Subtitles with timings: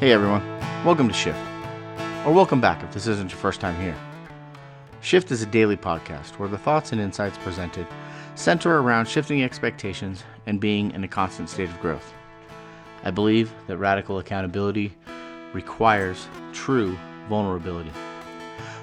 [0.00, 0.42] Hey everyone,
[0.82, 1.38] welcome to Shift.
[2.24, 3.94] Or welcome back if this isn't your first time here.
[5.02, 7.86] Shift is a daily podcast where the thoughts and insights presented
[8.34, 12.14] center around shifting expectations and being in a constant state of growth.
[13.04, 14.96] I believe that radical accountability
[15.52, 16.98] requires true
[17.28, 17.92] vulnerability.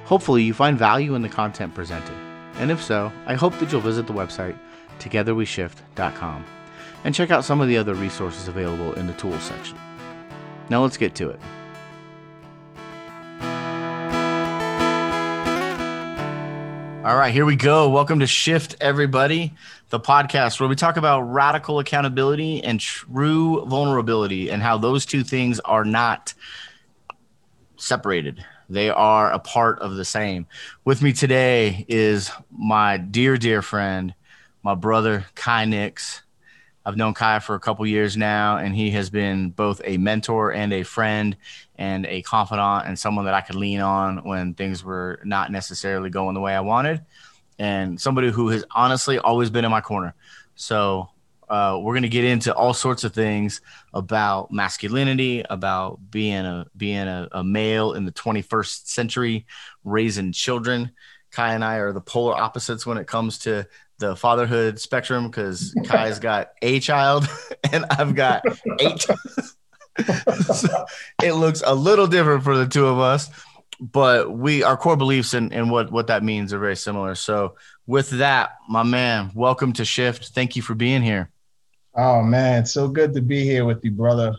[0.06, 2.16] Hopefully, you find value in the content presented,
[2.58, 4.56] and if so, I hope that you'll visit the website
[5.00, 6.46] togetherweshift.com
[7.04, 9.80] and check out some of the other resources available in the tools section.
[10.70, 11.40] Now let's get to it.
[17.06, 17.90] All right, here we go.
[17.90, 19.54] Welcome to Shift, everybody,
[19.92, 25.24] the podcast where we talk about radical accountability and true vulnerability and how those two
[25.24, 26.34] things are not
[27.78, 28.44] separated.
[28.68, 30.48] They are a part of the same.
[30.84, 34.14] With me today is my dear, dear friend,
[34.62, 36.24] my brother, Kai Nix.
[36.88, 40.54] I've known Kai for a couple years now, and he has been both a mentor
[40.54, 41.36] and a friend
[41.76, 46.10] and a confidant and someone that I could lean on when things were not necessarily
[46.10, 47.04] going the way I wanted,
[47.60, 50.16] and somebody who has honestly always been in my corner.
[50.56, 51.10] So
[51.50, 53.60] uh, we're going to get into all sorts of things
[53.94, 59.46] about masculinity, about being a being a, a male in the 21st century,
[59.84, 60.92] raising children.
[61.32, 63.68] Kai and I are the polar opposites when it comes to
[64.00, 67.28] the fatherhood spectrum because Kai's got a child
[67.72, 68.44] and I've got
[68.80, 69.02] eight.
[69.02, 70.86] so
[71.24, 73.30] it looks a little different for the two of us,
[73.80, 77.16] but we our core beliefs and, and what what that means are very similar.
[77.16, 80.30] So with that, my man, welcome to Shift.
[80.30, 81.30] Thank you for being here.
[81.96, 84.36] Oh man, so good to be here with you, brother.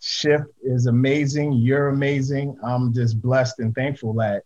[0.00, 1.52] Shift is amazing.
[1.54, 2.56] You're amazing.
[2.64, 4.42] I'm just blessed and thankful that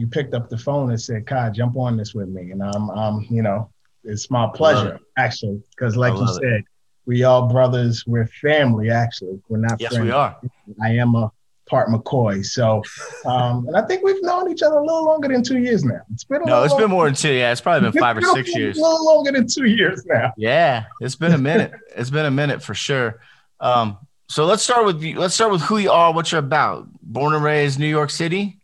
[0.00, 2.88] you picked up the phone and said, "Kai, jump on this with me." And I'm,
[2.90, 3.70] I'm, you know,
[4.02, 6.64] it's my pleasure actually, because like you said, it.
[7.04, 8.04] we all brothers.
[8.06, 8.90] We're family.
[8.90, 9.78] Actually, we're not.
[9.78, 10.06] Yes, friends.
[10.06, 10.40] we are.
[10.82, 11.30] I am a
[11.66, 12.44] part McCoy.
[12.46, 12.82] So,
[13.26, 16.00] um, and I think we've known each other a little longer than two years now.
[16.14, 17.32] It's been no, it's been more than two.
[17.32, 18.78] Yeah, it's probably been five or six years.
[18.78, 20.32] A little longer than two years now.
[20.38, 21.72] Yeah, it's been a minute.
[21.94, 23.20] it's been a minute for sure.
[23.60, 23.98] Um,
[24.30, 25.18] so let's start with you.
[25.18, 26.88] Let's start with who you are, what you're about.
[27.02, 28.59] Born and raised New York City.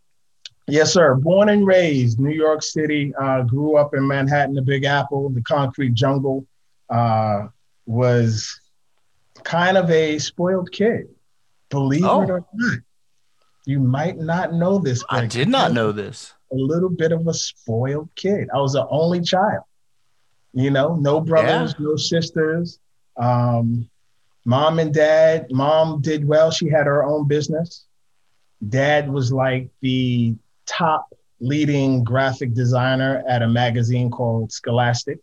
[0.68, 1.14] Yes, sir.
[1.14, 3.14] Born and raised New York City.
[3.14, 6.46] Uh, grew up in Manhattan, the Big Apple, the concrete jungle.
[6.90, 7.48] Uh,
[7.86, 8.60] was
[9.44, 11.08] kind of a spoiled kid.
[11.70, 12.22] Believe oh.
[12.22, 12.78] it or not,
[13.64, 15.04] you might not know this.
[15.08, 16.34] I did not know this.
[16.52, 18.48] A little bit of a spoiled kid.
[18.54, 19.64] I was the only child.
[20.52, 21.84] You know, no brothers, yeah.
[21.84, 22.78] no sisters.
[23.16, 23.88] Um,
[24.44, 25.48] mom and dad.
[25.50, 26.50] Mom did well.
[26.50, 27.84] She had her own business.
[28.66, 30.34] Dad was like the
[30.66, 31.08] top
[31.40, 35.20] leading graphic designer at a magazine called Scholastic,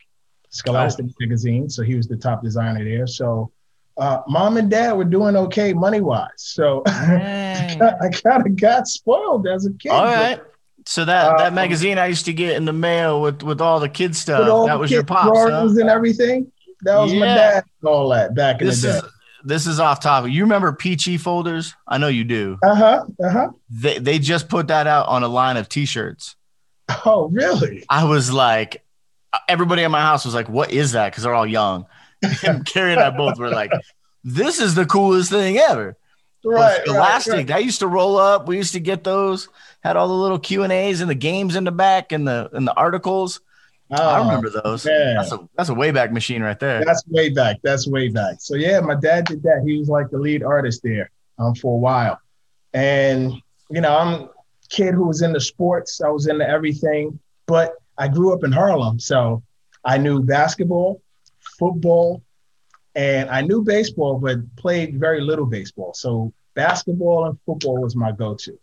[0.50, 1.14] Scholastic oh.
[1.20, 1.70] magazine.
[1.70, 3.08] So he was the top designer there.
[3.08, 3.52] So
[3.98, 6.30] uh, mom and dad were doing okay money wise.
[6.38, 9.90] So I kind of got spoiled as a kid.
[9.90, 10.42] All right.
[10.86, 13.80] So that, that uh, magazine I used to get in the mail with, with all
[13.80, 15.68] the kids stuff, that was your pops, huh?
[15.70, 16.52] and everything.
[16.82, 17.20] That was yeah.
[17.20, 18.98] my dad all that back in this the day.
[18.98, 19.13] Is,
[19.44, 20.32] this is off topic.
[20.32, 21.76] You remember Pee-Chee folders?
[21.88, 22.58] I know you do.
[22.64, 23.06] Uh huh.
[23.24, 23.50] Uh huh.
[23.70, 26.36] They they just put that out on a line of T-shirts.
[27.06, 27.84] Oh, really?
[27.90, 28.84] I was like,
[29.48, 31.86] everybody in my house was like, "What is that?" Because they're all young.
[32.48, 33.72] And Carrie and I both were like,
[34.24, 35.98] "This is the coolest thing ever."
[36.46, 36.82] Right.
[36.86, 37.34] Elastic.
[37.34, 37.66] Right, right.
[37.66, 38.48] used to roll up.
[38.48, 39.50] We used to get those.
[39.82, 42.50] Had all the little Q and A's and the games in the back and the
[42.54, 43.42] and the articles.
[43.92, 44.86] Oh, I remember those.
[44.86, 45.16] Man.
[45.16, 46.84] That's a that's a way back machine right there.
[46.84, 47.58] That's way back.
[47.64, 48.38] That's way back.
[48.40, 49.64] So yeah, my dad did that.
[49.66, 52.20] He was like the lead artist there um, for a while,
[52.74, 53.34] and
[53.70, 54.30] you know I'm a
[54.70, 56.02] kid who was into sports.
[56.02, 59.44] I was into everything, but I grew up in Harlem, so
[59.84, 61.02] I knew basketball,
[61.60, 62.24] football,
[62.96, 65.94] and I knew baseball, but played very little baseball.
[65.94, 68.58] So basketball and football was my go-to.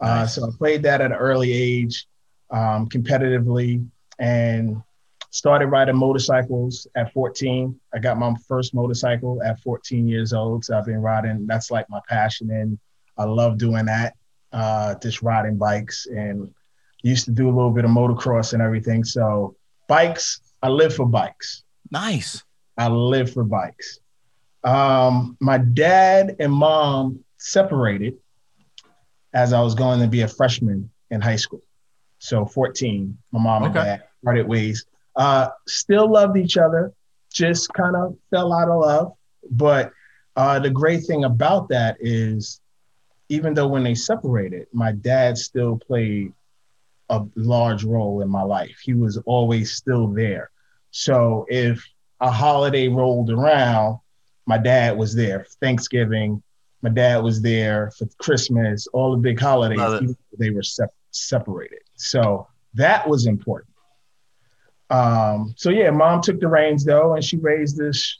[0.00, 0.10] Nice.
[0.10, 2.06] Uh, so I played that at an early age,
[2.50, 3.86] um, competitively
[4.18, 4.82] and
[5.30, 7.78] started riding motorcycles at 14.
[7.94, 10.64] I got my first motorcycle at 14 years old.
[10.64, 11.46] So I've been riding.
[11.46, 12.78] That's like my passion, and
[13.18, 14.14] I love doing that.
[14.52, 16.52] Uh, just riding bikes, and
[17.02, 19.04] used to do a little bit of motocross and everything.
[19.04, 19.56] So
[19.88, 21.64] bikes, I live for bikes.
[21.90, 22.42] Nice.
[22.76, 24.00] I live for bikes.
[24.64, 28.14] Um, my dad and mom separated
[29.32, 31.62] as I was going to be a freshman in high school.
[32.18, 33.66] So 14, my mom okay.
[33.66, 34.84] and dad parted ways.
[35.14, 36.92] Uh, still loved each other,
[37.32, 39.12] just kind of fell out of love.
[39.50, 39.92] But
[40.34, 42.60] uh, the great thing about that is,
[43.28, 46.32] even though when they separated, my dad still played
[47.08, 48.78] a large role in my life.
[48.82, 50.50] He was always still there.
[50.90, 51.84] So if
[52.20, 53.98] a holiday rolled around,
[54.46, 55.46] my dad was there.
[55.60, 56.42] Thanksgiving,
[56.82, 60.14] My dad was there for Christmas, all the big holidays.
[60.38, 63.72] They were sep- separated, so that was important.
[64.90, 68.18] Um, so yeah, mom took the reins though, and she raised this.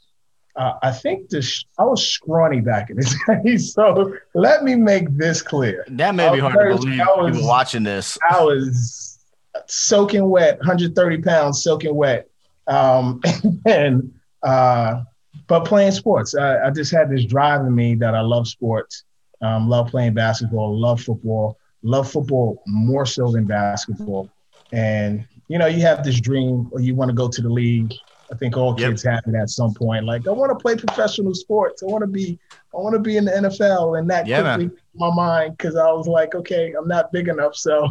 [0.57, 1.65] Uh, I think this.
[1.79, 5.85] I was scrawny back in the day, so let me make this clear.
[5.89, 6.99] That may be hard to believe.
[6.99, 9.19] Was, people watching this, I was
[9.67, 12.29] soaking wet, 130 pounds, soaking wet,
[12.67, 13.21] um,
[13.67, 14.13] and
[14.43, 15.03] uh,
[15.47, 16.35] but playing sports.
[16.35, 19.05] I, I, just had this drive in me that I love sports,
[19.41, 24.31] um, love playing basketball, love football, love football more so than basketball,
[24.73, 27.93] and you know, you have this dream or you want to go to the league.
[28.33, 29.15] I think all kids yep.
[29.15, 30.05] have it at some point.
[30.05, 31.85] Like, I want to play professional sports.
[31.85, 32.41] I want to be,
[32.75, 34.01] I want to be in the NFL.
[34.01, 37.55] And that yeah, quickly my mind because I was like, okay, I'm not big enough,
[37.55, 37.89] so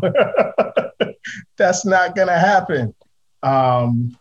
[1.58, 2.94] that's not gonna happen.
[3.44, 4.18] Um,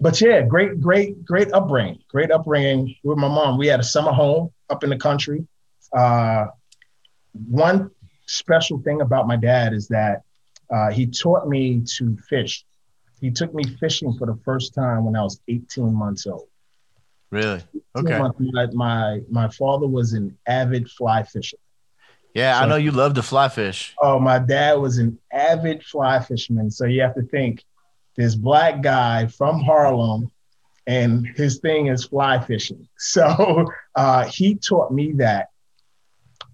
[0.00, 1.98] but yeah, great, great, great upbringing.
[2.08, 3.58] Great upbringing with my mom.
[3.58, 5.46] We had a summer home up in the country.
[5.92, 6.46] Uh,
[7.48, 7.90] one
[8.28, 10.22] special thing about my dad is that
[10.70, 12.64] uh, he taught me to fish.
[13.20, 16.48] He took me fishing for the first time when I was 18 months old.
[17.30, 17.62] Really?
[17.96, 18.18] Okay.
[18.18, 21.56] My, my, my father was an avid fly fisher.
[22.34, 23.94] Yeah, so, I know you love to fly fish.
[24.00, 26.70] Oh, my dad was an avid fly fisherman.
[26.70, 27.64] So you have to think
[28.16, 30.30] this black guy from Harlem
[30.86, 32.88] and his thing is fly fishing.
[32.98, 35.48] So uh, he taught me that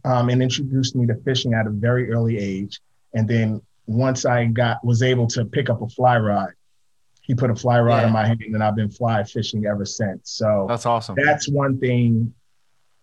[0.05, 2.81] um, and introduced me to fishing at a very early age.
[3.15, 6.51] And then once I got was able to pick up a fly rod,
[7.23, 8.07] he put a fly rod yeah.
[8.09, 10.31] in my hand, and I've been fly fishing ever since.
[10.31, 11.17] So that's awesome.
[11.17, 12.35] That's one thing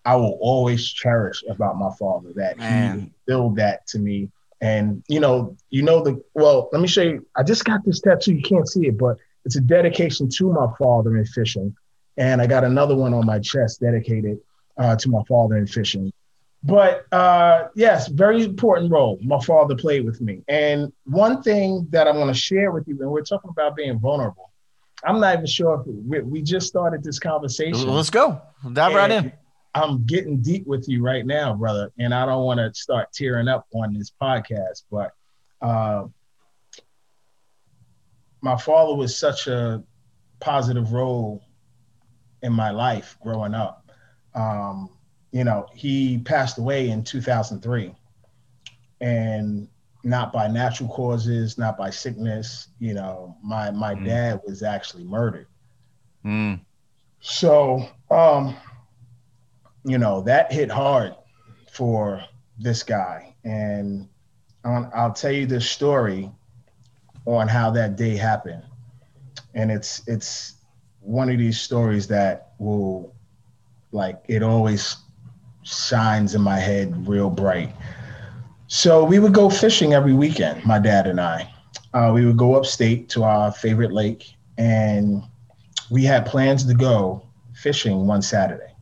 [0.05, 2.99] I will always cherish about my father that Man.
[2.99, 4.29] he instilled that to me.
[4.59, 6.69] And you know, you know the well.
[6.71, 7.25] Let me show you.
[7.35, 8.35] I just got this tattoo.
[8.35, 11.75] You can't see it, but it's a dedication to my father in fishing.
[12.17, 14.37] And I got another one on my chest dedicated
[14.77, 16.11] uh, to my father in fishing.
[16.63, 20.43] But uh, yes, very important role my father played with me.
[20.47, 23.99] And one thing that I want to share with you, and we're talking about being
[23.99, 24.51] vulnerable.
[25.03, 27.87] I'm not even sure if we, we just started this conversation.
[27.87, 28.39] Let's go.
[28.73, 29.31] Dive right in.
[29.73, 31.91] I'm getting deep with you right now, brother.
[31.97, 35.13] And I don't want to start tearing up on this podcast, but
[35.61, 36.03] uh,
[38.41, 39.83] my father was such a
[40.39, 41.41] positive role
[42.41, 43.89] in my life growing up.
[44.35, 44.89] Um,
[45.31, 47.95] you know, he passed away in 2003
[48.99, 49.67] and
[50.03, 52.67] not by natural causes, not by sickness.
[52.79, 54.05] You know, my, my mm.
[54.05, 55.47] dad was actually murdered.
[56.25, 56.59] Mm.
[57.21, 58.55] So, um,
[59.85, 61.15] you know, that hit hard
[61.71, 62.23] for
[62.59, 63.35] this guy.
[63.43, 64.07] And
[64.63, 66.29] I'll tell you this story
[67.25, 68.63] on how that day happened.
[69.53, 70.55] And it's, it's
[70.99, 73.15] one of these stories that will
[73.91, 74.97] like, it always
[75.63, 77.73] shines in my head real bright.
[78.67, 81.51] So we would go fishing every weekend, my dad and I.
[81.93, 85.23] Uh, we would go upstate to our favorite lake, and
[85.89, 87.21] we had plans to go
[87.53, 88.73] fishing one Saturday.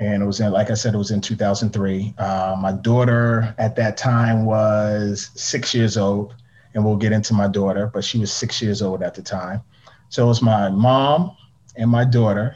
[0.00, 2.14] And it was in, like I said, it was in 2003.
[2.18, 6.34] Uh, my daughter at that time was six years old,
[6.74, 9.62] and we'll get into my daughter, but she was six years old at the time.
[10.10, 11.36] So it was my mom
[11.76, 12.54] and my daughter,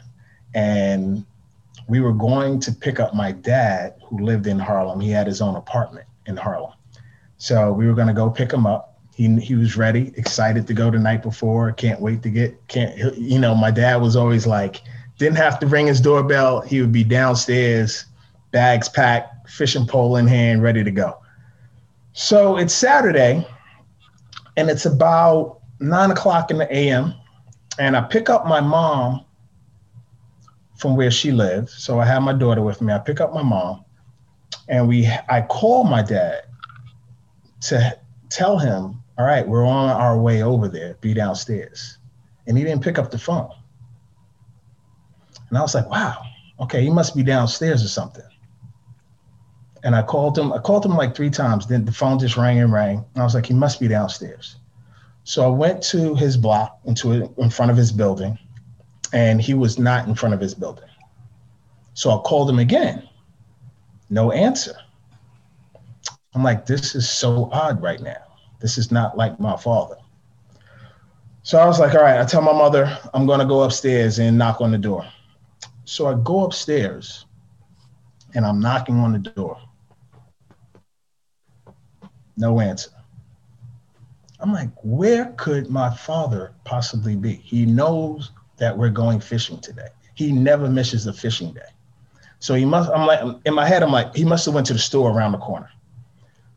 [0.53, 1.25] and
[1.87, 4.99] we were going to pick up my dad who lived in Harlem.
[4.99, 6.73] He had his own apartment in Harlem.
[7.37, 8.99] So we were going to go pick him up.
[9.15, 11.71] He, he was ready, excited to go the night before.
[11.73, 14.81] Can't wait to get, can't, you know, my dad was always like,
[15.17, 16.61] didn't have to ring his doorbell.
[16.61, 18.05] He would be downstairs,
[18.51, 21.19] bags packed, fishing pole in hand, ready to go.
[22.13, 23.47] So it's Saturday
[24.57, 27.13] and it's about nine o'clock in the AM.
[27.79, 29.25] And I pick up my mom
[30.83, 31.69] from where she lived.
[31.69, 32.91] So I had my daughter with me.
[32.91, 33.85] I pick up my mom,
[34.67, 36.41] and we I call my dad
[37.61, 37.97] to
[38.29, 40.97] tell him, all right, we're on our way over there.
[40.99, 41.99] Be downstairs,
[42.47, 43.49] and he didn't pick up the phone.
[45.47, 46.21] And I was like, wow,
[46.59, 48.25] okay, he must be downstairs or something.
[49.85, 50.51] And I called him.
[50.51, 51.65] I called him like three times.
[51.65, 53.05] Then the phone just rang and rang.
[53.13, 54.57] And I was like, he must be downstairs.
[55.23, 58.37] So I went to his block, into in front of his building,
[59.13, 60.89] and he was not in front of his building.
[61.93, 63.07] So I called him again.
[64.09, 64.75] No answer.
[66.33, 68.17] I'm like, this is so odd right now.
[68.59, 69.97] This is not like my father.
[71.43, 74.17] So I was like, all right, I tell my mother I'm going to go upstairs
[74.17, 75.05] and knock on the door.
[75.85, 77.25] So I go upstairs
[78.33, 79.61] and I'm knocking on the door.
[82.35, 82.89] No answer.
[84.39, 87.33] I'm like, where could my father possibly be?
[87.33, 88.31] He knows
[88.63, 89.89] that we're going fishing today.
[90.15, 91.71] He never misses a fishing day.
[92.39, 92.89] So he must.
[92.91, 93.83] I'm like in my head.
[93.83, 95.69] I'm like he must have went to the store around the corner.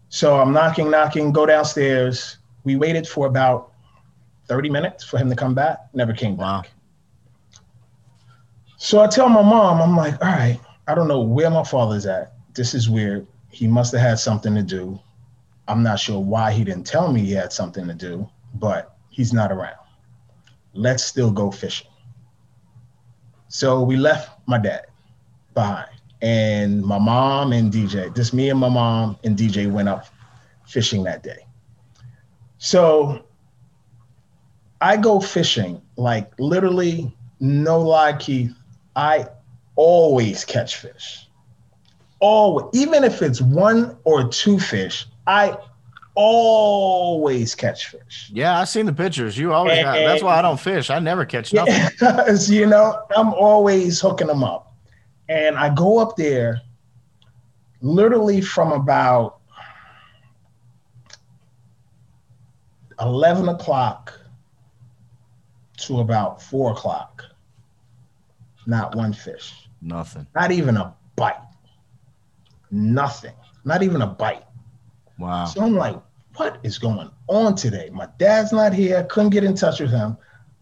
[0.09, 1.33] So I'm knocking, knocking.
[1.33, 2.39] Go downstairs.
[2.63, 3.73] We waited for about
[4.47, 5.79] 30 minutes for him to come back.
[5.95, 6.45] Never came back.
[6.45, 6.63] Wow.
[8.77, 12.07] So I tell my mom, I'm like, all right, I don't know where my father's
[12.07, 12.35] at.
[12.55, 13.27] This is weird.
[13.51, 15.01] He must have had something to do.
[15.67, 19.33] I'm not sure why he didn't tell me he had something to do, but he's
[19.33, 19.79] not around.
[20.73, 21.89] Let's still go fishing.
[23.49, 24.87] So we left my dad
[25.55, 30.07] behind, and my mom and DJ, just me and my mom and DJ went up
[30.67, 31.47] fishing that day.
[32.59, 33.25] So
[34.81, 38.53] I go fishing, like literally, no lie, Keith.
[38.95, 39.26] I
[39.76, 41.29] always catch fish.
[42.19, 45.57] Always, even if it's one or two fish, I
[46.17, 48.31] always catch fish.
[48.33, 49.37] Yeah, I've seen the pictures.
[49.39, 50.91] You always got, that's why I don't fish.
[50.91, 51.75] I never catch nothing.
[52.01, 54.75] Yeah, you know, I'm always hooking them up.
[55.29, 56.63] And I go up there
[57.83, 59.41] literally from about
[63.01, 64.19] 11 o'clock
[65.79, 67.25] to about four o'clock.
[68.67, 69.69] Not one fish.
[69.83, 70.27] Nothing.
[70.35, 71.37] Not even a bite.
[72.71, 73.35] Nothing.
[73.65, 74.45] Not even a bite.
[75.19, 75.45] Wow.
[75.45, 75.97] So I'm like,
[76.37, 77.90] what is going on today?
[77.93, 79.05] My dad's not here.
[79.05, 80.16] Couldn't get in touch with him.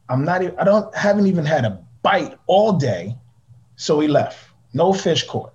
[0.09, 3.17] I'm not even, I don't haven't even had a bite all day.
[3.77, 4.39] So he left.
[4.73, 5.53] No fish caught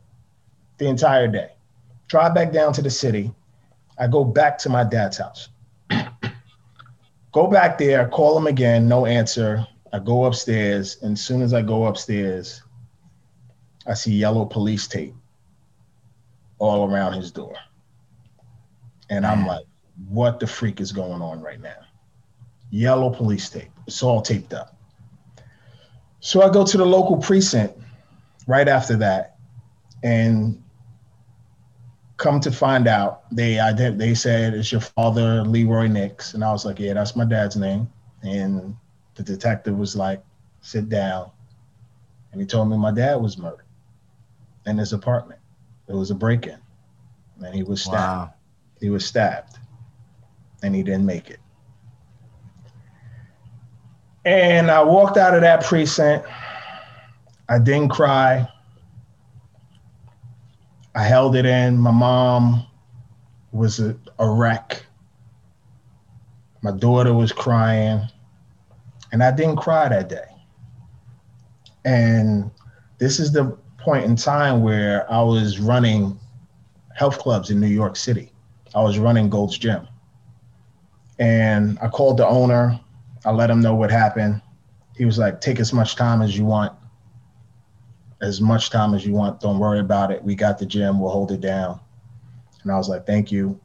[0.78, 1.52] the entire day.
[2.08, 3.32] Drive back down to the city.
[3.98, 5.50] I go back to my dad's house.
[7.32, 9.66] go back there, call him again, no answer.
[9.92, 12.64] I go upstairs, and as soon as I go upstairs,
[13.88, 15.16] I see yellow police tape
[16.60, 17.56] all around his door.
[19.10, 19.66] And I'm like,
[20.08, 21.76] what the freak is going on right now?
[22.72, 23.72] Yellow police tape.
[23.88, 24.76] It's all taped up.
[26.20, 27.80] So I go to the local precinct
[28.48, 29.38] right after that,
[30.04, 30.64] and
[32.18, 33.60] come to find out, they
[33.96, 37.56] they said it's your father, Leroy Nix, and I was like, yeah, that's my dad's
[37.56, 37.90] name.
[38.22, 38.76] And
[39.16, 40.22] the detective was like,
[40.62, 41.32] sit down,
[42.32, 43.66] and he told me my dad was murdered
[44.66, 45.40] in his apartment.
[45.88, 46.60] It was a break-in,
[47.44, 47.96] and he was stabbed.
[47.98, 48.34] Wow.
[48.82, 49.58] He was stabbed,
[50.64, 51.40] and he didn't make it.
[54.26, 56.28] And I walked out of that precinct.
[57.48, 58.48] I didn't cry.
[60.94, 61.78] I held it in.
[61.78, 62.66] My mom
[63.52, 64.86] was a, a wreck.
[66.62, 68.02] My daughter was crying.
[69.12, 70.26] And I didn't cry that day.
[71.86, 72.52] And
[72.98, 76.20] this is the point in time where I was running
[76.96, 78.32] health clubs in New York City.
[78.76, 79.88] I was running Gold's Gym.
[81.20, 82.80] And I called the owner.
[83.26, 84.42] I let him know what happened.
[84.98, 86.74] He was like, take as much time as you want.
[88.22, 89.40] As much time as you want.
[89.40, 90.24] Don't worry about it.
[90.24, 91.00] We got the gym.
[91.00, 91.80] We'll hold it down.
[92.64, 93.60] And I was like, thank you.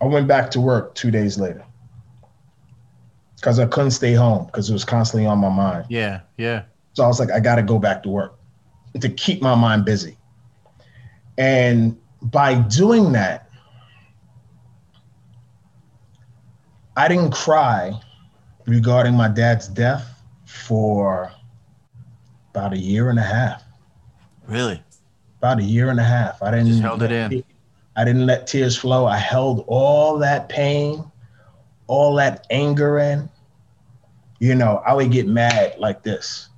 [0.00, 1.64] I went back to work two days later
[3.36, 5.86] because I couldn't stay home because it was constantly on my mind.
[5.88, 6.64] Yeah, yeah.
[6.94, 8.38] So I was like, I got to go back to work
[9.00, 10.16] to keep my mind busy.
[11.36, 13.43] And by doing that,
[16.96, 17.98] I didn't cry
[18.66, 21.32] regarding my dad's death for
[22.50, 23.62] about a year and a half.
[24.46, 24.82] Really?
[25.38, 26.42] About a year and a half.
[26.42, 27.44] I didn't Just held it in.
[27.96, 29.06] I didn't let tears flow.
[29.06, 31.04] I held all that pain,
[31.86, 33.28] all that anger in.
[34.40, 36.48] You know, I would get mad like this.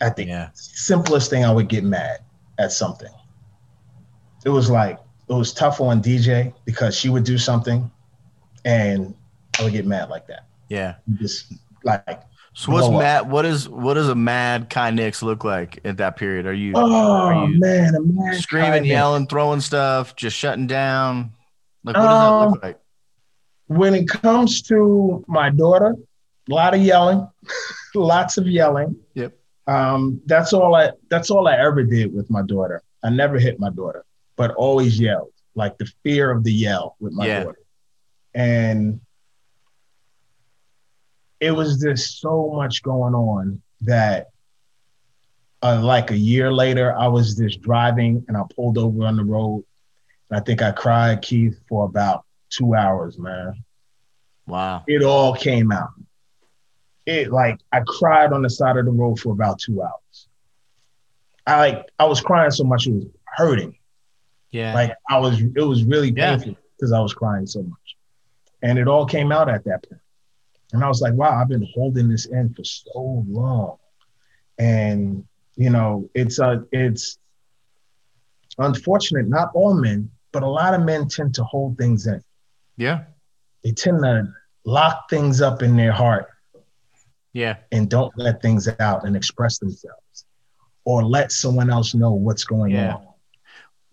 [0.00, 0.48] At the yeah.
[0.54, 2.20] simplest thing, I would get mad
[2.58, 3.12] at something.
[4.44, 7.90] It was like it was tough on DJ because she would do something,
[8.64, 9.14] and
[9.58, 10.46] I would get mad like that.
[10.68, 11.52] Yeah, just
[11.84, 12.22] like.
[12.52, 13.30] So what's mad?
[13.30, 16.46] What is what does a mad Kai Nix look like at that period?
[16.46, 16.72] Are you?
[16.74, 21.32] Oh are you man, screaming, yelling, throwing stuff, just shutting down.
[21.84, 22.80] Like what does um, that look like?
[23.68, 25.94] When it comes to my daughter,
[26.50, 27.28] a lot of yelling,
[27.94, 28.96] lots of yelling.
[29.14, 29.36] Yep.
[29.66, 30.90] Um, that's all I.
[31.08, 32.82] That's all I ever did with my daughter.
[33.04, 34.04] I never hit my daughter,
[34.36, 37.44] but always yelled, like the fear of the yell with my yeah.
[37.44, 37.58] daughter.
[38.34, 39.00] And
[41.40, 44.28] it was just so much going on that
[45.62, 49.24] uh, like a year later, I was just driving and I pulled over on the
[49.24, 49.64] road.
[50.30, 53.64] And I think I cried, Keith, for about two hours, man.
[54.46, 54.84] Wow.
[54.86, 55.90] It all came out.
[57.06, 60.28] It like I cried on the side of the road for about two hours.
[61.46, 63.76] I like I was crying so much it was hurting.
[64.50, 64.74] Yeah.
[64.74, 66.98] Like I was it was really painful because yeah.
[66.98, 67.96] I was crying so much.
[68.62, 69.99] And it all came out at that point.
[70.72, 73.76] And I was like, wow, I've been holding this in for so long.
[74.58, 75.24] And,
[75.56, 77.18] you know, it's a, it's,
[78.58, 82.22] unfortunate, not all men, but a lot of men tend to hold things in.
[82.76, 83.04] Yeah.
[83.64, 84.32] They tend to
[84.64, 86.26] lock things up in their heart.
[87.32, 87.56] Yeah.
[87.72, 90.24] And don't let things out and express themselves
[90.84, 92.94] or let someone else know what's going yeah.
[92.94, 93.06] on.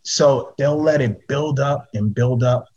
[0.03, 2.67] So they'll let it build up and build up.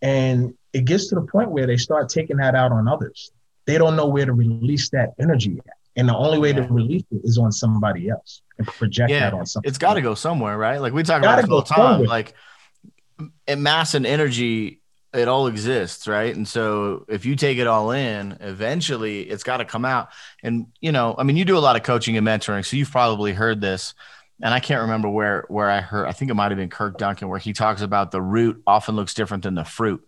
[0.00, 3.32] And it gets to the point where they start taking that out on others.
[3.68, 5.74] They don't know where to release that energy at.
[5.94, 6.66] And the only way yeah.
[6.66, 9.20] to release it is on somebody else and project yeah.
[9.20, 9.68] that on something.
[9.68, 10.80] It's got to go somewhere, right?
[10.80, 11.76] Like we talk about it all the time.
[11.76, 12.08] Somewhere.
[12.08, 12.34] Like
[13.58, 14.80] mass and energy,
[15.12, 16.34] it all exists, right?
[16.34, 20.08] And so if you take it all in, eventually it's got to come out.
[20.42, 22.90] And you know, I mean, you do a lot of coaching and mentoring, so you've
[22.90, 23.92] probably heard this.
[24.40, 26.06] And I can't remember where where I heard.
[26.06, 28.96] I think it might have been Kirk Duncan, where he talks about the root often
[28.96, 30.07] looks different than the fruit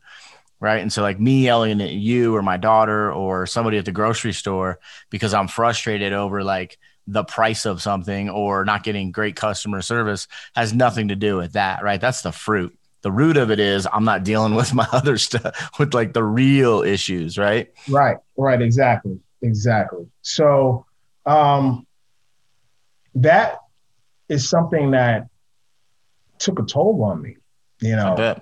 [0.61, 0.81] right?
[0.81, 4.35] And so like me yelling at you or my daughter or somebody at the grocery
[4.35, 9.81] store because I'm frustrated over like the price of something or not getting great customer
[9.81, 12.01] service has nothing to do with that, right?
[12.01, 12.77] That's the fruit.
[13.03, 16.23] The root of it is I'm not dealing with my other stuff with like the
[16.23, 17.73] real issues, right?
[17.89, 19.19] Right, right, exactly.
[19.43, 20.07] Exactly.
[20.23, 20.85] So
[21.25, 21.87] um
[23.15, 23.59] that
[24.29, 25.27] is something that
[26.39, 27.37] took a toll on me,
[27.81, 28.41] you know.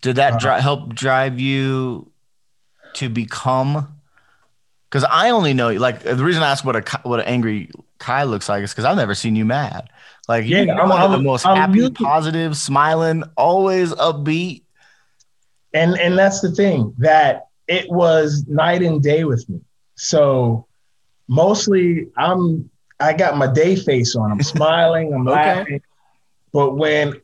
[0.00, 2.10] Did that uh, help drive you
[2.94, 3.94] to become?
[4.88, 8.24] Because I only know, like, the reason I ask what a what an angry Kai
[8.24, 9.88] looks like is because I've never seen you mad.
[10.28, 14.62] Like, yeah, you're I'm, one I'm, of the most I'm happy, positive, smiling, always upbeat.
[15.72, 19.60] And and that's the thing that it was night and day with me.
[19.94, 20.66] So
[21.28, 24.30] mostly, I'm I got my day face on.
[24.30, 25.34] I'm smiling, I'm okay.
[25.34, 25.82] laughing.
[26.52, 27.14] But when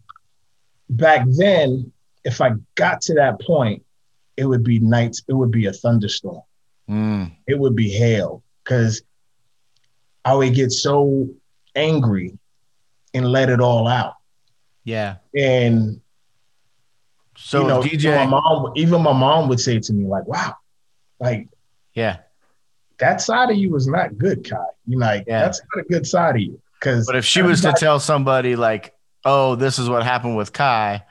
[0.91, 1.93] back then,
[2.25, 3.85] if I got to that point,
[4.37, 6.43] it would be nights, it would be a thunderstorm.
[6.89, 7.33] Mm.
[7.47, 9.03] It would be hail because
[10.25, 11.29] I would get so
[11.75, 12.39] angry
[13.15, 14.15] and let it all out.
[14.85, 15.17] Yeah.
[15.37, 16.01] And
[17.37, 20.57] so you know, DJ, my mom, even my mom would say to me, like, wow,
[21.19, 21.49] like,
[21.95, 22.19] yeah,
[22.99, 24.57] that side of you was not good, Kai.
[24.87, 25.43] You like, yeah.
[25.43, 26.61] that's not a good side of you.
[26.81, 30.53] Cause but if she was to tell somebody like, oh, this is what happened with
[30.53, 31.05] Kai,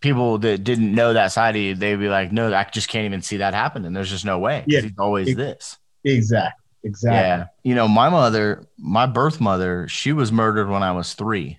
[0.00, 3.04] people that didn't know that side of you, they'd be like, no, I just can't
[3.04, 3.92] even see that happening.
[3.92, 4.64] There's just no way.
[4.66, 4.80] Yeah.
[4.80, 5.78] He's always this.
[6.04, 6.64] Exactly.
[6.84, 7.18] Exactly.
[7.18, 7.46] Yeah.
[7.64, 11.58] You know, my mother, my birth mother, she was murdered when I was three.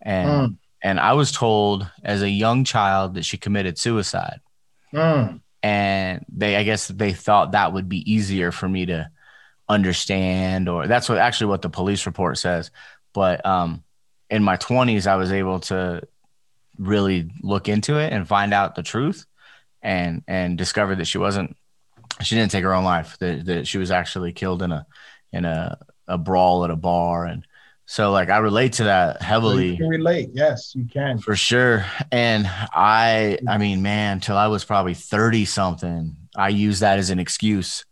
[0.00, 0.56] And mm.
[0.82, 4.40] and I was told as a young child that she committed suicide.
[4.92, 5.40] Mm.
[5.62, 9.10] And they I guess they thought that would be easier for me to
[9.68, 12.70] understand or that's what actually what the police report says.
[13.12, 13.82] But um
[14.30, 16.02] in my 20s I was able to
[16.78, 19.26] really look into it and find out the truth
[19.82, 21.56] and and discover that she wasn't
[22.22, 24.86] she didn't take her own life that, that she was actually killed in a
[25.32, 27.46] in a, a brawl at a bar and
[27.86, 29.70] so like I relate to that heavily.
[29.70, 31.86] You can relate, yes, you can for sure.
[32.10, 37.10] And I, I mean, man, till I was probably thirty something, I used that as
[37.10, 37.84] an excuse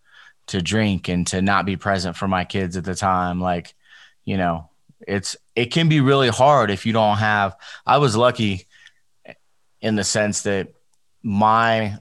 [0.49, 3.41] to drink and to not be present for my kids at the time.
[3.41, 3.75] Like,
[4.25, 4.69] you know,
[5.07, 7.57] it's it can be really hard if you don't have.
[7.87, 8.67] I was lucky
[9.85, 10.69] in the sense that
[11.23, 11.99] my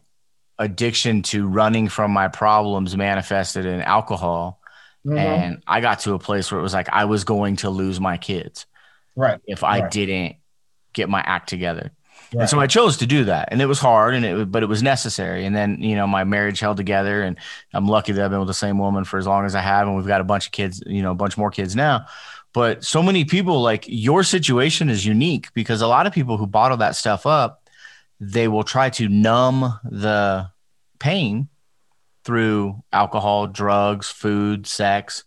[0.57, 4.61] addiction to running from my problems manifested in alcohol.
[5.05, 5.17] Mm-hmm.
[5.17, 7.99] And I got to a place where it was like I was going to lose
[7.99, 8.65] my kids.
[9.17, 9.41] Right.
[9.45, 9.91] If I right.
[9.91, 10.37] didn't
[10.93, 11.91] get my act together.
[12.33, 12.41] Right.
[12.43, 13.49] And so I chose to do that.
[13.51, 15.45] And it was hard and it but it was necessary.
[15.45, 17.37] And then, you know, my marriage held together and
[17.73, 19.87] I'm lucky that I've been with the same woman for as long as I have.
[19.87, 22.05] And we've got a bunch of kids, you know, a bunch more kids now.
[22.53, 26.47] But so many people like your situation is unique because a lot of people who
[26.47, 27.62] bottle that stuff up
[28.31, 30.49] they will try to numb the
[30.99, 31.49] pain
[32.23, 35.23] through alcohol, drugs, food, sex.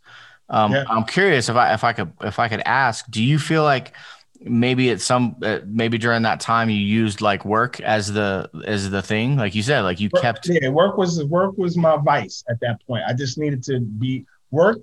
[0.49, 0.85] Um, yeah.
[0.89, 3.95] I'm curious if I if I could if I could ask, do you feel like
[4.41, 8.91] maybe at some uh, maybe during that time you used like work as the as
[8.91, 11.97] the thing, like you said, like you work, kept yeah work was work was my
[11.97, 13.03] vice at that point.
[13.07, 14.79] I just needed to be work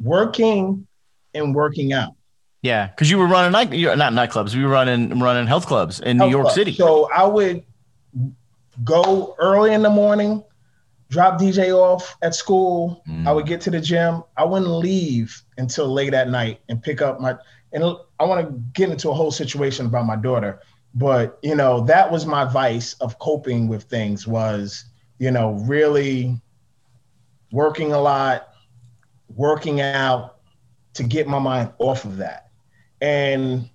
[0.00, 0.86] working
[1.34, 2.14] and working out.
[2.62, 4.54] Yeah, because you were running night, you're not nightclubs.
[4.54, 6.54] We were running running health clubs in health New York club.
[6.54, 6.74] City.
[6.74, 7.64] So I would
[8.84, 10.44] go early in the morning,
[11.10, 13.02] drop DJ off at school.
[13.08, 13.26] Mm.
[13.26, 14.22] I would get to the gym.
[14.36, 17.36] I wouldn't leave until late at night and pick up my.
[17.72, 17.82] And
[18.20, 20.60] I want to get into a whole situation about my daughter,
[20.94, 24.84] but you know that was my vice of coping with things was
[25.18, 26.40] you know really
[27.50, 28.50] working a lot,
[29.34, 30.38] working out
[30.94, 32.51] to get my mind off of that.
[33.02, 33.68] And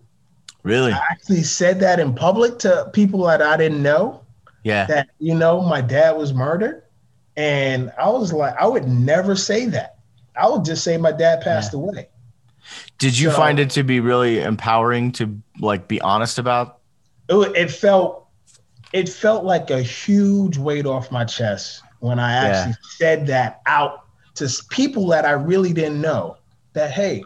[0.64, 0.92] Really?
[0.92, 4.22] I actually said that in public to people that I didn't know.
[4.64, 4.86] Yeah.
[4.88, 6.82] That, you know, my dad was murdered.
[7.38, 9.98] And I was like, I would never say that.
[10.36, 11.80] I would just say my dad passed yeah.
[11.80, 12.10] away.
[12.98, 16.80] Did you so, find it to be really empowering to like be honest about?
[17.30, 18.28] It, it felt
[18.94, 22.98] it felt like a huge weight off my chest when I actually yeah.
[22.98, 24.05] said that out
[24.36, 26.38] to people that I really didn't know
[26.74, 27.24] that hey,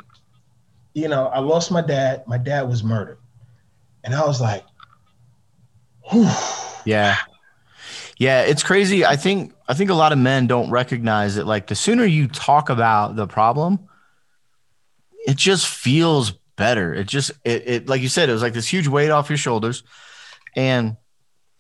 [0.94, 2.24] you know, I lost my dad.
[2.28, 3.20] My dad was murdered,
[4.04, 4.64] and I was like,
[6.12, 6.30] Whew.
[6.86, 7.18] yeah,
[8.18, 9.06] yeah, it's crazy.
[9.06, 11.46] I think I think a lot of men don't recognize it.
[11.46, 13.88] Like the sooner you talk about the problem,
[15.26, 16.94] it just feels better.
[16.94, 19.38] It just it, it like you said, it was like this huge weight off your
[19.38, 19.84] shoulders,
[20.56, 20.98] and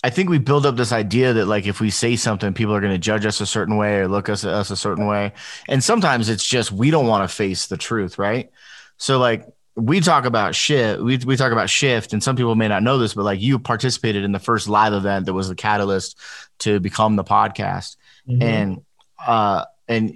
[0.03, 2.79] I think we build up this idea that like if we say something, people are
[2.79, 5.33] going to judge us a certain way or look us at us a certain way.
[5.67, 8.49] And sometimes it's just we don't want to face the truth, right?
[8.97, 12.69] So like we talk about shift, we we talk about shift, and some people may
[12.69, 15.55] not know this, but like you participated in the first live event that was the
[15.55, 16.17] catalyst
[16.59, 17.97] to become the podcast.
[18.27, 18.41] Mm-hmm.
[18.41, 18.81] And
[19.25, 20.13] uh and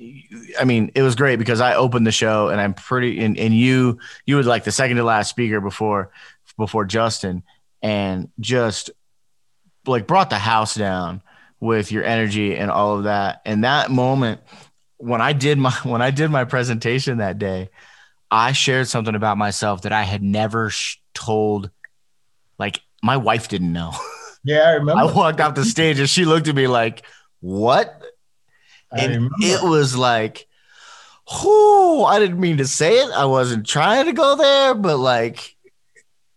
[0.60, 3.54] I mean, it was great because I opened the show and I'm pretty and, and
[3.54, 6.12] you you were like the second to last speaker before
[6.58, 7.43] before Justin
[7.82, 8.91] and just
[9.86, 11.22] like brought the house down
[11.60, 13.41] with your energy and all of that.
[13.46, 14.41] And that moment
[14.98, 17.69] when I did my when I did my presentation that day,
[18.32, 21.69] I shared something about myself that I had never sh- told
[22.58, 23.91] like my wife didn't know.
[24.46, 25.02] Yeah, I remember.
[25.02, 27.06] I walked off the stage and she looked at me like,
[27.39, 28.04] "What?"
[28.91, 30.48] and it was like,
[31.32, 33.10] "Whoo!" I didn't mean to say it.
[33.12, 35.56] I wasn't trying to go there, but like,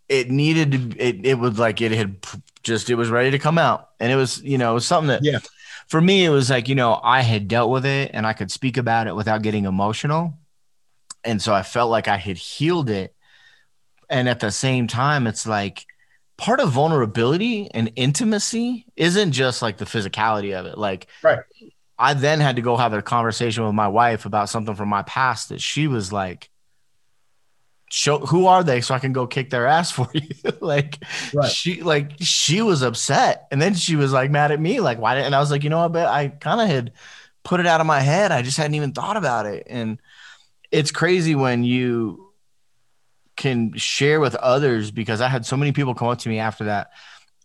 [0.09, 1.04] it needed to.
[1.04, 2.24] It it was like it had
[2.66, 3.90] just it was ready to come out.
[4.00, 5.38] And it was you know it was something that yeah.
[5.88, 8.50] for me it was like you know i had dealt with it and i could
[8.50, 10.35] speak about it without getting emotional.
[11.24, 13.14] And so i felt like i had healed it.
[14.11, 15.87] And at the same time it's like
[16.37, 20.76] part of vulnerability and intimacy isn't just like the physicality of it.
[20.76, 21.40] Like right.
[21.98, 25.02] I then had to go have a conversation with my wife about something from my
[25.02, 26.50] past that she was like
[27.90, 30.27] show who are they so I can go kick their ass for you.
[30.61, 30.99] like
[31.35, 31.51] right.
[31.51, 33.46] she like she was upset.
[33.51, 35.64] And then she was like mad at me, like, why didn't and I was like,
[35.64, 36.92] you know what, but I kind of had
[37.44, 38.33] put it out of my head.
[38.33, 39.66] I just hadn't even thought about it.
[39.68, 40.01] And
[40.70, 42.33] it's crazy when you
[43.37, 46.64] can share with others because I had so many people come up to me after
[46.64, 46.90] that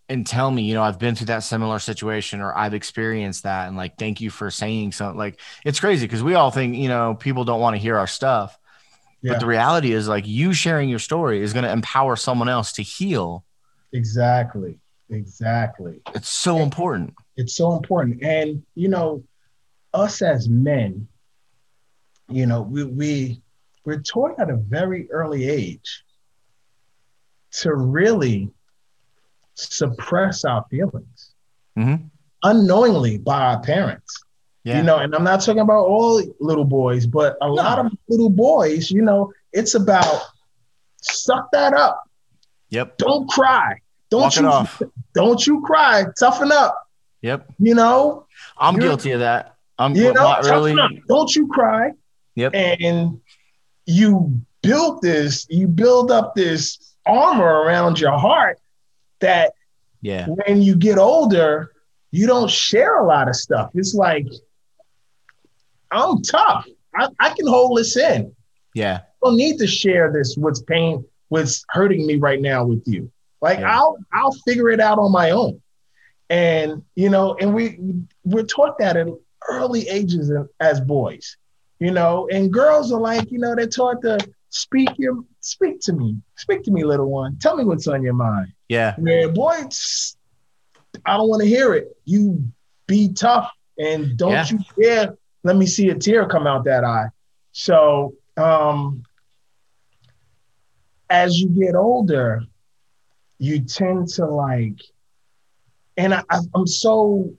[0.10, 3.68] and tell me, you know, I've been through that similar situation or I've experienced that.
[3.68, 5.18] And like, thank you for saying something.
[5.18, 8.08] Like, it's crazy because we all think, you know, people don't want to hear our
[8.08, 8.58] stuff.
[9.22, 9.34] Yeah.
[9.34, 12.72] But the reality is, like, you sharing your story is going to empower someone else
[12.74, 13.46] to heal.
[13.94, 14.80] Exactly.
[15.10, 16.02] Exactly.
[16.16, 17.14] It's so and important.
[17.36, 18.24] It's so important.
[18.24, 19.24] And, you know,
[19.94, 21.08] us as men,
[22.30, 23.42] you know, we, we,
[23.84, 26.04] we're taught at a very early age
[27.52, 28.50] to really
[29.56, 31.34] suppress our feelings
[31.78, 32.06] mm-hmm.
[32.44, 34.24] unknowingly by our parents.
[34.64, 34.78] Yeah.
[34.78, 37.54] You know, and I'm not talking about all little boys, but a no.
[37.54, 40.22] lot of little boys, you know, it's about
[41.02, 42.04] suck that up.
[42.70, 42.98] Yep.
[42.98, 43.82] Don't cry.
[44.10, 46.06] Don't Walk you don't you cry.
[46.20, 46.78] Toughen up.
[47.22, 47.52] Yep.
[47.60, 49.56] You know, I'm guilty of that.
[49.80, 50.74] I'm you know, not really.
[50.80, 50.92] Up.
[51.08, 51.92] Don't you cry.
[52.36, 52.54] Yep.
[52.54, 53.20] And
[53.86, 58.60] you build this, you build up this armor around your heart
[59.20, 59.54] that
[60.02, 60.28] yeah.
[60.28, 61.72] when you get older,
[62.12, 63.72] you don't share a lot of stuff.
[63.74, 64.28] It's like
[65.92, 66.66] I'm tough.
[66.96, 68.34] I, I can hold this in.
[68.74, 69.02] Yeah.
[69.04, 73.12] I don't need to share this what's pain, what's hurting me right now with you.
[73.42, 73.78] Like yeah.
[73.78, 75.62] I'll I'll figure it out on my own.
[76.30, 77.80] And you know, and we
[78.24, 79.08] we're taught that at
[79.50, 81.38] early ages as boys,
[81.80, 85.94] you know, and girls are like, you know, they're taught to speak your speak to
[85.94, 87.38] me, speak to me, little one.
[87.40, 88.54] Tell me what's on your mind.
[88.70, 88.96] Yeah.
[88.98, 90.16] Where boys,
[91.06, 91.96] I don't want to hear it.
[92.06, 92.44] You
[92.88, 94.46] be tough and don't yeah.
[94.50, 97.08] you dare let me see a tear come out that eye.
[97.52, 99.04] So um,
[101.10, 102.44] as you get older,
[103.38, 104.80] you tend to like,
[105.98, 106.24] and I,
[106.56, 107.34] I'm so,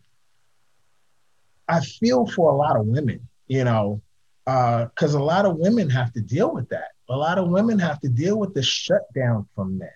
[1.68, 4.02] I feel for a lot of women, you know,
[4.44, 6.88] because uh, a lot of women have to deal with that.
[7.08, 9.88] A lot of women have to deal with the shutdown from men.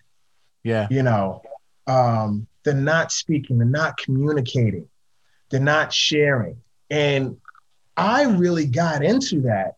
[0.62, 0.86] Yeah.
[0.90, 1.42] You know,
[1.86, 4.88] um, they're not speaking, they're not communicating,
[5.50, 6.56] they're not sharing.
[6.90, 7.36] And
[7.96, 9.76] I really got into that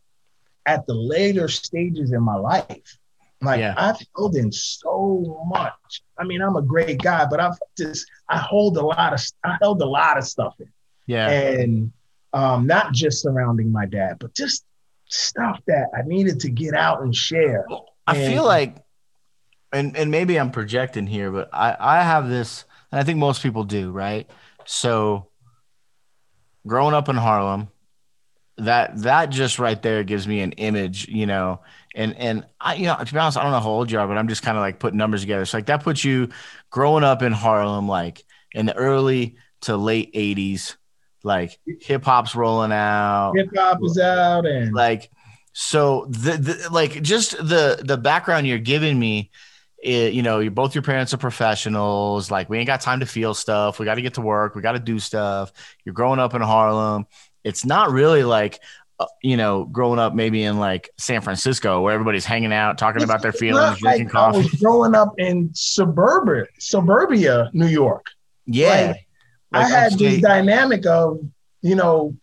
[0.66, 2.98] at the later stages in my life.
[3.40, 3.74] Like yeah.
[3.76, 6.02] I've held in so much.
[6.18, 9.57] I mean, I'm a great guy, but I've just I hold a lot of I
[9.61, 10.68] held a lot of stuff in.
[11.07, 11.28] Yeah.
[11.31, 11.92] And
[12.33, 14.64] um, not just surrounding my dad, but just
[15.07, 17.66] stuff that I needed to get out and share.
[18.07, 18.76] I and, feel like,
[19.72, 23.42] and and maybe I'm projecting here, but I I have this, and I think most
[23.42, 24.28] people do, right?
[24.64, 25.28] So,
[26.66, 27.68] growing up in Harlem,
[28.59, 31.61] that that just right there gives me an image, you know.
[31.94, 34.07] And and I, you know, to be honest, I don't know how old you are,
[34.07, 35.44] but I'm just kind of like putting numbers together.
[35.47, 36.29] So like that puts you
[36.71, 40.77] growing up in Harlem, like in the early to late '80s,
[41.23, 45.11] like hip hop's rolling out, hip hop is out, and like
[45.53, 49.31] so the, the like just the the background you're giving me.
[49.81, 52.33] It, you know, you're both your parents are professionals.
[52.33, 53.79] Like, we ain't got time to feel stuff.
[53.79, 54.57] We got to get to work.
[54.57, 55.53] We got to do stuff.
[55.85, 57.07] You're growing up in Harlem
[57.48, 58.61] it's not really like
[59.00, 63.00] uh, you know, growing up maybe in like San Francisco where everybody's hanging out, talking
[63.00, 64.38] it's about their feelings, drinking like coffee.
[64.38, 68.06] I was growing up in suburbia, suburbia, New York.
[68.46, 68.68] Yeah.
[68.68, 69.06] Like,
[69.52, 71.20] like I had this dynamic of,
[71.62, 72.16] you know,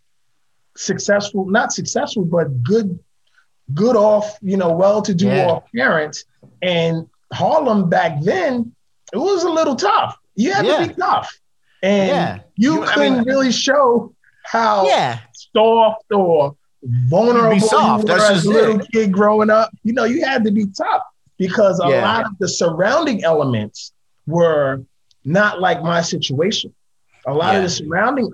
[0.76, 3.00] successful, not successful, but good,
[3.74, 5.48] good off, you know, well-to-do yeah.
[5.48, 6.26] off parents.
[6.62, 8.76] And Harlem back then,
[9.14, 10.18] it was a little tough.
[10.36, 10.80] You had yeah.
[10.80, 11.40] to be tough.
[11.82, 12.40] And yeah.
[12.56, 14.14] you, you couldn't I mean, really show
[14.46, 15.20] how yeah.
[15.56, 18.08] soft or vulnerable soft.
[18.08, 18.88] you were as a little it.
[18.92, 19.72] kid growing up.
[19.84, 21.02] You know, you had to be tough
[21.38, 22.02] because a yeah.
[22.02, 23.92] lot of the surrounding elements
[24.28, 24.84] were
[25.24, 26.74] not like my situation.
[27.26, 27.58] A lot yeah.
[27.58, 28.30] of the surrounding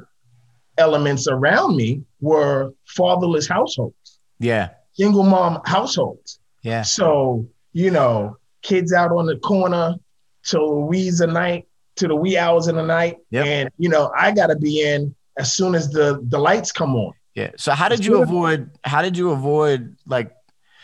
[0.77, 4.19] elements around me were fatherless households.
[4.39, 4.69] Yeah.
[4.93, 6.39] Single mom households.
[6.61, 6.81] Yeah.
[6.81, 9.95] So, you know, kids out on the corner
[10.43, 13.17] till Louisa night, to the wee hours in the night.
[13.29, 13.45] Yep.
[13.45, 16.95] And, you know, I got to be in as soon as the the lights come
[16.95, 17.13] on.
[17.33, 17.51] Yeah.
[17.57, 18.69] So how did you avoid?
[18.83, 20.31] How did you avoid like?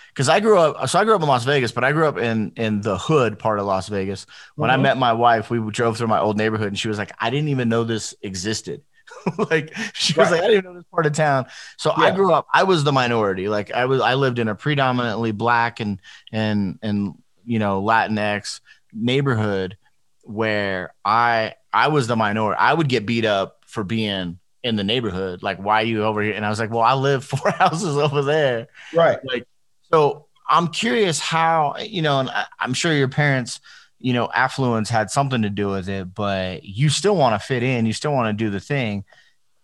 [0.10, 2.18] Because I grew up, so I grew up in Las Vegas, but I grew up
[2.18, 4.26] in in the hood part of Las Vegas.
[4.56, 4.80] When mm-hmm.
[4.80, 7.30] I met my wife, we drove through my old neighborhood, and she was like, "I
[7.30, 8.82] didn't even know this existed."
[9.52, 11.46] like she was like, "I didn't know this part of town."
[11.78, 12.06] So yeah.
[12.06, 12.48] I grew up.
[12.52, 13.48] I was the minority.
[13.48, 16.00] Like I was, I lived in a predominantly black and
[16.32, 17.14] and and
[17.46, 18.62] you know Latinx
[18.94, 19.78] neighborhood
[20.24, 22.58] where I I was the minority.
[22.60, 25.42] I would get beat up for being in the neighborhood.
[25.42, 26.34] Like, why are you over here?
[26.34, 28.68] And I was like, well, I live four houses over there.
[28.94, 29.20] Right.
[29.24, 29.48] Like,
[29.92, 33.60] so I'm curious how, you know, and I, I'm sure your parents,
[34.00, 37.64] you know, affluence had something to do with it, but you still want to fit
[37.64, 39.06] in, you still want to do the thing.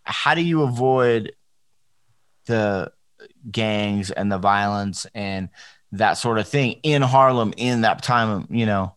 [0.04, 1.34] How do you avoid
[2.46, 2.92] the
[3.50, 5.50] gangs and the violence and
[5.92, 8.96] that sort of thing in Harlem in that time, you know,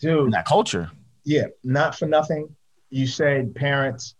[0.00, 0.90] dude, in that culture?
[1.24, 2.54] Yeah, not for nothing.
[2.90, 4.14] You said parents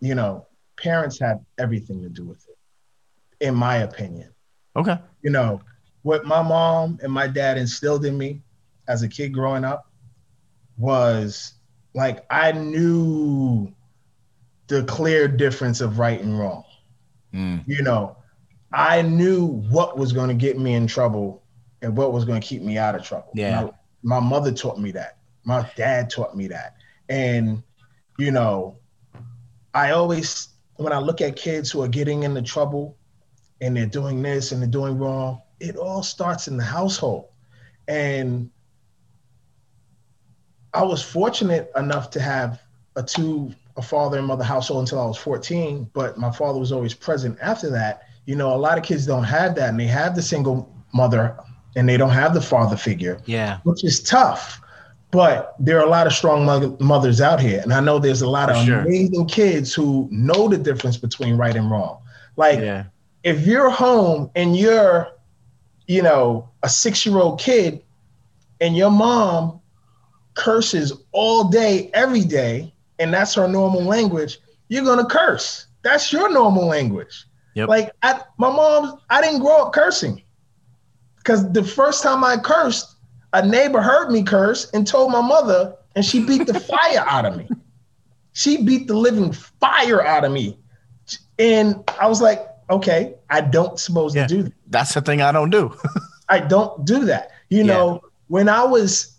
[0.00, 0.46] you know,
[0.82, 4.32] parents have everything to do with it, in my opinion.
[4.76, 4.98] Okay.
[5.22, 5.60] You know,
[6.02, 8.42] what my mom and my dad instilled in me
[8.88, 9.90] as a kid growing up
[10.78, 11.54] was
[11.94, 13.72] like I knew
[14.68, 16.64] the clear difference of right and wrong.
[17.34, 17.64] Mm.
[17.66, 18.16] You know,
[18.72, 21.42] I knew what was going to get me in trouble
[21.82, 23.32] and what was going to keep me out of trouble.
[23.34, 23.70] Yeah.
[24.02, 25.18] My, my mother taught me that.
[25.44, 26.76] My dad taught me that.
[27.08, 27.62] And,
[28.18, 28.76] you know,
[29.74, 30.49] I always,
[30.80, 32.96] when I look at kids who are getting into trouble
[33.60, 37.26] and they're doing this and they're doing wrong, it all starts in the household.
[37.86, 38.50] And
[40.72, 42.62] I was fortunate enough to have
[42.96, 46.72] a two, a father and mother household until I was 14, but my father was
[46.72, 48.04] always present after that.
[48.24, 51.36] You know, a lot of kids don't have that and they have the single mother
[51.76, 53.20] and they don't have the father figure.
[53.26, 53.58] Yeah.
[53.64, 54.62] Which is tough.
[55.12, 56.44] But there are a lot of strong
[56.78, 58.80] mothers out here, and I know there's a lot of sure.
[58.80, 61.98] amazing kids who know the difference between right and wrong.
[62.36, 62.84] Like, yeah.
[63.24, 65.08] if you're home and you're,
[65.88, 67.82] you know, a six-year-old kid,
[68.60, 69.60] and your mom
[70.34, 75.66] curses all day, every day, and that's her normal language, you're gonna curse.
[75.82, 77.26] That's your normal language.
[77.54, 77.68] Yep.
[77.68, 80.22] Like, I, my mom, I didn't grow up cursing,
[81.16, 82.94] because the first time I cursed
[83.32, 87.26] a neighbor heard me curse and told my mother, and she beat the fire out
[87.26, 87.48] of me.
[88.32, 90.58] She beat the living fire out of me.
[91.38, 94.52] And I was like, okay, I don't suppose yeah, to do that.
[94.68, 95.74] That's the thing I don't do.
[96.28, 97.30] I don't do that.
[97.48, 97.74] You yeah.
[97.74, 99.16] know, when I was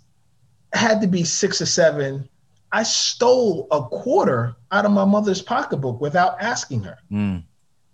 [0.74, 2.30] had to be six or seven,
[2.71, 6.97] I stole a quarter out of my mother's pocketbook without asking her.
[7.12, 7.43] Mm.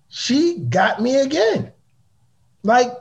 [0.09, 1.71] She got me again.
[2.63, 2.91] Like,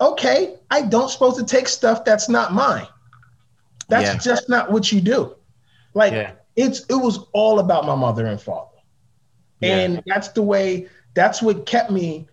[0.00, 2.86] okay, I don't supposed to take stuff that's not mine.
[3.88, 4.18] That's Yeah.
[4.18, 5.34] just not what you do.
[5.94, 6.32] Like Yeah.
[6.56, 8.70] it's it was all about my mother and father.
[9.60, 9.76] Yeah.
[9.78, 12.26] And that's the way that's what kept me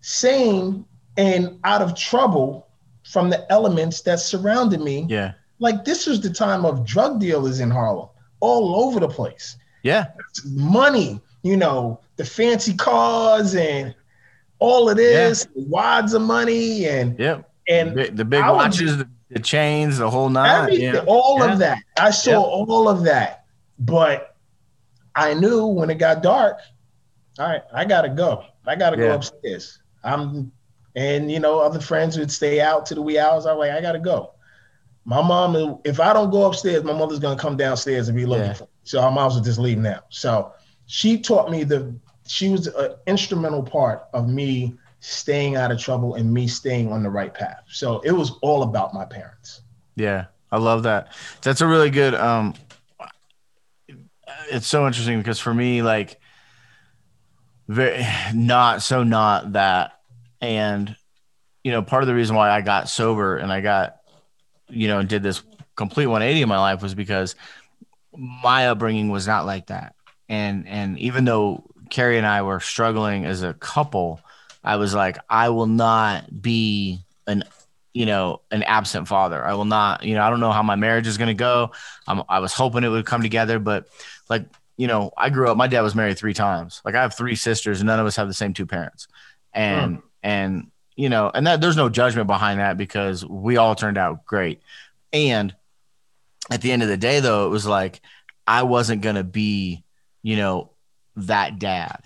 [0.00, 0.84] sane
[1.16, 2.66] and out of trouble
[3.04, 5.06] from the elements that surrounded me.
[5.08, 5.32] Yeah.
[5.58, 8.08] Like this was the time of drug dealers in Harlem,
[8.40, 9.56] all over the place.
[9.82, 10.06] Yeah.
[10.46, 13.94] Money, you know, the fancy cars and
[14.62, 17.50] all of this, wads of money and Yep.
[17.68, 20.72] and The, the big watches, the, the chains, the whole nine.
[20.72, 21.04] Yeah.
[21.06, 21.52] all Yeah.
[21.52, 21.78] of that.
[21.98, 22.36] I saw Yeah.
[22.38, 23.44] all of that,
[23.78, 24.36] but
[25.14, 26.58] I knew when it got dark,
[27.38, 28.44] all right, I gotta go.
[28.66, 29.80] I gotta go upstairs.
[30.04, 30.52] I'm,
[30.94, 33.46] and you know, other friends would stay out to the wee hours.
[33.46, 34.32] I'm like, I gotta go.
[35.04, 38.46] My mom, if I don't go upstairs, my mother's gonna come downstairs and be looking
[38.46, 38.52] Yeah.
[38.52, 38.70] for me.
[38.84, 40.00] So I might as well just leave now.
[40.10, 40.52] So
[40.86, 41.92] she taught me the.
[42.32, 47.02] She was an instrumental part of me staying out of trouble and me staying on
[47.02, 47.62] the right path.
[47.68, 49.60] So it was all about my parents.
[49.96, 51.12] Yeah, I love that.
[51.42, 52.14] That's a really good.
[52.14, 52.54] Um,
[54.50, 56.18] it's so interesting because for me, like,
[57.68, 60.00] very not so not that,
[60.40, 60.96] and
[61.62, 63.98] you know, part of the reason why I got sober and I got,
[64.70, 65.42] you know, and did this
[65.76, 67.34] complete 180 in my life was because
[68.16, 69.96] my upbringing was not like that,
[70.30, 74.20] and and even though Carrie and I were struggling as a couple,
[74.64, 77.44] I was like, I will not be an
[77.94, 79.44] you know, an absent father.
[79.44, 81.72] I will not, you know, I don't know how my marriage is going to go.
[82.06, 83.86] I'm, I was hoping it would come together, but
[84.30, 84.46] like,
[84.78, 86.80] you know, I grew up, my dad was married three times.
[86.86, 89.08] Like I have three sisters and none of us have the same two parents.
[89.52, 90.02] And, hmm.
[90.22, 94.24] and, you know, and that there's no judgment behind that because we all turned out
[94.24, 94.62] great.
[95.12, 95.54] And
[96.50, 98.00] at the end of the day, though, it was like,
[98.46, 99.84] I wasn't going to be,
[100.22, 100.71] you know,
[101.16, 102.02] that dad.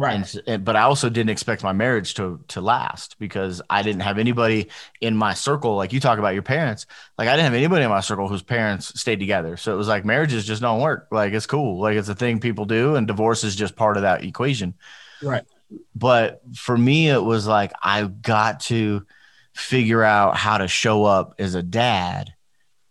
[0.00, 0.34] Right.
[0.46, 4.16] And, but I also didn't expect my marriage to to last because I didn't have
[4.16, 4.68] anybody
[5.02, 6.86] in my circle like you talk about your parents.
[7.18, 9.58] Like I didn't have anybody in my circle whose parents stayed together.
[9.58, 11.08] So it was like marriages just don't work.
[11.10, 11.80] Like it's cool.
[11.80, 14.74] Like it's a thing people do and divorce is just part of that equation.
[15.22, 15.44] Right.
[15.94, 19.04] But for me it was like I got to
[19.54, 22.32] figure out how to show up as a dad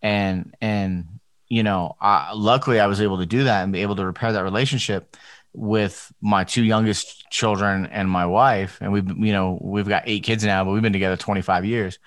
[0.01, 1.07] and and
[1.47, 4.31] you know, I, luckily I was able to do that and be able to repair
[4.31, 5.17] that relationship
[5.53, 10.23] with my two youngest children and my wife and we've you know we've got eight
[10.23, 11.99] kids now but we've been together 25 years.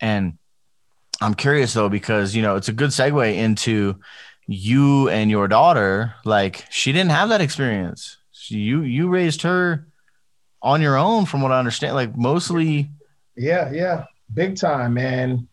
[0.00, 0.38] And
[1.20, 3.98] i'm curious though because you know it's a good segue into
[4.46, 6.14] you and your daughter.
[6.24, 8.18] Like she didn't have that experience.
[8.32, 9.86] She- you you raised her
[10.62, 12.90] on your own from what i understand like mostly
[13.36, 15.48] Yeah, yeah, big time, man.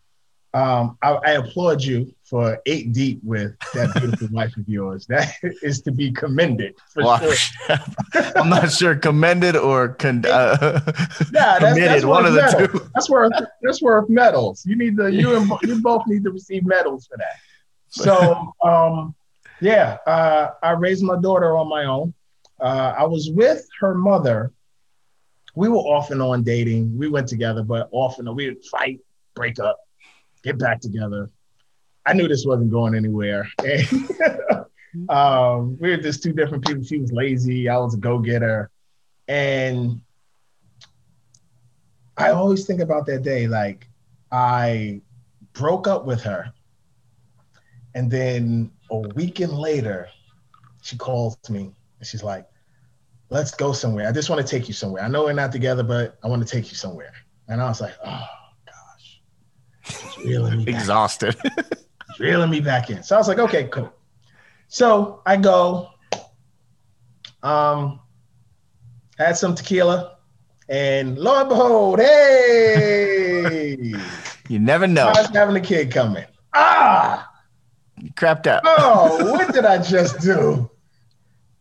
[0.54, 5.06] Um, I, I applaud you for eight deep with that beautiful wife of yours.
[5.06, 7.78] That is to be commended for well, sure.
[8.36, 10.80] i'm not sure commended or con- uh,
[11.32, 14.66] Yeah, that's, committed that's one of the two That's worth that's worth medals.
[14.66, 17.36] You need to you and you both need to receive medals for that.
[17.88, 19.14] So um,
[19.60, 22.12] yeah, uh, I raised my daughter on my own.
[22.60, 24.52] Uh, I was with her mother.
[25.54, 26.96] We were off and on dating.
[26.96, 28.34] We went together, but often.
[28.34, 29.00] We would fight,
[29.34, 29.78] break up,
[30.42, 31.30] get back together.
[32.06, 33.48] I knew this wasn't going anywhere.
[34.94, 36.84] And, um, we were just two different people.
[36.84, 37.68] She was lazy.
[37.68, 38.70] I was a go-getter.
[39.26, 40.02] And
[42.16, 43.46] I always think about that day.
[43.46, 43.88] Like
[44.30, 45.00] I
[45.54, 46.52] broke up with her.
[47.94, 50.08] And then a weekend later,
[50.82, 52.46] she calls me and she's like,
[53.30, 54.08] let's go somewhere.
[54.08, 55.02] I just want to take you somewhere.
[55.02, 57.12] I know we're not together, but I want to take you somewhere.
[57.48, 58.26] And I was like, oh.
[59.84, 61.36] It's reeling me exhausted
[62.08, 63.02] It's reeling me back in.
[63.02, 63.92] So I was like, okay, cool.
[64.68, 65.88] So I go,
[67.42, 68.00] um,
[69.18, 70.16] had some tequila,
[70.68, 73.76] and lo and behold, hey,
[74.48, 76.24] you never know I was having a kid coming.
[76.54, 77.28] Ah,
[78.00, 80.70] you crapped out oh, what did I just do?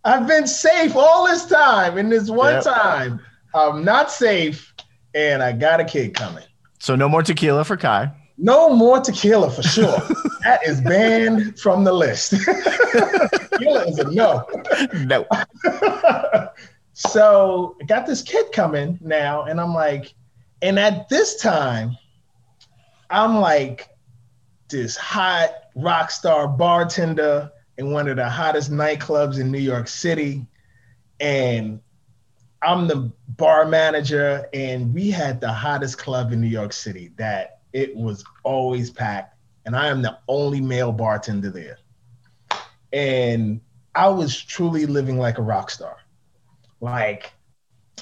[0.03, 2.63] I've been safe all this time, and this one Yep.
[2.63, 3.19] time
[3.53, 4.73] I'm not safe,
[5.13, 6.43] and I got a kid coming.
[6.79, 8.11] so no more tequila for kai
[8.43, 9.99] No more tequila for sure.
[10.43, 12.31] that is banned from the list.
[12.31, 14.47] tequila is a no.
[15.05, 15.27] no
[16.93, 20.15] so I got this kid coming now, and I'm like,
[20.63, 21.95] and at this time,
[23.11, 23.89] I'm like
[24.69, 30.47] this hot rock star bartender in one of the hottest nightclubs in New York City.
[31.19, 31.79] And
[32.63, 37.59] I'm the bar manager, and we had the hottest club in New York City that
[37.73, 39.35] it was always packed
[39.65, 41.77] and I am the only male bartender there.
[42.93, 43.61] And
[43.95, 45.97] I was truly living like a rock star.
[46.79, 47.33] Like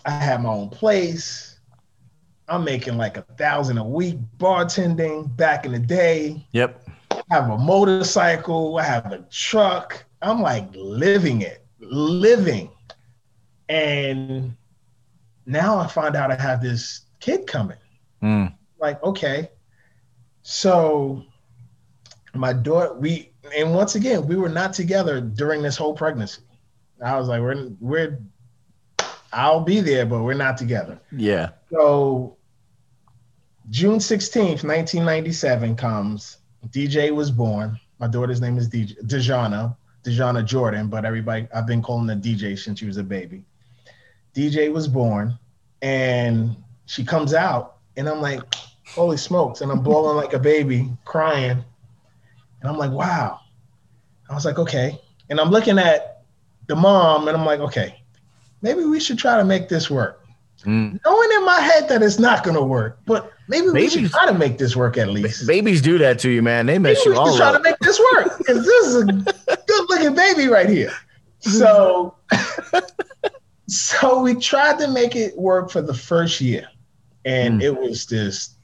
[0.06, 1.60] I had my own place.
[2.48, 6.48] I'm making like a thousand a week bartending back in the day.
[6.52, 6.88] Yep.
[7.12, 8.78] I have a motorcycle.
[8.78, 10.04] I have a truck.
[10.22, 12.72] I'm like living it, living.
[13.68, 14.56] And
[15.46, 17.78] now I find out I have this kid coming.
[18.24, 18.56] Mm.
[18.80, 19.50] Like, okay.
[20.52, 21.24] So
[22.34, 26.42] my daughter, we and once again, we were not together during this whole pregnancy.
[27.06, 28.20] I was like, we're we're
[29.32, 31.00] I'll be there, but we're not together.
[31.12, 31.52] Yeah.
[31.72, 32.36] So
[33.70, 36.38] June 16th, 1997 comes.
[36.70, 37.80] DJ was born.
[38.00, 42.58] My daughter's name is DJ Dejana, Dejana Jordan, but everybody I've been calling her DJ
[42.58, 43.46] since she was a baby.
[44.34, 45.38] DJ was born
[45.84, 46.56] and
[46.88, 48.42] she comes out and I'm like,
[48.96, 49.62] holy smokes.
[49.62, 51.64] And I'm bawling like a baby, crying.
[52.62, 53.40] And I'm like, wow.
[54.30, 55.00] I was like, okay.
[55.30, 56.24] And I'm looking at
[56.68, 58.02] the mom and I'm like, okay,
[58.62, 60.24] maybe we should try to make this work.
[60.66, 61.00] Mm.
[61.06, 64.26] Knowing in my head that it's not gonna work, but maybe we Babies- should try
[64.26, 65.48] to make this work at least.
[65.48, 66.66] Babies do that to you, man.
[66.66, 68.96] They mess Maybe you we all should try to make this work because this is
[68.98, 69.04] a
[69.68, 70.92] good looking baby right here.
[71.40, 72.16] So,
[73.68, 76.68] so we tried to make it work for the first year,
[77.26, 77.64] and Mm.
[77.64, 78.56] it was just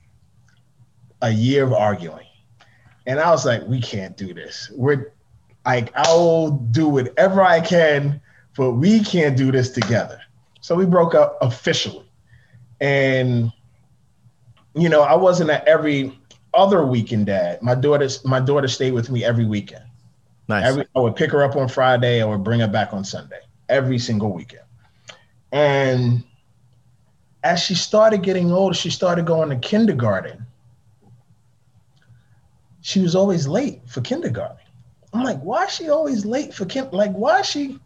[1.22, 2.26] a year of arguing.
[3.06, 4.72] And I was like, we can't do this.
[4.74, 5.14] We're
[5.66, 8.22] like, I'll do whatever I can,
[8.58, 10.20] but we can't do this together.
[10.62, 12.10] So we broke up officially.
[12.82, 13.52] And
[14.76, 16.18] you know, I wasn't at every
[16.54, 17.62] other weekend dad.
[17.62, 19.86] My daughter, my daughter stayed with me every weekend.
[20.48, 20.66] Nice.
[20.66, 22.22] Every, I would pick her up on Friday.
[22.22, 23.40] I would bring her back on Sunday.
[23.70, 24.64] Every single weekend.
[25.52, 26.24] And
[27.44, 30.46] as she started getting older, she started going to kindergarten.
[32.86, 34.58] She was always late for kindergarten.
[35.12, 36.88] I'm like, why is she always late for kin?
[36.92, 37.80] Like, why is she?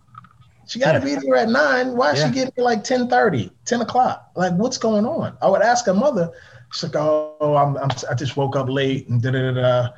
[0.68, 1.06] She got to Yeah.
[1.06, 1.96] be there at nine.
[1.96, 2.28] Why is Yeah.
[2.28, 4.30] she getting here like 10 10 o'clock?
[4.36, 5.38] Like, what's going on?
[5.42, 6.30] I would ask her mother.
[6.74, 9.90] She's like, oh, I'm, I'm I just woke up late and da da da.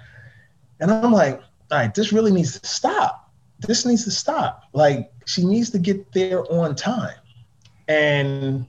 [0.79, 1.41] And I'm like,
[1.71, 3.31] all right, this really needs to stop.
[3.57, 4.65] This needs to stop.
[4.73, 7.15] Like, she needs to get there on time.
[7.87, 8.67] And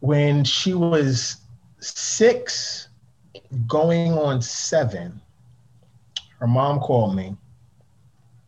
[0.00, 1.38] when she was
[1.80, 2.88] six,
[3.66, 5.20] going on seven,
[6.38, 7.36] her mom called me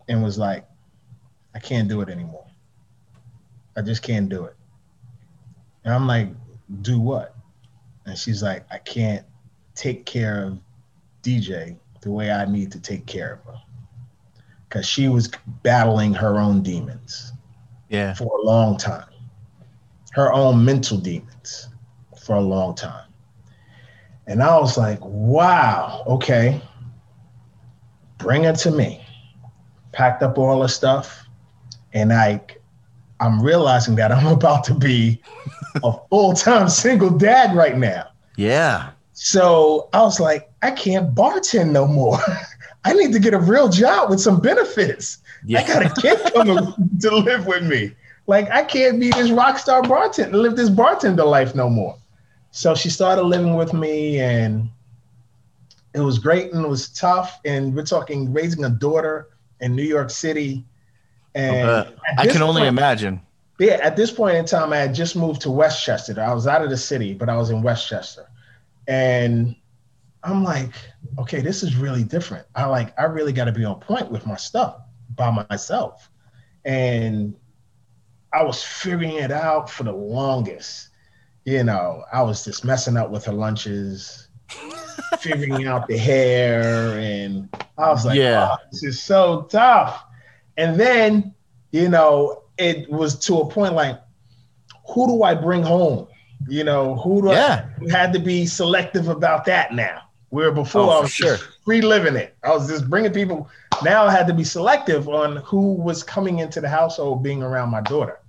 [0.08, 0.66] and was like,
[1.54, 2.46] I can't do it anymore.
[3.76, 4.56] I just can't do it.
[5.84, 6.28] And I'm like,
[6.82, 7.36] do what?
[8.06, 9.24] And she's like, I can't
[9.74, 10.58] take care of
[11.22, 13.60] DJ the way I need to take care of her.
[14.68, 15.30] Because she was
[15.62, 17.32] battling her own demons
[17.88, 18.14] yeah.
[18.14, 19.08] for a long time,
[20.12, 21.68] her own mental demons
[22.24, 23.06] for a long time.
[24.26, 26.60] And I was like, wow, okay,
[28.18, 29.04] bring it to me.
[29.92, 31.26] Packed up all the stuff,
[31.92, 32.40] and I,
[33.20, 35.20] I'm realizing that I'm about to be
[35.82, 38.08] a full-time single dad right now.
[38.36, 38.90] Yeah.
[39.12, 42.18] So I was like, I can't bartend no more.
[42.84, 45.18] I need to get a real job with some benefits.
[45.44, 45.60] Yeah.
[45.60, 46.58] I got a kid coming
[47.00, 47.94] to live with me.
[48.26, 51.96] Like I can't be this rock star bartender, live this bartender life no more.
[52.56, 54.70] So she started living with me, and
[55.92, 57.40] it was great and it was tough.
[57.44, 59.30] And we're talking raising a daughter
[59.60, 60.64] in New York City.
[61.34, 61.84] And Uh,
[62.16, 63.20] I can only point- imagine.
[63.58, 66.14] yeah, at this point in time, I had just moved to Westchester.
[66.20, 68.28] I was out of the city, but I was in Westchester.
[68.86, 69.56] And
[70.22, 70.70] I'm like,
[71.18, 72.46] okay, this is really different.
[72.54, 74.76] I like, I really got to be on point with my stuff
[75.16, 76.08] by myself.
[76.64, 77.34] And
[78.32, 80.90] I was figuring it out for the longest.
[81.44, 84.28] You know, I was just messing up with her lunches,
[85.18, 86.98] figuring out the hair.
[86.98, 88.50] And I was like, Yeah.
[88.52, 90.04] "Oh, this is so tough.
[90.56, 91.34] And then,
[91.72, 94.00] you know, it was to a point like,
[94.88, 96.06] who do I bring home?
[96.48, 97.66] You know, who do Yeah.
[97.86, 100.02] I had to be selective about that now?
[100.30, 101.36] Where before Oh, I was sure.
[101.36, 102.36] just free living it.
[102.42, 103.48] I was just bringing people.
[103.82, 107.70] Now I had to be selective on who was coming into the household being around
[107.70, 108.20] my daughter.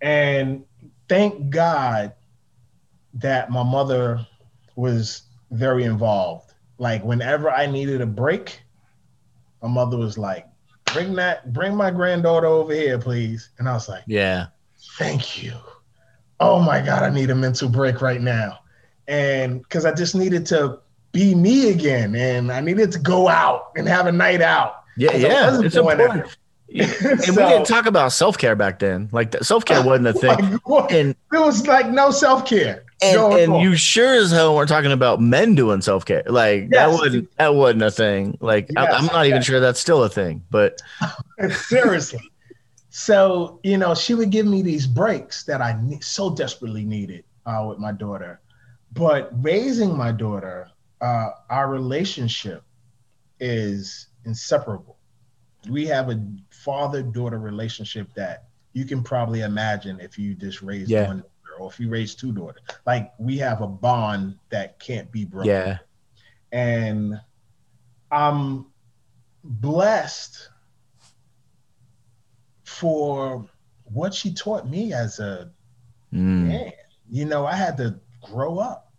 [0.00, 0.64] And
[1.08, 2.12] thank God
[3.14, 4.26] that my mother
[4.76, 6.52] was very involved.
[6.78, 8.60] Like whenever I needed a break,
[9.62, 10.46] my mother was like,
[10.92, 13.50] bring that, bring my granddaughter over here, please.
[13.58, 14.46] And I was like, Yeah.
[14.98, 15.52] thank you.
[16.38, 18.60] Oh my God, I need a mental break right now.
[19.08, 20.78] And because I just needed to
[21.12, 24.76] be me again and I needed to go out and have a night out.
[24.96, 25.14] Yeah.
[25.16, 25.60] Yeah.
[25.60, 26.36] It's important.
[26.74, 29.08] and So- we didn't talk about self care back then.
[29.12, 30.60] Like self care wasn't a oh thing.
[30.64, 30.92] Like.
[30.92, 32.84] And there was like no self care.
[33.02, 36.22] And, and you sure as hell weren't talking about men doing self care.
[36.26, 38.36] Like that wasn't that wasn't a thing.
[38.40, 38.94] Like I, Yes.
[38.98, 40.44] I'm not even sure that's still a thing.
[40.50, 40.80] But
[41.52, 42.20] Seriously.
[42.90, 47.24] So, you know, she would give me these breaks that I ne- so desperately needed
[47.46, 48.40] uh, with my daughter.
[48.92, 50.68] But raising my daughter,
[51.00, 52.64] uh, our relationship
[53.38, 54.96] is inseparable.
[55.68, 56.20] We have a
[56.50, 61.06] father daughter relationship that you can probably imagine if you just raised Yeah.
[61.06, 61.22] one
[61.58, 62.62] or if you raise two daughters.
[62.86, 65.78] Like we have a bond that can't be broken yeah,
[66.52, 67.20] and
[68.10, 68.66] I'm
[69.44, 70.48] blessed
[72.64, 73.44] for
[73.84, 75.50] what she taught me as a
[76.12, 76.48] Mm.
[76.48, 76.72] man.
[77.08, 78.92] You know, I had to grow up.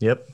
[0.00, 0.28] yep,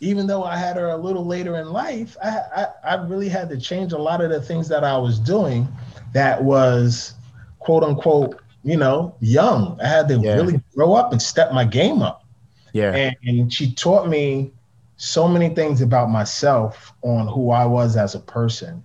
[0.00, 3.48] Even though I had her a little later in life, I, I, I really had
[3.50, 5.68] to change a lot of the things that I was doing
[6.12, 7.14] that was
[7.58, 9.78] quote unquote, you know, young.
[9.82, 10.34] I had to Yeah.
[10.34, 12.24] really grow up and step my game up.
[12.72, 14.50] yeah, and, and she taught me
[14.96, 18.82] so many things about myself on who I was as a person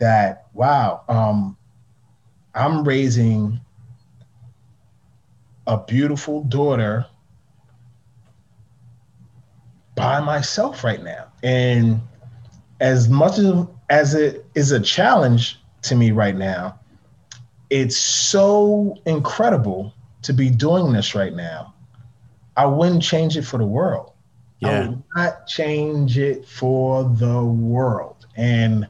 [0.00, 1.56] that wow um,
[2.56, 3.60] I'm raising
[5.68, 7.06] a beautiful daughter
[9.94, 12.00] by myself right now and
[12.80, 16.80] as much as, as it is a challenge to me right now
[17.70, 21.74] it's so incredible to be doing this right now
[22.56, 24.12] I wouldn't change it for the world.
[24.64, 28.26] I yeah, would not change it for the world.
[28.36, 28.88] And,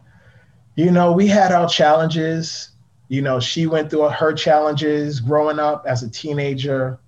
[0.76, 2.70] you know, we had our challenges.
[3.09, 6.99] You know, she went through her challenges growing up as a teenager.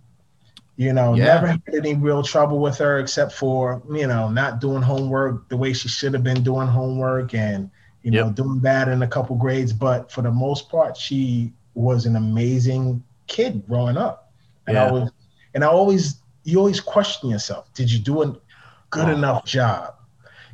[0.76, 1.24] You know, Yeah.
[1.24, 5.56] never had any real trouble with her except for, you know, not doing homework the
[5.56, 7.70] way she should have been doing homework and,
[8.02, 8.34] you know, Yep.
[8.34, 9.72] doing bad in a couple grades.
[9.72, 14.32] But for the most part, she was an amazing kid growing up.
[14.66, 15.10] And I was,
[15.54, 17.72] and I always, you always question yourself.
[17.74, 18.26] Did you do a
[18.90, 19.12] good Oh.
[19.14, 19.94] enough job?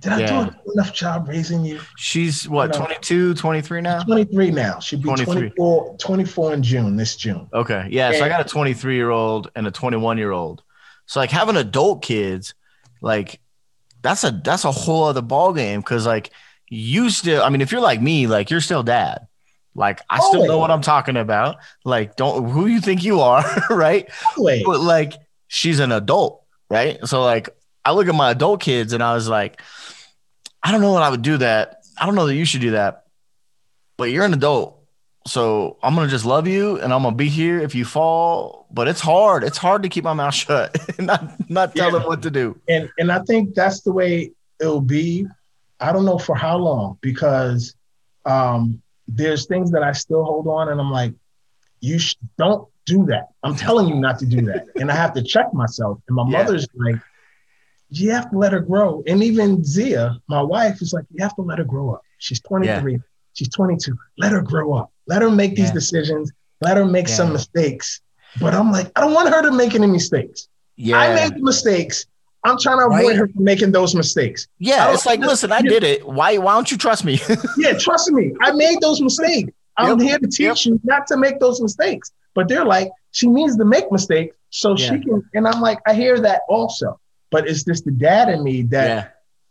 [0.01, 0.27] Did I Yeah.
[0.27, 1.79] do a good enough job raising you?
[1.97, 2.87] she's what You know.
[2.87, 4.03] 22, 23 now.
[4.03, 4.81] 23 now.
[4.81, 5.51] She'd be 23.
[5.51, 7.47] 24, 24 in June, this June.
[7.53, 7.87] Okay.
[7.91, 8.13] Yeah.
[8.13, 10.63] So I got a 23 year old and a 21 year old.
[11.07, 12.55] So like having adult kids,
[13.03, 13.41] like
[14.03, 15.83] that's a that's a whole other ball game.
[15.83, 16.31] Cause like
[16.69, 19.27] you still, I mean, if you're like me, like you're still dad.
[19.75, 21.57] Like I still know what I'm talking about.
[21.85, 24.09] Like don't who you think you are, right?
[24.37, 25.15] But like
[25.49, 26.99] she's an adult, right?
[27.07, 27.49] So like
[27.85, 29.61] I look at my adult kids and I was like,
[30.63, 31.83] I don't know what I would do that.
[31.99, 33.05] I don't know that you should do that.
[33.97, 34.77] But you're an adult.
[35.27, 38.67] So I'm gonna just love you and I'm gonna be here if you fall.
[38.73, 39.45] But it's hard.
[39.45, 41.99] It's hard to keep my mouth shut and not not tell Yeah.
[41.99, 42.59] them what to do.
[42.69, 45.27] and and I think that's the way it'll be.
[45.79, 47.75] I don't know for how long because
[48.27, 48.83] um,
[49.15, 51.15] there's things that I still hold on, and I'm like,
[51.81, 53.29] you sh- don't do that.
[53.43, 55.99] I'm telling you not to do that, and I have to check myself.
[56.09, 56.39] And my Yeah.
[56.39, 56.97] mother's like,
[57.91, 59.03] you have to let her grow.
[59.07, 62.03] And even Zia, my wife, is like, you have to let her grow up.
[62.19, 63.01] She's 23.
[63.33, 63.97] She's 22.
[64.19, 64.93] Let her grow up.
[65.07, 65.75] Let her make these Yeah.
[65.75, 66.33] decisions.
[66.61, 68.01] Let her make some mistakes.
[68.41, 70.49] But I'm like, I don't want her to make any mistakes.
[70.77, 70.99] Yeah.
[70.99, 72.07] I made the mistakes.
[72.45, 73.17] I'm trying to avoid Right.
[73.17, 74.49] her from making those mistakes.
[74.59, 74.93] yeah.
[74.95, 76.07] It's like, listen, I did it.
[76.07, 77.21] Why why don't you trust me?
[77.59, 78.33] Yeah, trust me.
[78.41, 79.51] I made those mistakes.
[79.77, 80.09] I'm Yep.
[80.09, 80.57] here to teach Yep.
[80.67, 82.11] you not to make those mistakes.
[82.35, 84.91] But they're like, she needs to make mistakes so Yeah.
[84.91, 85.23] she can.
[85.35, 86.99] And I'm like, I hear that also.
[87.31, 89.09] But it's just the dad in me that yeah.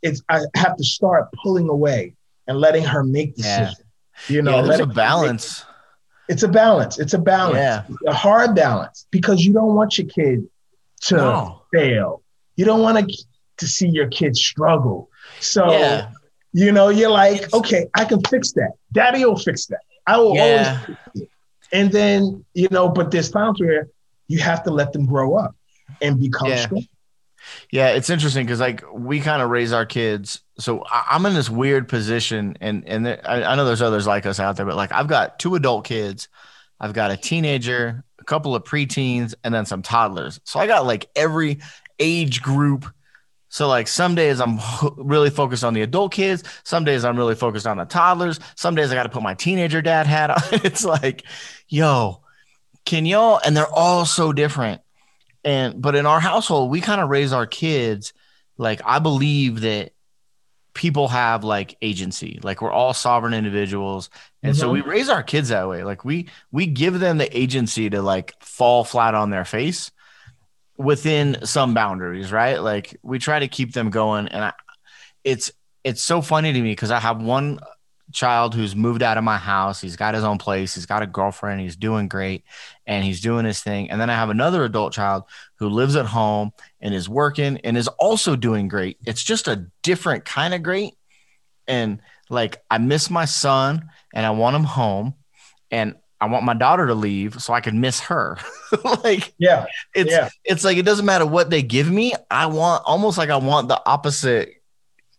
[0.09, 2.15] it's I have to start pulling away
[2.47, 3.59] and letting her make Yeah.
[3.59, 3.85] decisions.
[4.27, 5.63] You know, yeah, there's a balance.
[6.27, 6.97] it's a balance.
[6.99, 7.57] It's a balance.
[7.57, 7.83] Yeah.
[8.07, 10.47] A hard balance because you don't want your kid
[11.01, 11.61] to No.
[11.73, 12.21] fail.
[12.59, 13.23] You don't want to
[13.59, 15.09] to see your kids struggle.
[15.39, 16.09] So Yeah.
[16.51, 18.71] you know, you're like, It's- okay, I can fix that.
[18.91, 19.79] Daddy will fix that.
[20.07, 20.43] I will Yeah.
[20.43, 21.29] always fix it.
[21.71, 23.87] And then, you know, but there's times where
[24.27, 25.55] you have to let them grow up
[26.01, 26.65] and become Yeah.
[26.65, 26.85] strong.
[27.71, 30.41] Yeah, it's interesting because like we kind of raise our kids.
[30.59, 34.05] So I- I'm in this weird position, and and there, I, I know there's others
[34.05, 36.27] like us out there, but like I've got two adult kids,
[36.79, 40.39] I've got a teenager, a couple of preteens, and then some toddlers.
[40.43, 41.59] So I got like every
[41.99, 42.85] age group.
[43.49, 44.59] So like some days I'm
[44.97, 48.75] really focused on the adult kids, some days I'm really focused on the toddlers, some
[48.75, 50.37] days I got to put my teenager dad hat on.
[50.63, 51.23] it's like,
[51.67, 52.21] yo,
[52.85, 53.39] can y'all?
[53.43, 54.81] And they're all so different
[55.45, 58.11] and but in our household we kind of raise our kids
[58.57, 59.93] like i believe that
[60.73, 64.09] people have like agency like we're all sovereign individuals
[64.43, 64.73] and so Mhm.
[64.73, 68.33] we raise our kids that way like we we give them the agency to like
[68.43, 69.91] fall flat on their face
[70.79, 74.53] within some boundaries right like we try to keep them going and I,
[75.23, 75.51] it's
[75.83, 77.59] it's so funny to me because i have one
[78.11, 79.81] child who's moved out of my house.
[79.81, 80.73] He's got his own place.
[80.73, 81.61] He's got a girlfriend.
[81.61, 82.43] He's doing great
[82.85, 83.89] and he's doing his thing.
[83.89, 85.23] And then I have another adult child
[85.55, 86.51] who lives at home
[86.81, 88.97] and is working and is also doing great.
[89.05, 90.93] It's just a different kind of great.
[91.67, 95.13] And like, I miss my son and I want him home.
[95.71, 98.37] And I want my daughter to leave so I can miss her.
[99.03, 100.29] like, yeah, it's yeah.
[100.43, 102.13] it's like it doesn't matter what they give me.
[102.29, 104.61] I want almost like I want the opposite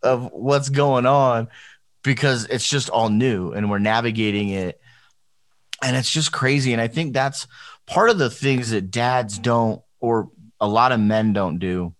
[0.03, 1.47] of what's going on
[2.03, 4.79] because it's just all new and we're navigating it.
[5.83, 6.73] And it's just crazy.
[6.73, 7.47] And I think that's
[7.87, 10.29] part of the things that dads don't, or
[10.59, 11.95] a lot of men don't do,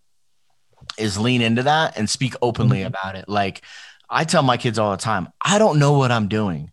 [0.98, 2.88] is lean into that and speak openly mm-hmm.
[2.88, 3.28] about it.
[3.28, 3.62] Like
[4.10, 6.72] I tell my kids all the time, I don't know what I'm doing.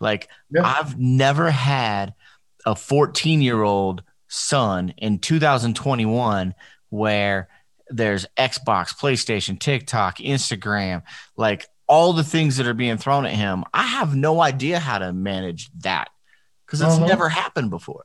[0.00, 0.62] Like yeah.
[0.64, 2.14] I've never had
[2.66, 6.54] a 14 year old son in 2021
[6.88, 7.48] where
[7.88, 11.02] there's Xbox, PlayStation, TikTok, Instagram,
[11.36, 13.64] like all the things that are being thrown at him.
[13.74, 16.08] I have no idea how to manage that
[16.64, 17.06] because it's uh-huh.
[17.06, 18.04] never happened before.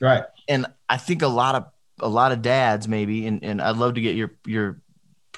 [0.00, 0.24] Right.
[0.48, 1.66] And I think a lot of
[2.00, 4.80] a lot of dads maybe, and, and I'd love to get your your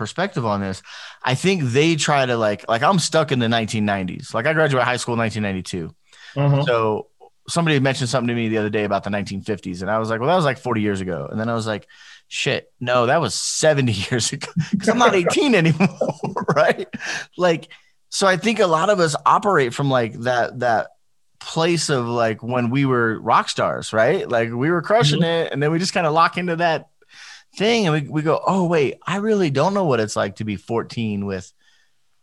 [0.00, 0.82] perspective on this.
[1.22, 4.32] I think they try to like like I'm stuck in the 1990s.
[4.32, 5.94] Like I graduated high school in 1992.
[6.40, 6.64] Uh-huh.
[6.64, 7.06] So
[7.46, 10.20] somebody mentioned something to me the other day about the 1950s, and I was like,
[10.20, 11.28] well, that was like 40 years ago.
[11.30, 11.86] And then I was like,
[12.28, 16.88] shit, no, that was 70 years ago because I'm not 18 anymore, right?
[17.36, 17.68] Like,
[18.08, 20.88] so I think a lot of us operate from like that that
[21.40, 24.26] place of like when we were rock stars, right?
[24.26, 25.46] Like we were crushing mm-hmm.
[25.46, 26.88] it, and then we just kind of lock into that
[27.54, 30.44] thing, and we we go, oh wait, I really don't know what it's like to
[30.44, 31.52] be 14 with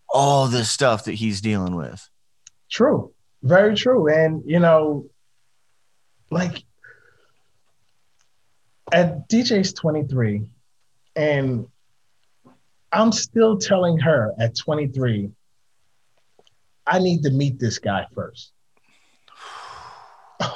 [0.09, 2.07] all this stuff that he's dealing with.
[2.69, 3.13] True,
[3.43, 5.09] very true, and you know,
[6.29, 6.63] like
[8.91, 10.43] at DJ's 23,
[11.15, 11.67] and
[12.91, 15.29] I'm still telling her at 23,
[16.85, 18.51] I need to meet this guy first.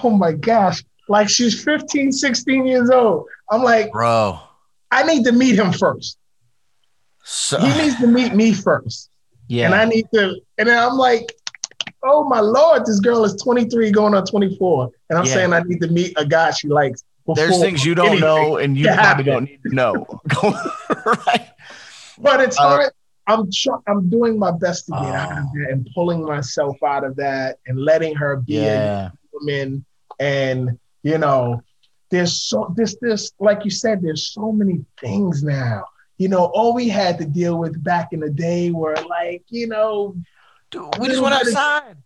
[0.03, 0.83] Oh my gosh.
[1.09, 3.27] Like she's 15, 16 years old.
[3.49, 4.39] I'm like, bro,
[4.91, 6.17] I need to meet him first.
[7.23, 9.09] So, he needs to meet me first.
[9.47, 9.65] Yeah.
[9.65, 11.33] And I need to, and then I'm like,
[12.03, 14.91] oh my Lord, this girl is 23 going on 24.
[15.09, 15.33] And I'm yeah.
[15.33, 17.03] saying I need to meet a guy she likes.
[17.35, 20.05] There's things you don't know and you probably don't need to know.
[21.05, 21.49] right.
[22.17, 22.91] But it's uh, hard.
[23.27, 27.03] I'm tr- I'm doing my best to get out of that and pulling myself out
[27.03, 29.07] of that and letting her be yeah.
[29.07, 29.85] a woman.
[30.19, 31.61] And you know,
[32.11, 35.85] there's so this this like you said, there's so many things now.
[36.17, 39.67] You know, all we had to deal with back in the day were like, you
[39.67, 40.15] know,
[40.69, 41.97] Dude, we just went outside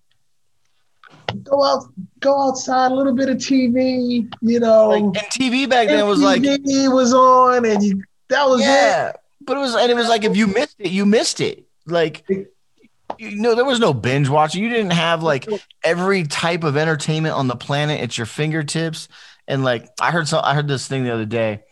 [1.44, 1.86] go out,
[2.20, 4.90] go outside, a little bit of TV, you know.
[4.90, 9.10] Like, and TV back then was like TV was on, and you, that was yeah.
[9.10, 9.16] It.
[9.42, 11.66] But it was, and it was like if you missed it, you missed it.
[11.86, 14.64] Like, you know, there was no binge watching.
[14.64, 15.48] You didn't have like
[15.84, 19.08] every type of entertainment on the planet at your fingertips.
[19.48, 21.64] And like, I heard some, I heard this thing the other day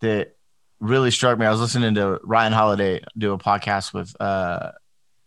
[0.00, 0.36] that
[0.80, 1.46] really struck me.
[1.46, 4.72] I was listening to Ryan Holiday do a podcast with uh,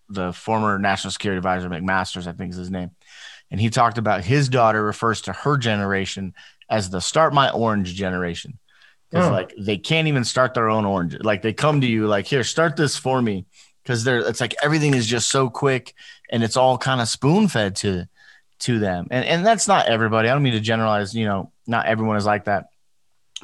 [0.09, 2.91] the former national security advisor McMaster's, I think is his name.
[3.49, 6.33] And he talked about his daughter refers to her generation
[6.69, 8.59] as the start my orange generation.
[9.09, 9.31] Because oh.
[9.31, 11.17] like they can't even start their own orange.
[11.21, 13.45] Like they come to you like here start this for me.
[13.83, 15.93] Because they're it's like everything is just so quick
[16.31, 18.07] and it's all kind of spoon fed to
[18.59, 19.07] to them.
[19.11, 20.27] And and that's not everybody.
[20.27, 22.67] I don't mean to generalize you know not everyone is like that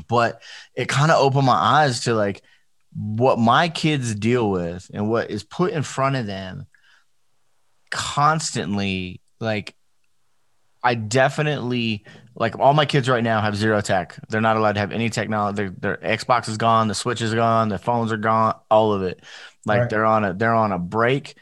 [0.08, 0.42] but
[0.76, 2.42] it kind of opened my eyes to like
[2.94, 6.66] what my kids deal with and what is put in front of them
[7.90, 9.76] constantly like
[10.84, 12.06] I definitely
[12.36, 14.18] like all my kids right now have zero tech.
[14.30, 15.56] They're not allowed to have any technology.
[15.56, 19.04] Their, their Xbox is gone, the Switch is gone, the phones are gone, all of
[19.04, 19.24] it.
[19.66, 19.90] Like right.
[19.90, 21.36] they're on a they're on a break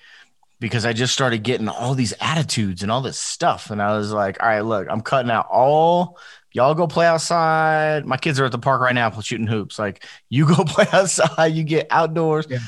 [0.60, 3.72] because I just started getting all these attitudes and all this stuff.
[3.72, 6.18] And I was like, all right, look, I'm cutting out all
[6.52, 8.06] y'all go play outside.
[8.06, 9.80] My kids are at the park right now shooting hoops.
[9.80, 12.48] Like you go play outside, you get outdoors.
[12.50, 12.60] Yeah.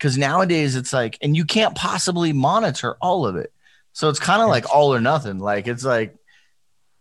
[0.00, 3.52] Cause nowadays it's like, and you can't possibly monitor all of it.
[3.92, 5.38] So it's kind of like all or nothing.
[5.38, 6.16] Like it's like,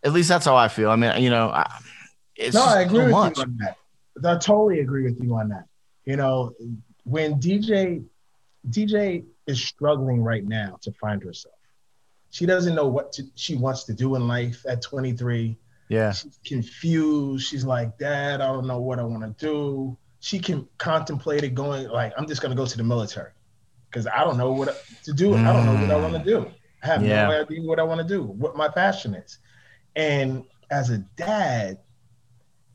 [0.04, 0.90] at least that's how I feel.
[0.90, 1.80] I mean, you know, I,
[2.54, 3.38] no, I agree with much.
[3.38, 3.78] you on that.
[4.24, 5.66] I totally agree with you on that.
[6.06, 6.54] You know,
[7.04, 8.06] when DJ
[8.70, 11.56] DJ is struggling right now to find herself.
[12.30, 15.58] She doesn't know what to, she wants to do in life at 23.
[15.90, 16.12] Yeah.
[16.12, 17.48] She's confused.
[17.48, 19.98] She's like, Dad, I don't know what I want to do.
[20.20, 23.32] She can contemplate it going like, I'm just going to go to the military
[23.90, 25.32] because I don't know what to do.
[25.32, 25.46] Mm.
[25.46, 26.50] I don't know what I want to do.
[26.82, 27.28] I have yeah.
[27.28, 29.38] no idea what I want to do, what my passion is.
[29.96, 31.80] And as a dad,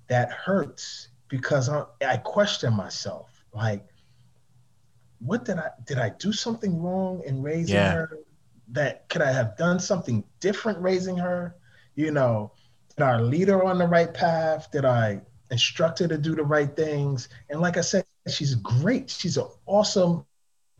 [0.08, 3.44] that hurts because I, I question myself.
[3.52, 3.86] Like,
[5.18, 7.92] what did I did I do something wrong in raising yeah.
[7.92, 8.18] her?
[8.72, 11.56] that could I have done something different raising her?
[11.94, 12.52] You know,
[12.98, 14.70] did I lead her on the right path?
[14.72, 15.20] Did I
[15.50, 17.28] instruct her to do the right things?
[17.48, 19.08] And like I said, she's great.
[19.08, 20.26] She's an awesome,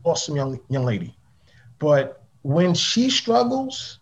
[0.03, 1.15] awesome young young lady.
[1.79, 3.99] But when she struggles,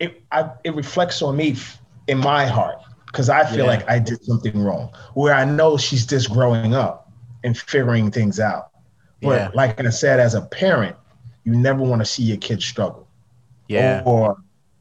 [0.00, 1.56] it I, it reflects on me
[2.08, 3.70] in my heart because I feel yeah.
[3.70, 4.90] like I did something wrong.
[5.14, 7.10] Where I know she's just growing up
[7.44, 8.70] and figuring things out.
[9.22, 9.50] But yeah.
[9.54, 10.96] like I said, as a parent,
[11.44, 13.08] you never want to see your kids struggle.
[13.68, 14.02] Yeah.
[14.04, 14.36] Or, or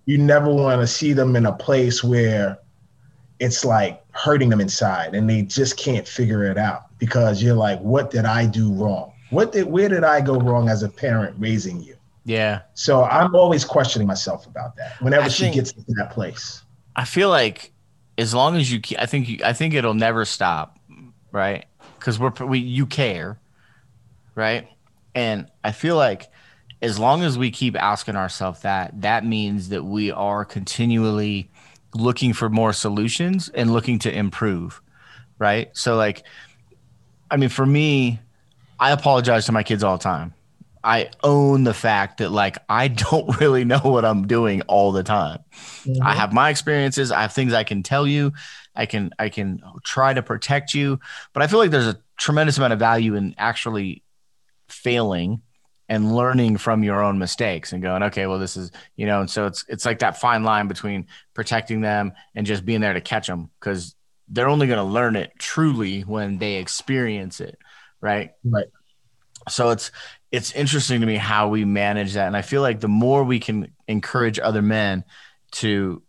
[0.07, 2.57] you never want to see them in a place where
[3.39, 7.79] it's like hurting them inside and they just can't figure it out because you're like,
[7.81, 9.13] what did I do wrong?
[9.29, 11.95] What did where did I go wrong as a parent raising you?
[12.23, 12.61] Yeah.
[12.73, 16.63] So I'm always questioning myself about that whenever I she think, gets into that place.
[16.95, 17.73] I feel like
[18.17, 20.79] as long as you, I think you, I think it'll never stop,
[21.33, 21.65] right?
[21.99, 23.37] Because we're we you care,
[24.35, 24.69] right?
[25.13, 26.31] And I feel like
[26.81, 31.49] as long as we keep asking ourselves that, that means that we are continually
[31.95, 34.81] looking for more solutions and looking to improve,
[35.39, 35.75] right?
[35.75, 36.23] So like,
[37.31, 38.19] I mean, for me,
[38.79, 40.33] I apologize to my kids all the time.
[40.83, 45.03] I own the fact that like I don't really know what I'm doing all the
[45.03, 45.39] time.
[45.83, 46.03] Mm-hmm.
[46.03, 48.33] I have my experiences, I have things I can tell you,
[48.75, 50.99] I can I can try to protect you,
[51.33, 54.03] but I feel like there's a tremendous amount of value in actually
[54.69, 55.41] failing
[55.89, 59.29] and learning from your own mistakes and going okay well this is you know and
[59.29, 63.01] so it's it's like that fine line between protecting them and just being there to
[63.01, 63.95] catch them because
[64.29, 67.57] they're only going to learn it truly when they experience it
[68.01, 68.31] right?
[68.43, 68.67] Right.
[69.49, 69.91] So it's
[70.31, 73.39] it's interesting to me how we manage that and i feel like the more we
[73.39, 75.05] can encourage other men
[75.51, 76.03] to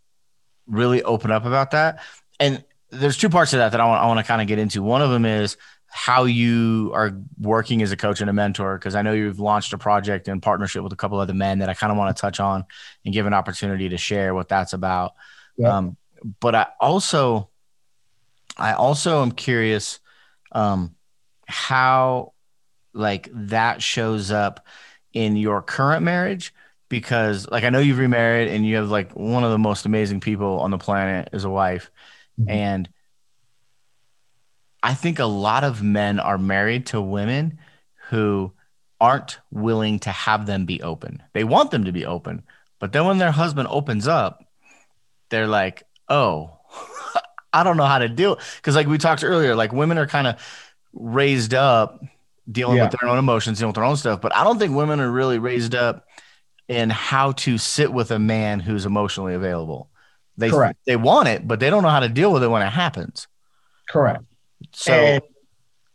[0.67, 2.03] really open up about that
[2.37, 4.59] and there's two parts of that that i want, I want to kind of get
[4.59, 4.83] into.
[4.83, 5.55] One of them is
[5.91, 9.73] how you are working as a coach and a mentor because I know you've launched
[9.73, 12.21] a project in partnership with a couple other men that I kind of want to
[12.21, 12.65] touch on
[13.03, 15.13] and give an opportunity to share what that's about.
[15.57, 15.77] Yeah.
[15.77, 15.97] Um,
[16.39, 17.49] but I also,
[18.57, 19.99] I also am curious
[20.51, 20.95] um,
[21.47, 22.33] how
[22.93, 24.65] like that shows up
[25.13, 26.53] in your current marriage
[26.87, 30.19] because like I know you've remarried and you have like one of the most amazing
[30.19, 31.91] people on the planet as a wife
[32.39, 32.49] mm-hmm.
[32.49, 32.89] and
[34.81, 37.59] I think a lot of men are married to women
[38.09, 38.53] who
[39.01, 41.21] aren't willing to have them be open.
[41.33, 42.43] They want them to be open,
[42.79, 44.43] but then when their husband opens up,
[45.29, 46.57] they're like, "Oh,
[47.53, 50.27] I don't know how to deal." Because like we talked earlier, like women are kind
[50.27, 50.35] of
[50.93, 52.03] raised up
[52.51, 52.89] dealing yeah.
[52.89, 55.11] with their own emotions, dealing with their own stuff, but I don't think women are
[55.11, 56.05] really raised up
[56.67, 59.89] in how to sit with a man who's emotionally available.
[60.37, 60.79] They Correct.
[60.85, 63.27] they want it, but they don't know how to deal with it when it happens.
[63.89, 64.23] Correct.
[64.71, 65.21] So and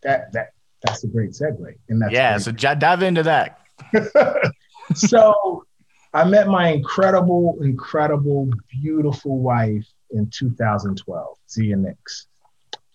[0.02, 0.52] that that
[0.82, 1.74] that's a great segue.
[1.88, 2.38] And that's yeah.
[2.38, 3.58] So j- dive into that.
[4.94, 5.64] so
[6.12, 12.26] I met my incredible, incredible, beautiful wife in 2012, Zia Nix.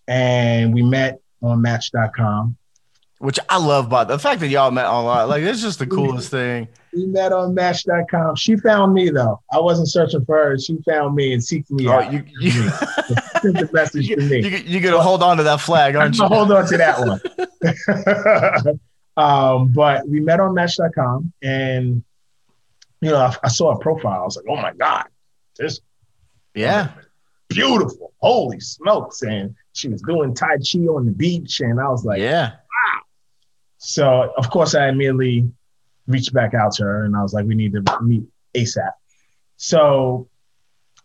[0.07, 2.57] And we met on Match.com
[3.19, 3.85] which I love.
[3.87, 6.67] about the fact that y'all met online, like it's just the coolest thing.
[6.93, 8.35] We met on Match.com.
[8.37, 9.41] She found me though.
[9.51, 10.57] I wasn't searching for her.
[10.57, 12.11] She found me and seeked me oh, out.
[12.11, 12.51] You, you,
[13.43, 14.47] the message you, to me.
[14.47, 16.23] You, you got to hold on to that flag, aren't you?
[16.27, 16.99] hold on to that
[18.65, 18.79] one.
[19.17, 22.03] um, but we met on Match.com, and
[23.01, 24.21] you know, I, I saw a profile.
[24.21, 25.07] I was like, "Oh my god,
[25.57, 25.81] this,
[26.55, 26.91] yeah,
[27.49, 28.13] beautiful!
[28.19, 32.21] Holy smokes!" And she was doing Tai Chi on the beach, and I was like,
[32.21, 32.53] "Yeah."
[33.79, 35.49] So of course I immediately
[36.05, 38.23] reached back out to her and I was like, we need to meet
[38.53, 38.91] ASAP.
[39.55, 40.27] So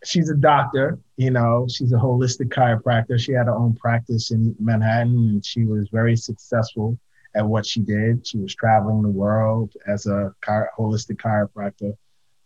[0.03, 3.19] she's a doctor, you know, she's a holistic chiropractor.
[3.19, 6.99] She had her own practice in Manhattan and she was very successful
[7.33, 8.27] at what she did.
[8.27, 11.95] She was traveling the world as a holistic chiropractor,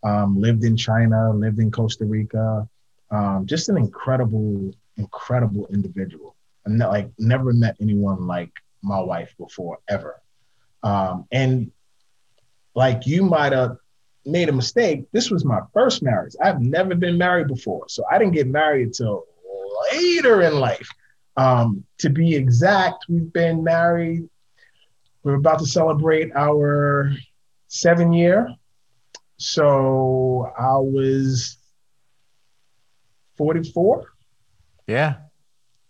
[0.04, 2.68] um, lived in China, lived in Costa Rica.
[3.12, 6.36] Um, just an incredible, incredible individual.
[6.66, 8.52] And like never met anyone like
[8.82, 10.22] my wife before ever.
[10.84, 11.72] Um, and
[12.76, 13.78] like you might have
[14.26, 16.36] made a mistake, this was my first marriage.
[16.42, 17.86] I've never been married before.
[17.90, 19.26] So I didn't get married until
[19.92, 20.90] later in life.
[21.38, 24.28] Um, to be exact, we've been married.
[25.24, 27.12] We're about to celebrate our
[27.68, 28.50] seven year.
[29.38, 31.58] So I was
[33.38, 34.06] 44.
[34.88, 35.16] Yeah.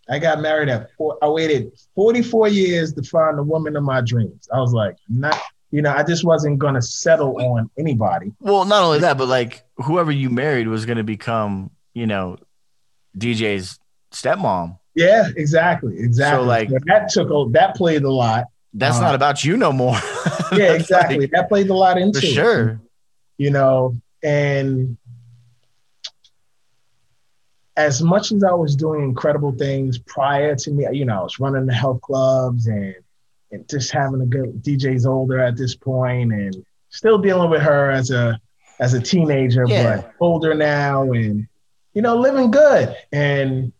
[0.09, 1.17] I got married at four.
[1.21, 4.47] I waited 44 years to find the woman of my dreams.
[4.53, 5.39] I was like, not,
[5.71, 8.31] you know, I just wasn't going to settle on anybody.
[8.39, 12.37] Well, not only that, but like whoever you married was going to become, you know,
[13.17, 13.79] DJ's
[14.11, 14.79] stepmom.
[14.95, 15.99] Yeah, exactly.
[15.99, 16.43] Exactly.
[16.43, 18.45] So like so that took, a, that played a lot.
[18.73, 19.95] That's uh, not about you no more.
[20.51, 21.19] yeah, exactly.
[21.19, 22.69] like, that played a lot into for sure.
[22.69, 22.77] It.
[23.37, 24.97] you know, and
[27.79, 31.39] as much as I was doing incredible things prior to me, you know, I was
[31.39, 32.93] running the health clubs and,
[33.51, 37.89] and just having a good DJ's older at this point and still dealing with her
[37.89, 38.39] as a
[38.81, 39.97] as a teenager, yeah.
[39.97, 41.47] but older now and
[41.93, 42.95] you know, living good.
[43.13, 43.71] And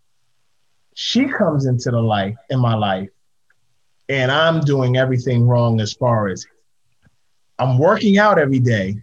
[0.93, 3.09] she comes into the life in my life
[4.07, 6.45] and I'm doing everything wrong as far as
[7.59, 8.95] I'm working out every day.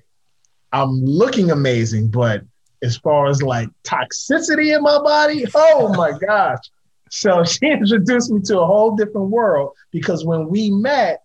[0.73, 2.43] I'm looking amazing, but
[2.83, 5.45] as far as like toxicity in my body.
[5.55, 6.59] Oh my gosh.
[7.11, 11.23] So she introduced me to a whole different world because when we met,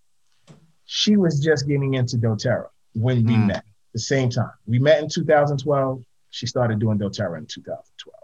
[0.86, 3.48] she was just getting into doTERRA when we mm.
[3.48, 4.52] met the same time.
[4.66, 6.04] We met in 2012.
[6.32, 8.16] She started doing doTERRA in 2012.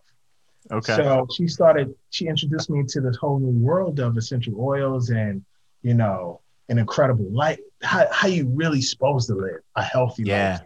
[0.69, 0.95] Okay.
[0.95, 5.43] So she started, she introduced me to this whole new world of essential oils and,
[5.81, 10.59] you know, an incredible life, how, how you really supposed to live a healthy yeah.
[10.59, 10.61] life.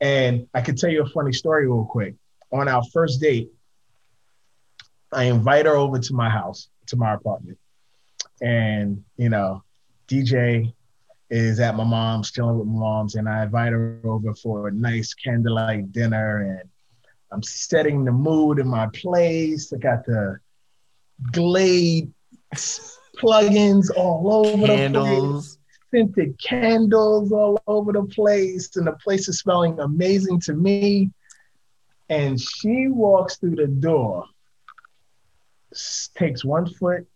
[0.00, 2.14] And I could tell you a funny story real quick.
[2.52, 3.50] On our first date,
[5.12, 7.58] I invite her over to my house, to my apartment.
[8.40, 9.62] And, you know,
[10.08, 10.74] DJ
[11.30, 14.72] is at my mom's, chilling with my mom's, and I invite her over for a
[14.72, 16.60] nice candlelight dinner.
[16.60, 16.68] And
[17.32, 19.72] I'm setting the mood in my place.
[19.72, 20.38] I got the
[21.32, 22.12] Glade
[23.16, 24.92] plugins all over Candles.
[24.92, 25.55] the place
[25.96, 31.10] scented candles all over the place, and the place is smelling amazing to me.
[32.08, 34.24] And she walks through the door,
[36.16, 37.06] takes one foot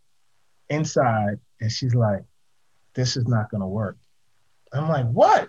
[0.69, 2.23] inside, and she's like,
[2.95, 3.99] This is not going to work.
[4.73, 5.49] I'm like, What?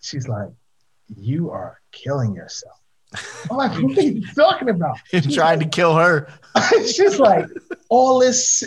[0.00, 0.48] She's like,
[1.14, 2.78] You are killing yourself.
[3.50, 4.96] I'm like, What are you talking about?
[5.12, 6.28] You're trying to kill her.
[6.86, 7.46] she's like,
[7.88, 8.64] All this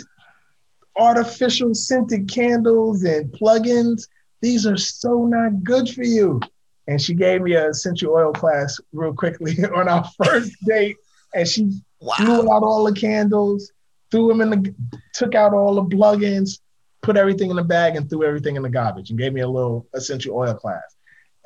[0.98, 4.08] artificial scented candles and plugins.
[4.40, 6.40] These are so not good for you.
[6.88, 10.96] And she gave me a essential oil class real quickly on our first date.
[11.34, 12.14] And she wow.
[12.16, 13.72] threw out all the candles,
[14.10, 14.74] threw them in the,
[15.14, 16.60] took out all the plugins,
[17.02, 19.48] put everything in the bag, and threw everything in the garbage and gave me a
[19.48, 20.95] little essential oil class.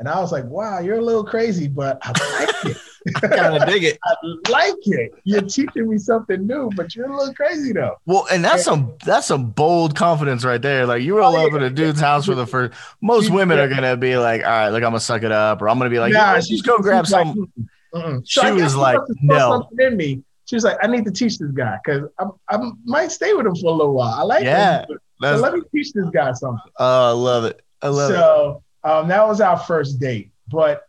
[0.01, 2.79] And I was like, wow, you're a little crazy, but I like it.
[3.23, 3.99] I kind of dig it.
[4.05, 4.15] I
[4.51, 5.13] like it.
[5.25, 7.97] You're teaching me something new, but you're a little crazy though.
[8.07, 10.87] Well, and that's some that's some bold confidence right there.
[10.87, 12.79] Like you roll oh, up in a dude's house for the first.
[13.03, 15.69] Most women are gonna be like, all right, look, I'm gonna suck it up, or
[15.69, 17.53] I'm gonna be like, nah, she's go grab some.
[17.93, 19.69] Like, she so was like, no.
[19.79, 23.13] In me, she was like, I need to teach this guy because I, I might
[23.13, 24.15] stay with him for a little while.
[24.15, 24.99] I like yeah, him.
[25.21, 26.73] So let me teach this guy something.
[26.79, 27.61] Oh, I love it.
[27.83, 28.17] I love so, it.
[28.17, 30.89] So um, that was our first date, but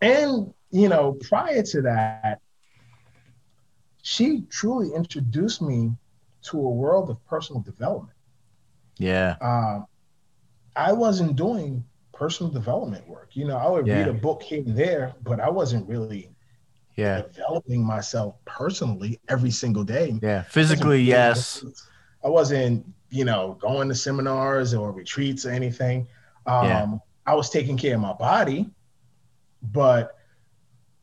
[0.00, 2.40] and you know, prior to that,
[4.02, 5.92] she truly introduced me
[6.42, 8.16] to a world of personal development.
[8.98, 9.36] Yeah.
[9.40, 9.86] Um,
[10.76, 13.30] I wasn't doing personal development work.
[13.32, 13.98] You know, I would yeah.
[13.98, 16.30] read a book here and there, but I wasn't really
[16.96, 20.18] yeah developing myself personally every single day.
[20.22, 21.64] Yeah, physically, I yes.
[22.24, 26.08] I wasn't, you know, going to seminars or retreats or anything.
[26.46, 26.86] Um, yeah.
[27.26, 28.70] I was taking care of my body,
[29.62, 30.16] but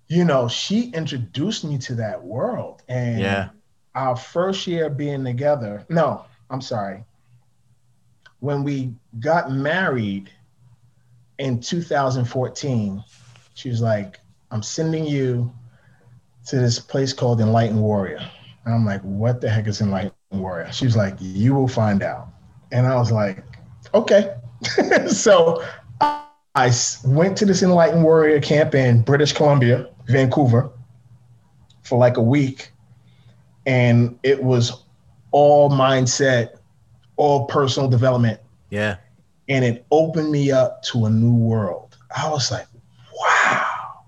[0.07, 2.83] you know, she introduced me to that world.
[2.87, 3.49] And yeah.
[3.95, 7.03] our first year being together, no, I'm sorry.
[8.39, 10.29] When we got married
[11.39, 13.03] in 2014,
[13.55, 14.19] she was like,
[14.51, 15.51] I'm sending you
[16.47, 18.29] to this place called Enlightened Warrior.
[18.65, 20.71] And I'm like, what the heck is Enlightened Warrior?
[20.71, 22.29] She was like, you will find out.
[22.71, 23.43] And I was like,
[23.93, 24.35] okay.
[25.07, 25.63] so
[26.55, 26.71] I
[27.03, 30.71] went to this Enlightened Warrior camp in British Columbia Vancouver
[31.81, 32.71] for like a week.
[33.65, 34.83] And it was
[35.31, 36.59] all mindset,
[37.15, 38.39] all personal development.
[38.69, 38.97] Yeah.
[39.49, 41.97] And it opened me up to a new world.
[42.15, 42.67] I was like,
[43.13, 44.03] wow.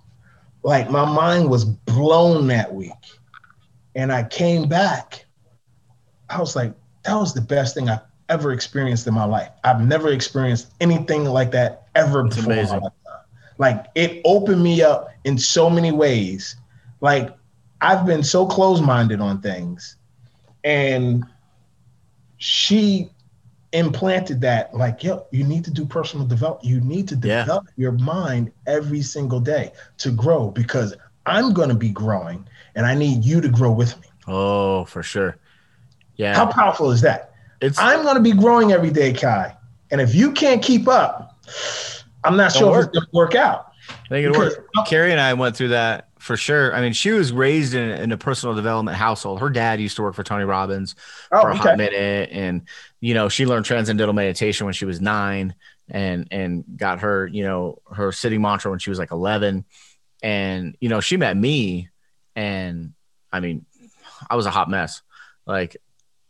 [0.61, 2.91] Like my mind was blown that week.
[3.95, 5.25] And I came back.
[6.29, 6.73] I was like,
[7.05, 9.49] that was the best thing I've ever experienced in my life.
[9.63, 12.53] I've never experienced anything like that ever That's before.
[12.53, 12.81] Amazing.
[13.57, 16.55] Like it opened me up in so many ways.
[17.01, 17.35] Like
[17.81, 19.97] I've been so close-minded on things.
[20.63, 21.25] And
[22.37, 23.09] she
[23.75, 27.71] implanted that like yo you need to do personal development you need to develop yeah.
[27.75, 32.95] your mind every single day to grow because i'm going to be growing and i
[32.95, 35.35] need you to grow with me oh for sure
[36.15, 39.53] yeah how powerful is that it's i'm going to be growing every day kai
[39.91, 41.37] and if you can't keep up
[42.25, 42.79] I'm not sure work.
[42.79, 43.71] if it's going to work out.
[43.89, 44.59] I think it worked.
[44.87, 46.73] Carrie and I went through that for sure.
[46.73, 49.39] I mean, she was raised in, in, a personal development household.
[49.39, 50.95] Her dad used to work for Tony Robbins
[51.31, 51.61] oh, for a okay.
[51.61, 52.63] hot minute, and
[52.99, 55.53] you know, she learned transcendental meditation when she was nine.
[55.87, 59.65] and and got her, you know, her sitting mantra when she was like 11.
[60.23, 61.89] And you know, she met me,
[62.35, 62.93] and
[63.31, 63.65] I mean,
[64.29, 65.01] I was a hot mess.
[65.45, 65.77] Like,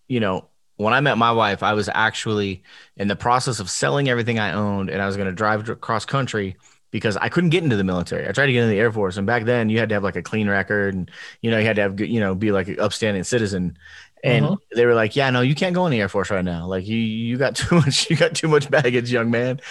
[0.08, 2.64] you know, when I met my wife, I was actually
[2.98, 6.06] in the process of selling everything I owned, and I was going to drive across
[6.06, 6.58] country
[6.92, 8.28] because I couldn't get into the military.
[8.28, 10.04] I tried to get into the Air Force, and back then you had to have
[10.04, 11.12] like a clean record, and
[11.42, 13.78] you know you had to have you know be like an upstanding citizen.
[14.24, 14.56] And uh-huh.
[14.76, 16.66] they were like, "Yeah, no, you can't go in the Air Force right now.
[16.68, 19.62] Like you you got too much you got too much baggage, young man."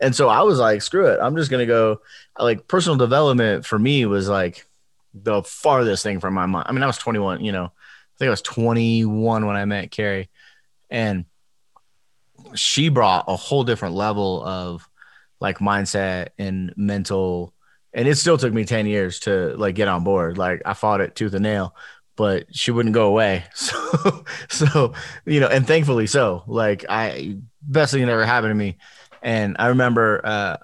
[0.00, 2.00] And so I was like, "Screw it, I'm just gonna go."
[2.38, 4.66] Like personal development for me was like
[5.14, 6.66] the farthest thing from my mind.
[6.68, 9.92] I mean, I was 21, you know, I think I was 21 when I met
[9.92, 10.28] Carrie
[10.90, 11.24] and
[12.54, 14.88] she brought a whole different level of
[15.40, 17.52] like mindset and mental
[17.92, 20.36] and it still took me 10 years to like get on board.
[20.36, 21.74] Like i fought it tooth and nail
[22.16, 23.44] but she wouldn't go away.
[23.54, 24.94] So so
[25.26, 26.44] you know and thankfully so.
[26.46, 28.78] Like i best thing that ever happened to me.
[29.22, 30.56] And i remember uh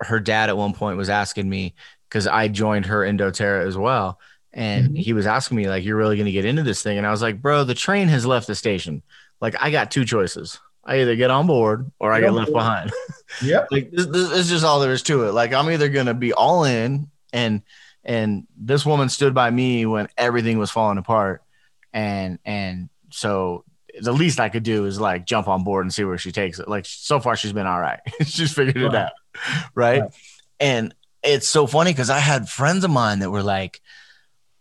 [0.00, 1.74] her dad at one point was asking me
[2.08, 4.18] because i joined her in doTERRA as well.
[4.52, 4.96] And mm-hmm.
[4.96, 6.98] he was asking me like you're really going to get into this thing?
[6.98, 9.02] And i was like bro the train has left the station
[9.40, 10.58] like I got two choices.
[10.84, 12.92] I either get on board or I get left behind.
[13.42, 13.66] Yeah.
[13.72, 15.32] like this, this is just all there is to it.
[15.32, 17.62] Like I'm either gonna be all in and
[18.04, 21.42] and this woman stood by me when everything was falling apart.
[21.92, 23.64] And and so
[23.98, 26.58] the least I could do is like jump on board and see where she takes
[26.58, 26.68] it.
[26.68, 28.00] Like so far she's been all right.
[28.24, 28.84] she's figured right.
[28.84, 29.12] it out.
[29.74, 30.02] Right?
[30.02, 30.10] right.
[30.60, 33.80] And it's so funny because I had friends of mine that were like,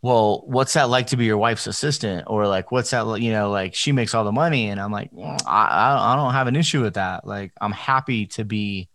[0.03, 2.25] well, what's that like to be your wife's assistant?
[2.27, 4.67] Or like, what's that, you know, like she makes all the money.
[4.67, 7.25] And I'm like, mm, I, I don't have an issue with that.
[7.25, 8.89] Like, I'm happy to be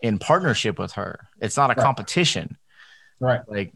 [0.00, 1.28] in partnership with her.
[1.42, 1.84] It's not a right.
[1.84, 2.56] competition.
[3.20, 3.42] Right.
[3.46, 3.74] Like,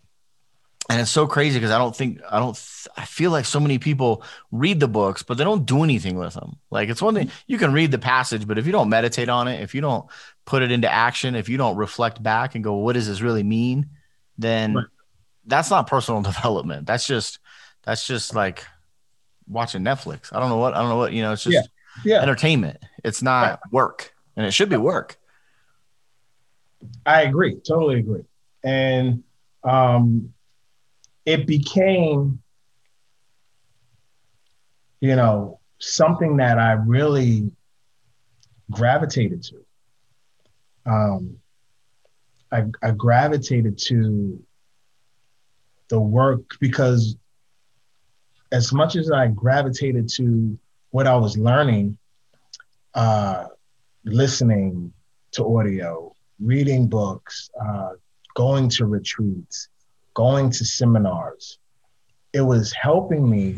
[0.89, 2.59] and it's so crazy because I don't think, I don't,
[2.97, 6.33] I feel like so many people read the books, but they don't do anything with
[6.33, 6.57] them.
[6.71, 9.49] Like, it's one thing you can read the passage, but if you don't meditate on
[9.49, 10.07] it, if you don't
[10.47, 13.43] put it into action, if you don't reflect back and go, what does this really
[13.43, 13.91] mean?
[14.39, 14.87] Then right
[15.47, 16.86] that's not personal development.
[16.86, 17.38] That's just
[17.84, 18.66] that's just like
[19.47, 20.32] watching Netflix.
[20.32, 21.32] I don't know what I don't know what you know.
[21.32, 21.55] It's just
[22.05, 22.14] yeah.
[22.16, 22.22] Yeah.
[22.22, 22.78] entertainment.
[23.05, 25.16] It's not work, and it should be work.
[27.07, 28.24] I agree, totally agree,
[28.62, 29.22] and
[29.62, 30.34] um,
[31.24, 32.42] it became,
[35.01, 37.51] you know, something that I really
[38.70, 39.64] gravitated to.
[40.86, 41.38] Um,
[42.53, 44.42] I, I gravitated to
[45.95, 47.16] the work because
[48.51, 50.59] as much as I gravitated to
[50.90, 51.99] what I was learning,
[52.95, 53.47] uh,
[54.05, 54.92] listening
[55.32, 57.90] to audio, reading books, uh,
[58.34, 59.68] going to retreats,
[60.14, 61.59] going to seminars,
[62.32, 63.57] it was helping me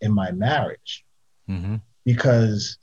[0.00, 1.04] in my marriage
[1.48, 1.76] mm-hmm.
[2.04, 2.78] because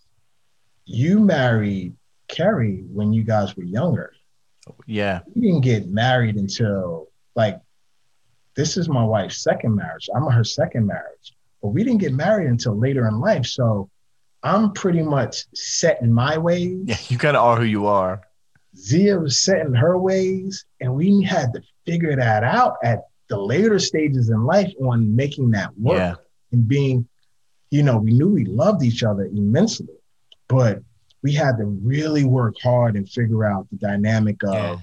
[0.86, 1.94] you married
[2.30, 4.14] Carrie when you guys were younger.
[4.88, 5.20] Yeah.
[5.36, 7.60] You didn't get married until like
[8.56, 10.10] this is my wife's second marriage.
[10.16, 13.46] I'm her second marriage, but we didn't get married until later in life.
[13.46, 13.90] So
[14.44, 16.84] I'm pretty much set in my ways.
[16.86, 18.22] Yeah, you kind of are who you are.
[18.76, 23.38] Zia was set in her ways, and we had to figure that out at the
[23.38, 26.16] later stages in life on making that work yeah.
[26.52, 27.08] and being,
[27.72, 29.88] you know, we knew we loved each other immensely,
[30.48, 30.80] but
[31.22, 34.78] we had to really work hard and figure out the dynamic of yeah.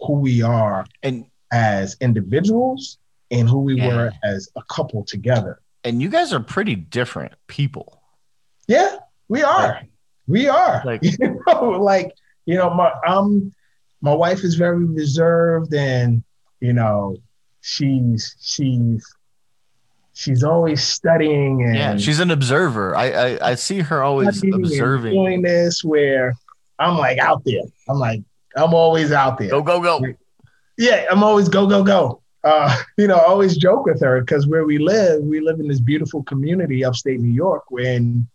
[0.00, 2.98] who we are and as individuals
[3.30, 3.88] and who we yeah.
[3.88, 5.60] were as a couple together.
[5.84, 8.02] And you guys are pretty different people.
[8.66, 8.96] Yeah,
[9.28, 9.68] we are.
[9.68, 9.88] Like,
[10.26, 10.82] we are.
[10.86, 12.12] Like, you know, like
[12.46, 13.52] you know, my um,
[14.00, 16.22] my wife is very reserved, and
[16.60, 17.16] you know,
[17.60, 19.04] she's she's
[20.12, 22.94] she's always studying and yeah, she's an observer.
[22.94, 26.34] I I, I see her always observing doing this where
[26.78, 27.62] I'm like out there.
[27.88, 28.22] I'm like
[28.56, 29.48] I'm always out there.
[29.48, 30.00] Go go go.
[30.76, 34.46] Yeah, I'm always go go go uh, you know, I always joke with her because
[34.46, 38.26] where we live, we live in this beautiful community upstate New York, and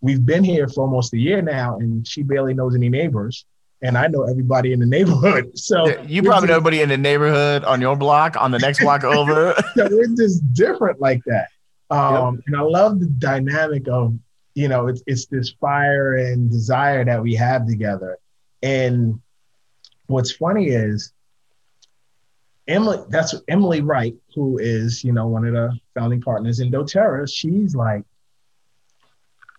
[0.00, 3.44] we've been here for almost a year now, and she barely knows any neighbors,
[3.82, 5.52] and I know everybody in the neighborhood.
[5.58, 9.04] So you probably know everybody in the neighborhood on your block, on the next block
[9.04, 9.54] over.
[9.74, 11.48] so we're just different like that,
[11.90, 12.44] um, yep.
[12.46, 14.14] and I love the dynamic of
[14.54, 18.18] you know it's it's this fire and desire that we have together,
[18.62, 19.20] and
[20.06, 21.12] what's funny is
[22.68, 27.28] Emily, that's Emily Wright, who is, you know, one of the founding partners in doTERRA.
[27.32, 28.04] She's like,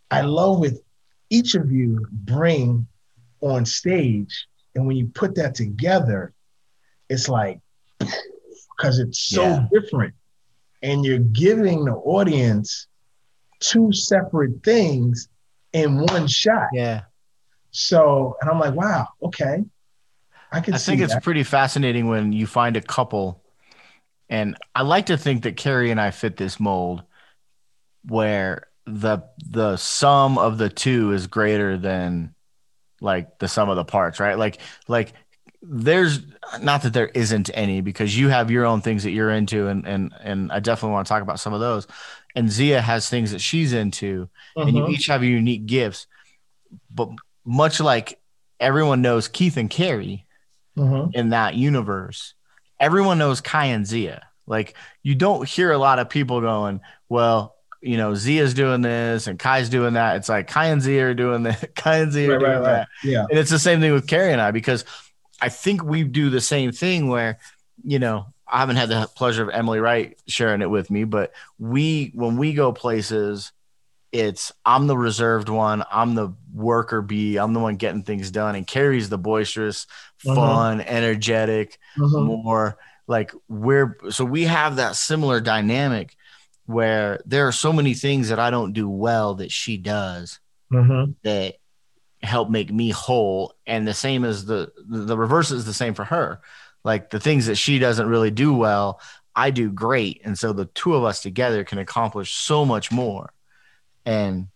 [0.10, 0.82] I love with
[1.30, 2.88] each of you bring
[3.42, 4.48] on stage.
[4.76, 6.34] And when you put that together,
[7.10, 7.60] it's like,
[8.00, 9.68] because it's so yeah.
[9.72, 10.14] different.
[10.82, 12.88] And you're giving the audience
[13.60, 15.30] two separate things
[15.74, 16.70] in one shot.
[16.74, 17.02] Yeah.
[17.72, 19.64] So, and I'm like, wow, okay.
[20.54, 21.24] I can I think it's that.
[21.24, 23.44] pretty fascinating when you find a couple,
[24.30, 27.04] and I like to think that Carrie and I fit this mold
[28.06, 32.36] where the the sum of the two is greater than
[33.02, 34.38] like the sum of the parts, right?
[34.38, 35.14] Like like
[35.62, 36.22] there's
[36.62, 39.88] not that there isn't any because you have your own things that you're into and
[39.88, 41.88] and and I definitely want to talk about some of those.
[42.36, 44.92] And Zia has things that she's into and you mm-hmm.
[44.92, 46.08] each have unique gifts.
[46.92, 47.10] But
[47.46, 48.20] much like
[48.60, 50.26] everyone knows Keith and Carrie
[50.78, 51.12] mm-hmm.
[51.14, 52.34] in that universe,
[52.80, 54.28] everyone knows Kai and Zia.
[54.46, 59.28] Like you don't hear a lot of people going, well, you know, Zia's doing this
[59.28, 60.16] and Kai's doing that.
[60.16, 61.76] It's like Kai and Zia are doing that.
[61.76, 62.78] Kai and Zia right, doing right, that.
[62.78, 62.88] Right.
[63.04, 63.26] Yeah.
[63.30, 64.86] And it's the same thing with Carrie and I because
[65.42, 67.40] I think we do the same thing where,
[67.84, 71.34] you know, I haven't had the pleasure of Emily Wright sharing it with me, but
[71.60, 73.52] we, when we go places,
[74.14, 75.84] it's I'm the reserved one.
[75.92, 77.38] I'm the worker bee.
[77.38, 78.56] I'm the one getting things done.
[78.56, 79.88] And Carrie's the boisterous,
[80.26, 80.36] uh-huh.
[80.36, 82.22] fun, energetic, uh-huh.
[82.22, 86.16] more like we're so we have that similar dynamic
[86.68, 90.40] where there are so many things that I don't do well that she does
[90.74, 91.08] uh-huh.
[91.24, 91.56] that
[92.22, 93.56] help make me whole.
[93.66, 96.40] And the same as the the reverse is the same for her.
[96.84, 99.02] Like the things that she doesn't really do well,
[99.36, 100.22] I do great.
[100.24, 103.34] And so the two of us together can accomplish so much more
[104.06, 104.48] and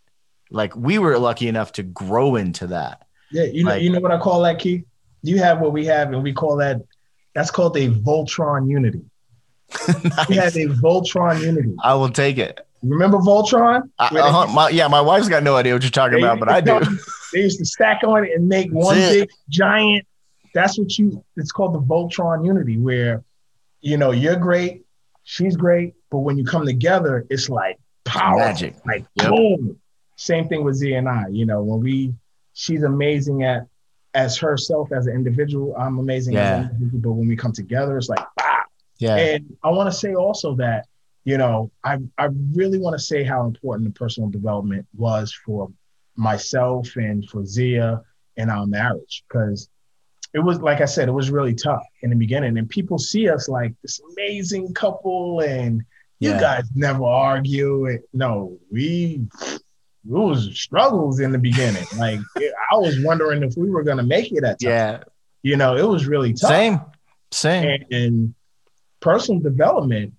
[0.49, 3.05] like we were lucky enough to grow into that.
[3.31, 4.85] Yeah, you know, like, you know what I call that, Keith?
[5.21, 6.81] You have what we have, and we call that
[7.37, 9.01] that's called a Voltron unity.
[9.87, 10.27] nice.
[10.29, 11.75] We have a Voltron unity.
[11.83, 12.65] I will take it.
[12.81, 13.89] Remember Voltron?
[13.99, 14.47] uh-huh.
[14.53, 16.79] my, yeah, my wife's got no idea what you're talking about, but I do.
[17.33, 20.07] They used to stack on it and make one big giant.
[20.53, 21.23] That's what you.
[21.35, 23.23] It's called the Voltron unity, where
[23.81, 24.85] you know you're great,
[25.23, 27.77] she's great, but when you come together, it's like
[28.07, 28.39] power.
[28.39, 28.75] Magic.
[28.85, 29.29] Like yep.
[29.29, 29.79] boom.
[30.15, 31.27] Same thing with Z and I.
[31.29, 32.13] You know, when we
[32.53, 33.67] she's amazing at
[34.17, 35.75] as herself as an individual.
[35.77, 36.41] I'm amazing yeah.
[36.41, 37.01] as an individual.
[37.01, 38.63] But when we come together, it's like ah.
[38.97, 39.15] Yeah.
[39.15, 40.87] And I want to say also that,
[41.23, 45.71] you know, I I really want to say how important the personal development was for
[46.15, 48.01] myself and for Zia
[48.37, 49.23] in our marriage.
[49.27, 49.69] Because
[50.33, 52.57] it was like I said, it was really tough in the beginning.
[52.57, 55.83] And people see us like this amazing couple and
[56.19, 56.39] you yeah.
[56.39, 57.99] guys never argue.
[58.13, 59.61] No, we it
[60.05, 61.85] was struggles in the beginning.
[61.97, 64.71] Like I was wondering if we were gonna make it at time.
[64.71, 65.03] Yeah.
[65.43, 66.49] You know, it was really tough.
[66.49, 66.81] Same.
[67.31, 67.67] Same.
[67.67, 68.35] And, and
[68.99, 70.13] personal development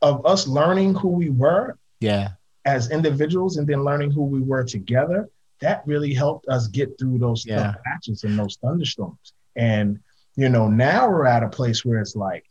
[0.00, 1.78] of us learning who we were.
[2.00, 2.30] Yeah.
[2.64, 5.28] As individuals and then learning who we were together,
[5.60, 7.74] that really helped us get through those yeah.
[7.84, 9.32] patches and those thunderstorms.
[9.56, 9.98] And
[10.36, 12.44] you know, now we're at a place where it's like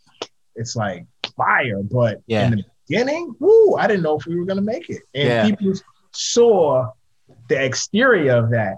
[0.55, 2.45] it's like fire, but yeah.
[2.45, 5.01] in the beginning, woo, I didn't know if we were gonna make it.
[5.15, 5.45] And yeah.
[5.45, 5.73] people
[6.11, 6.91] saw
[7.47, 8.77] the exterior of that.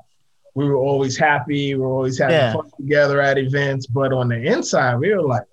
[0.55, 2.53] We were always happy, we were always having yeah.
[2.53, 5.43] fun together at events, but on the inside, we were like,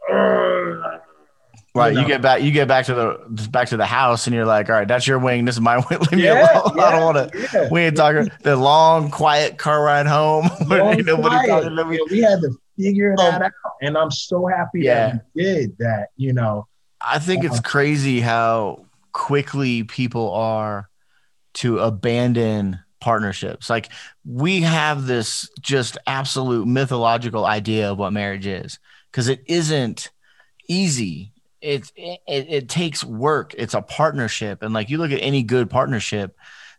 [1.73, 2.01] Right, you, know?
[2.01, 4.69] you, get back, you get back to the back to the house, and you're like,
[4.69, 5.45] "All right, that's your wing.
[5.45, 6.01] This is my wing.
[6.11, 6.77] Leave yeah, me alone.
[6.77, 10.51] Yeah, I don't want to." We ain't talking the long, quiet car ride home.
[10.69, 11.07] nobody
[11.47, 12.01] talking to me.
[12.11, 13.45] We had to figure that oh.
[13.45, 13.53] out,
[13.83, 16.09] and I'm so happy that we did that.
[16.17, 16.67] You know,
[17.01, 17.71] I think it's uh-huh.
[17.71, 20.89] crazy how quickly people are
[21.55, 23.71] to abandon partnerships.
[23.71, 23.89] Like
[24.25, 28.79] we have this just absolute mythological idea of what marriage is
[29.11, 30.11] because it isn't
[30.69, 31.33] easy.
[31.61, 33.55] It, it it takes work.
[33.59, 36.35] It's a partnership, and like you look at any good partnership,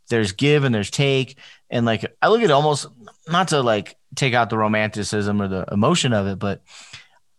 [0.10, 1.38] there's give and there's take,
[1.70, 2.88] and like I look at almost
[3.28, 6.64] not to like take out the romanticism or the emotion of it, but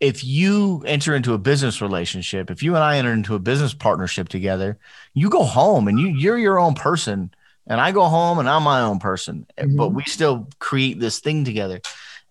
[0.03, 3.73] if you enter into a business relationship, if you and I enter into a business
[3.73, 4.77] partnership together,
[5.15, 7.33] you go home and you you're your own person,
[7.69, 9.77] and I go home and I'm my own person, mm-hmm.
[9.77, 11.81] but we still create this thing together.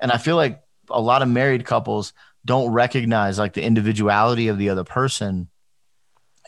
[0.02, 2.12] And I feel like a lot of married couples
[2.44, 5.48] don't recognize like the individuality of the other person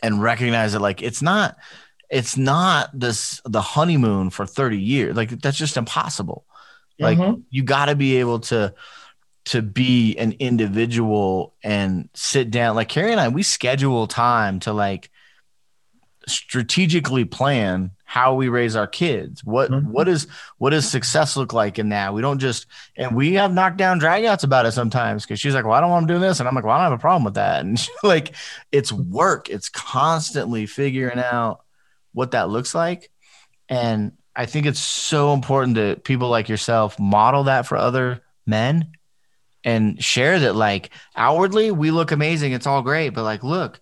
[0.02, 1.56] and recognize that like it's not
[2.10, 5.16] it's not this the honeymoon for 30 years.
[5.16, 6.44] Like that's just impossible.
[6.98, 7.40] Like mm-hmm.
[7.48, 8.74] you got to be able to
[9.46, 14.72] to be an individual and sit down like Carrie and I we schedule time to
[14.72, 15.10] like
[16.26, 19.44] strategically plan how we raise our kids.
[19.44, 19.90] What mm-hmm.
[19.90, 20.26] what is
[20.58, 22.14] what does success look like in that?
[22.14, 22.66] We don't just
[22.96, 26.08] and we have knockdown dragouts about it sometimes because she's like well i don't want
[26.08, 27.60] to do this and i'm like well i don't have a problem with that.
[27.64, 28.34] And like
[28.72, 29.50] it's work.
[29.50, 31.64] It's constantly figuring out
[32.12, 33.10] what that looks like.
[33.68, 38.92] And i think it's so important that people like yourself model that for other men
[39.64, 43.80] and share that like outwardly we look amazing it's all great but like look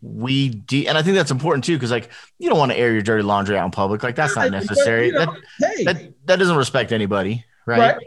[0.00, 2.92] we de- and i think that's important too because like you don't want to air
[2.92, 5.84] your dirty laundry out in public like that's not necessary you know, that, hey.
[5.84, 7.78] that that doesn't respect anybody right?
[7.78, 8.06] right?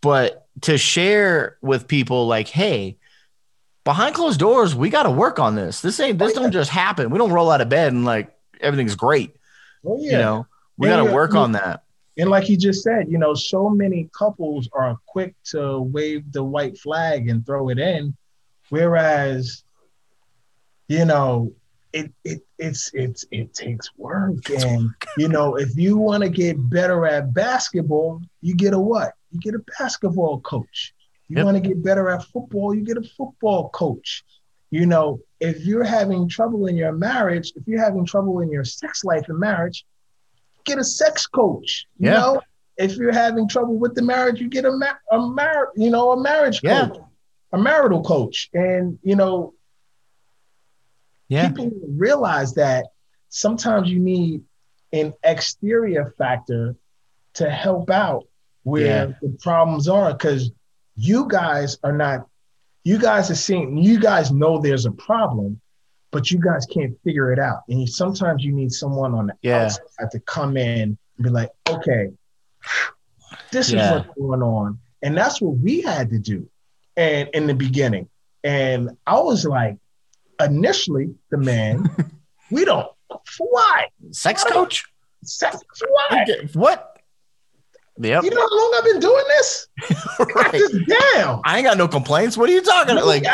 [0.00, 2.98] but to share with people like, hey,
[3.84, 5.80] behind closed doors, we got to work on this.
[5.80, 7.10] This ain't this oh, don't just happen.
[7.10, 9.34] We don't roll out of bed and like everything's great.
[9.84, 10.12] Oh, yeah.
[10.12, 10.46] You know,
[10.76, 11.83] we got to uh, work on that.
[12.16, 16.44] And like he just said, you know, so many couples are quick to wave the
[16.44, 18.16] white flag and throw it in,
[18.68, 19.64] whereas,
[20.88, 21.52] you know,
[21.92, 24.50] it it it's it's it takes work.
[24.50, 29.14] And you know, if you want to get better at basketball, you get a what?
[29.30, 30.92] You get a basketball coach.
[31.28, 31.46] You yep.
[31.46, 34.24] want to get better at football, you get a football coach.
[34.70, 38.64] You know, if you're having trouble in your marriage, if you're having trouble in your
[38.64, 39.86] sex life in marriage,
[40.64, 41.86] get a sex coach.
[41.98, 42.18] You yeah.
[42.18, 42.40] know,
[42.76, 46.12] if you're having trouble with the marriage, you get a mar- a mar- you know
[46.12, 46.88] a marriage yeah.
[46.88, 46.98] coach,
[47.52, 49.54] a marital coach, and you know,
[51.28, 51.48] yeah.
[51.48, 52.86] people realize that
[53.28, 54.42] sometimes you need
[54.92, 56.76] an exterior factor
[57.34, 58.26] to help out
[58.62, 59.12] where yeah.
[59.20, 60.50] the problems are because
[60.96, 62.26] you guys are not
[62.84, 65.60] you guys are seeing you guys know there's a problem
[66.14, 67.62] but you guys can't figure it out.
[67.68, 69.64] And you, sometimes you need someone on the yeah.
[69.64, 72.10] outside to come in and be like, okay,
[73.50, 73.84] this yeah.
[73.84, 74.78] is what's going on.
[75.02, 76.48] And that's what we had to do.
[76.96, 78.08] And in the beginning.
[78.44, 79.76] And I was like,
[80.38, 81.84] initially, the man,
[82.52, 82.86] we don't,
[83.38, 83.88] why?
[84.12, 84.84] Sex coach?
[85.24, 85.58] Sex,
[85.88, 86.26] why?
[86.52, 86.96] What?
[87.98, 88.22] Yep.
[88.22, 89.68] You know how long I've been doing this?
[90.36, 90.52] right.
[90.52, 90.72] This
[91.14, 91.40] down.
[91.44, 92.36] I ain't got no complaints.
[92.36, 93.08] What are you talking no, about?
[93.08, 93.24] Like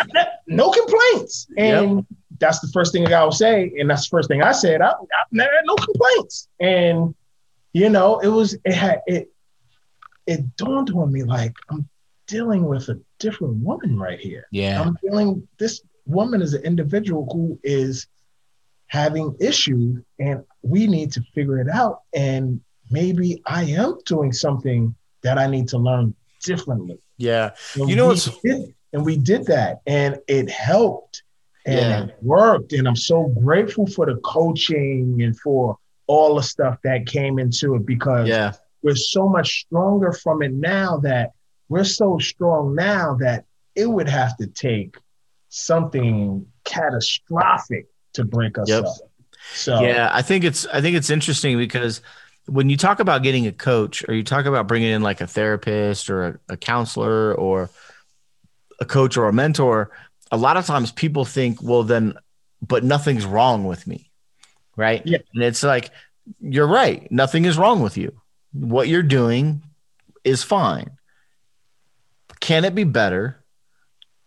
[0.47, 1.47] no complaints.
[1.59, 2.05] And yep
[2.41, 4.81] that's the first thing I would say, and that's the first thing I said.
[4.81, 7.15] I, I never had no complaints, and
[7.73, 9.31] you know, it was it had it
[10.27, 11.89] it dawned on me like I'm
[12.27, 14.47] dealing with a different woman right here.
[14.51, 18.09] Yeah, I'm dealing this woman is an individual who is
[18.87, 22.01] having issues, and we need to figure it out.
[22.15, 22.61] And
[22.91, 26.99] maybe I am doing something that I need to learn differently.
[27.19, 28.31] Yeah, and you know what's
[28.93, 31.23] and we did that, and it helped
[31.67, 32.05] and yeah.
[32.05, 32.73] it worked.
[32.73, 37.75] And I'm so grateful for the coaching and for all the stuff that came into
[37.75, 38.53] it because yeah.
[38.83, 41.33] we're so much stronger from it now that
[41.69, 44.97] we're so strong now that it would have to take
[45.49, 48.85] something catastrophic to break us yep.
[48.85, 48.95] up.
[49.55, 52.03] So yeah, I think it's I think it's interesting because
[52.47, 55.27] when you talk about getting a coach or you talk about bringing in like a
[55.27, 57.71] therapist or a, a counselor or
[58.81, 59.91] a coach or a mentor,
[60.31, 62.15] a lot of times people think, well, then,
[62.67, 64.11] but nothing's wrong with me.
[64.77, 65.03] Right.
[65.05, 65.19] Yeah.
[65.35, 65.91] And it's like,
[66.41, 67.11] you're right.
[67.11, 68.21] Nothing is wrong with you.
[68.53, 69.63] What you're doing
[70.25, 70.91] is fine.
[72.41, 73.43] Can it be better?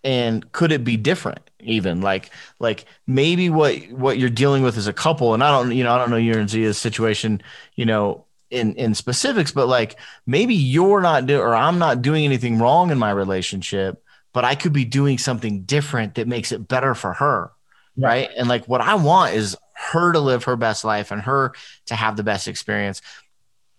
[0.04, 1.50] And could it be different?
[1.60, 5.72] Even like, like maybe what what you're dealing with as a couple, and I don't,
[5.72, 7.42] you know, I don't know your and Zia's situation,
[7.76, 9.98] you know, in in specifics, but like
[10.28, 14.03] maybe you're not doing or I'm not doing anything wrong in my relationship,
[14.34, 17.52] but I could be doing something different that makes it better for her.
[17.96, 18.30] Right.
[18.36, 21.54] And like what I want is her to live her best life and her
[21.86, 23.02] to have the best experience.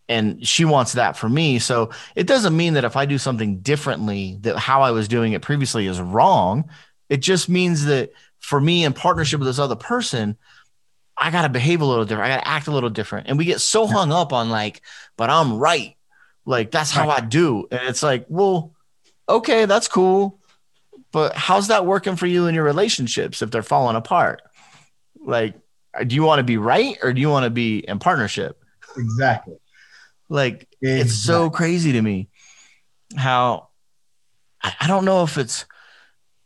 [0.08, 1.58] And she wants that for me.
[1.58, 5.32] So it doesn't mean that if I do something differently, that how I was doing
[5.32, 6.70] it previously is wrong.
[7.08, 10.36] It just means that for me in partnership with this other person,
[11.16, 12.30] I got to behave a little different.
[12.30, 13.28] I got to act a little different.
[13.28, 14.82] And we get so hung up on like,
[15.16, 15.96] but I'm right.
[16.44, 17.08] Like that's how.
[17.08, 17.66] I do.
[17.70, 18.74] And it's like, well,
[19.28, 20.40] okay, that's cool.
[21.14, 24.42] But how's that working for you in your relationships if they're falling apart?
[25.24, 25.54] Like,
[26.08, 28.60] do you want to be right or do you want to be in partnership?
[28.96, 29.54] Exactly.
[30.28, 31.00] like, exactly.
[31.00, 32.30] it's so crazy to me
[33.16, 33.68] how
[34.60, 35.66] I, don't know if it's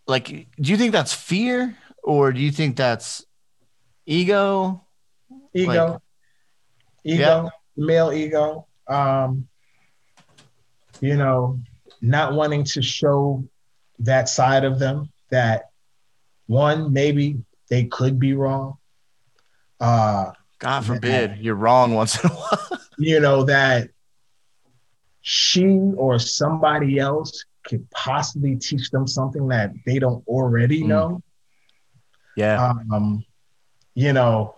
[0.06, 3.24] like, do you think that's fear or do you think that's
[4.04, 4.84] ego?
[5.54, 5.72] Ego.
[5.72, 6.00] Like,
[7.04, 7.48] ego, yeah.
[7.74, 8.66] male ego.
[8.86, 9.48] Um,
[11.00, 11.58] you know,
[12.02, 13.48] not wanting to show
[14.00, 15.70] that side of them that
[16.46, 18.78] one, maybe they could be wrong.
[19.80, 22.80] Uh, God forbid that, you're wrong once in a while.
[22.98, 23.90] you know, that
[25.20, 25.66] she
[25.96, 30.86] or somebody else could possibly teach them something that they don't already mm.
[30.86, 31.22] know.
[32.36, 32.72] Yeah.
[32.92, 33.24] Um,
[33.94, 34.56] you know,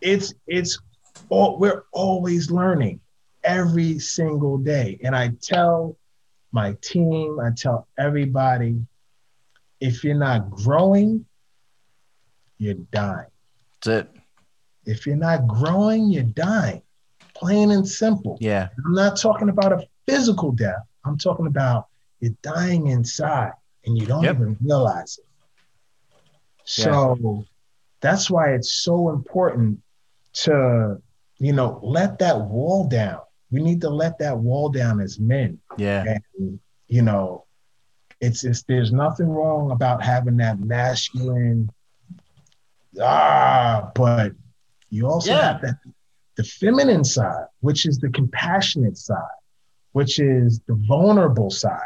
[0.00, 0.78] it's it's
[1.28, 3.00] all we're always learning
[3.44, 4.98] every single day.
[5.02, 5.96] And I tell
[6.52, 8.86] my team, I tell everybody
[9.80, 11.26] if you're not growing,
[12.58, 13.26] you're dying.
[13.82, 14.10] That's it.
[14.84, 16.82] If you're not growing, you're dying.
[17.34, 18.38] Plain and simple.
[18.40, 18.68] Yeah.
[18.84, 20.82] I'm not talking about a physical death.
[21.04, 21.88] I'm talking about
[22.20, 23.52] you're dying inside
[23.84, 24.36] and you don't yep.
[24.36, 25.26] even realize it.
[26.64, 27.42] So yeah.
[28.00, 29.80] that's why it's so important
[30.44, 31.00] to,
[31.38, 33.20] you know, let that wall down
[33.56, 35.58] we need to let that wall down as men.
[35.78, 36.04] Yeah.
[36.38, 37.46] And, you know,
[38.20, 41.70] it's, it's there's nothing wrong about having that masculine
[43.00, 44.32] ah, but
[44.90, 45.52] you also Yeah.
[45.52, 45.76] have that
[46.36, 49.38] the feminine side, which is the compassionate side,
[49.92, 51.80] which is the vulnerable side.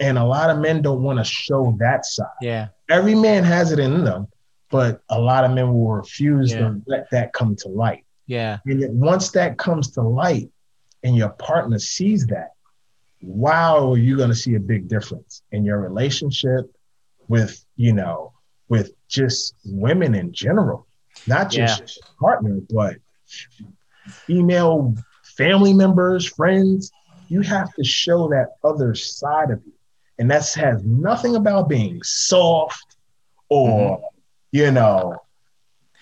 [0.00, 2.26] And a lot of men don't want to show that side.
[2.42, 2.68] Yeah.
[2.90, 4.28] Every man has it in them,
[4.70, 6.58] but a lot of men will refuse Yeah.
[6.58, 8.04] to let that come to light.
[8.26, 8.58] Yeah.
[8.66, 10.50] And once that comes to light
[11.02, 12.50] and your partner sees that,
[13.22, 16.70] wow, you're going to see a big difference in your relationship
[17.28, 18.32] with, you know,
[18.68, 20.86] with just women in general,
[21.26, 22.96] not just your partner, but
[24.06, 24.94] female
[25.36, 26.90] family members, friends.
[27.28, 29.72] You have to show that other side of you.
[30.18, 32.96] And that has nothing about being soft
[33.48, 34.04] or, mm-hmm.
[34.52, 35.16] you know,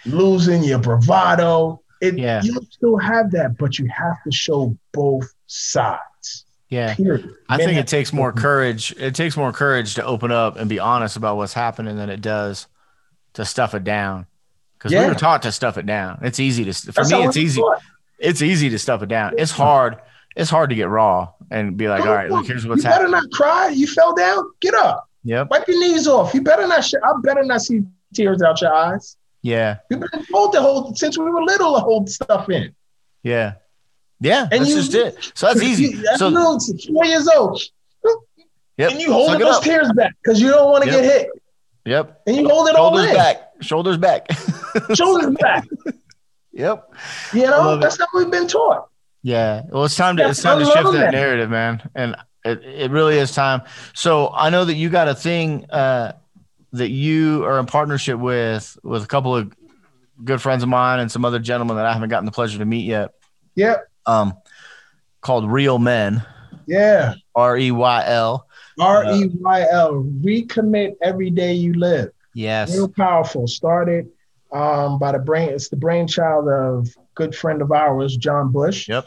[0.07, 1.81] losing your bravado.
[2.01, 2.43] It, Yeah.
[2.43, 6.45] You still have that, but you have to show both sides.
[6.69, 6.95] Yeah.
[6.95, 7.31] Period.
[7.49, 8.41] I think it takes more mm-hmm.
[8.41, 8.95] courage.
[8.99, 12.21] It takes more courage to open up and be honest about what's happening than it
[12.21, 12.67] does
[13.35, 14.27] to stuff it down.
[14.79, 16.19] Because we were taught to stuff it down.
[16.23, 17.25] It's easy to for That's me.
[17.25, 17.61] It's easy.
[17.61, 17.81] taught.
[18.19, 19.35] It's easy to stuff it down.
[19.39, 19.97] It's hard.
[20.37, 23.05] It's hard to get raw and be like, all right, look, here's what's you better
[23.05, 23.13] happening.
[23.13, 23.69] not cry.
[23.69, 24.45] You fell down.
[24.61, 25.09] Get up.
[25.25, 25.49] Yep.
[25.51, 26.35] Wipe your knees off.
[26.35, 26.85] You better not.
[26.85, 29.17] Sh- I better not see tears out your eyes.
[29.45, 29.77] Yeah.
[29.91, 32.75] You've been told to hold since we were little to hold stuff in.
[33.23, 33.55] Yeah.
[34.19, 34.49] Yeah.
[34.51, 35.33] And that's you- just it.
[35.35, 35.85] So that's easy.
[35.85, 36.59] You- That's So little,
[36.89, 37.61] four years old,
[38.79, 38.91] yep.
[38.93, 39.63] and you holding Suck those up.
[39.63, 41.03] tears back because you don't want to Yep.
[41.03, 41.29] get hit,
[41.85, 42.23] Yep.
[42.27, 43.17] and you hold it all Shoulders in.
[43.17, 43.51] back.
[43.61, 44.27] Shoulders back.
[44.95, 45.69] Shoulders back.
[46.53, 46.93] yep.
[47.35, 47.81] You know it.
[47.81, 48.89] that's how we've been taught.
[49.23, 49.63] Yeah.
[49.69, 51.13] Well, it's time to it's time to shift that that.
[51.13, 51.83] narrative, man.
[51.95, 53.63] And it, it really is time.
[53.95, 56.13] So I know that you got a thing uh,
[56.75, 59.53] that you are in partnership with with a couple of
[60.23, 62.65] good friends of mine and some other gentlemen that I haven't gotten the pleasure to
[62.65, 63.13] meet yet.
[63.55, 63.89] Yep.
[64.07, 64.35] Um,
[65.21, 66.25] called Real Men.
[66.67, 67.15] Yeah.
[67.35, 68.47] R E Y L.
[68.79, 70.05] R E Y L.
[70.21, 72.11] Recommit every day you live.
[72.35, 72.75] Yes.
[72.75, 73.47] Real powerful.
[73.47, 74.09] Started
[74.53, 75.51] um, by the brain.
[75.51, 78.89] It's the brainchild of good friend of ours, John Bush.
[78.89, 79.07] Yep.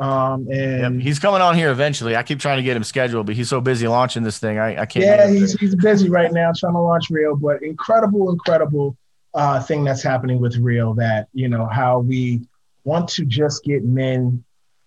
[0.00, 0.58] Um, Yep.
[0.86, 2.16] and He's coming on here eventually.
[2.16, 4.58] I keep trying to get him scheduled, but he's so busy launching this thing.
[4.58, 5.04] I, I can't.
[5.04, 8.96] yeah, he's he's busy right now trying to launch Real, but incredible, incredible
[9.34, 10.94] uh, thing that's happening with Real.
[10.94, 12.40] That you know how we
[12.84, 14.42] want to just get men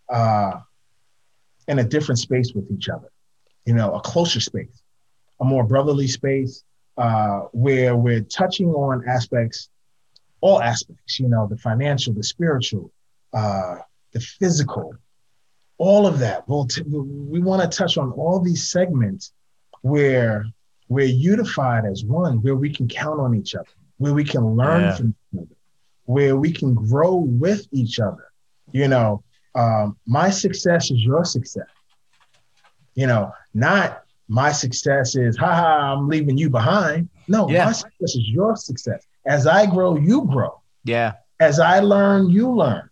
[0.10, 0.60] uh,
[1.68, 3.10] in a different space with each other.
[3.66, 4.82] You know, a closer space,
[5.40, 6.64] a more brotherly space,
[6.98, 9.70] uh, where we're touching on aspects,
[10.42, 11.20] all aspects.
[11.20, 12.92] You know, the financial, the spiritual,
[13.32, 13.76] uh,
[14.12, 14.96] the physical,
[15.78, 16.48] all of that.
[16.48, 19.34] We'll t- we want to touch on all these segments
[19.82, 20.46] where
[20.88, 23.68] we're unified as one, where we can count on each other,
[23.98, 24.96] where we can learn Yeah.
[24.96, 25.56] from each other,
[26.06, 28.26] where we can grow with each other.
[28.72, 29.24] You know,
[29.56, 31.68] um, my success is your success.
[32.96, 37.10] You know, not my success is, haha, I'm leaving you behind.
[37.28, 37.66] No, Yeah.
[37.66, 39.06] my success is your success.
[39.26, 40.62] As I grow, you grow.
[40.86, 41.14] Yeah.
[41.40, 42.90] As I learn, you learn.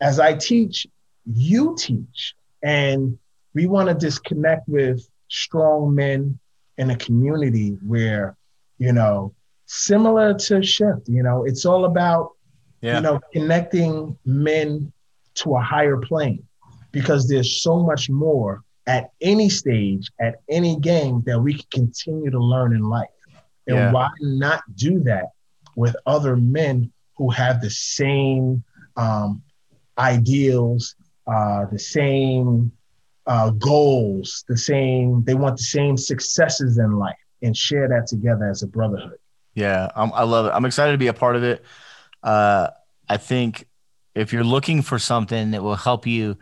[0.00, 0.86] As I teach,
[1.26, 2.34] you teach.
[2.62, 3.18] And
[3.54, 6.38] we want to disconnect with strong men
[6.78, 8.36] in a community where,
[8.78, 9.34] you know,
[9.66, 12.30] similar to Shift, you know, it's all about,
[12.80, 12.96] Yeah.
[12.96, 14.92] you know, connecting men
[15.34, 16.42] to a higher plane
[16.90, 22.30] because there's so much more at any stage, at any game that we can continue
[22.30, 23.08] to learn in life.
[23.66, 23.92] And Yeah.
[23.92, 25.30] why not do that
[25.76, 28.64] with other men who have the same
[28.96, 29.42] um,
[29.98, 30.96] ideals,
[31.26, 32.72] uh, the same
[33.26, 38.48] uh, goals, the same, they want the same successes in life and share that together
[38.48, 39.18] as a brotherhood.
[39.54, 40.50] Yeah, I'm, I love it.
[40.50, 41.64] I'm excited to be a part of it.
[42.22, 42.68] Uh,
[43.08, 43.66] I think
[44.14, 46.38] if you're looking for something that will help you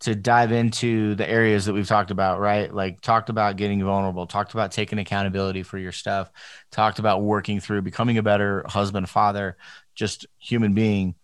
[0.00, 2.72] to dive into the areas that we've talked about, right?
[2.72, 6.30] Like talked about getting vulnerable, talked about taking accountability for your stuff,
[6.70, 9.56] talked about working through becoming a better husband, father,
[9.94, 11.14] just human being.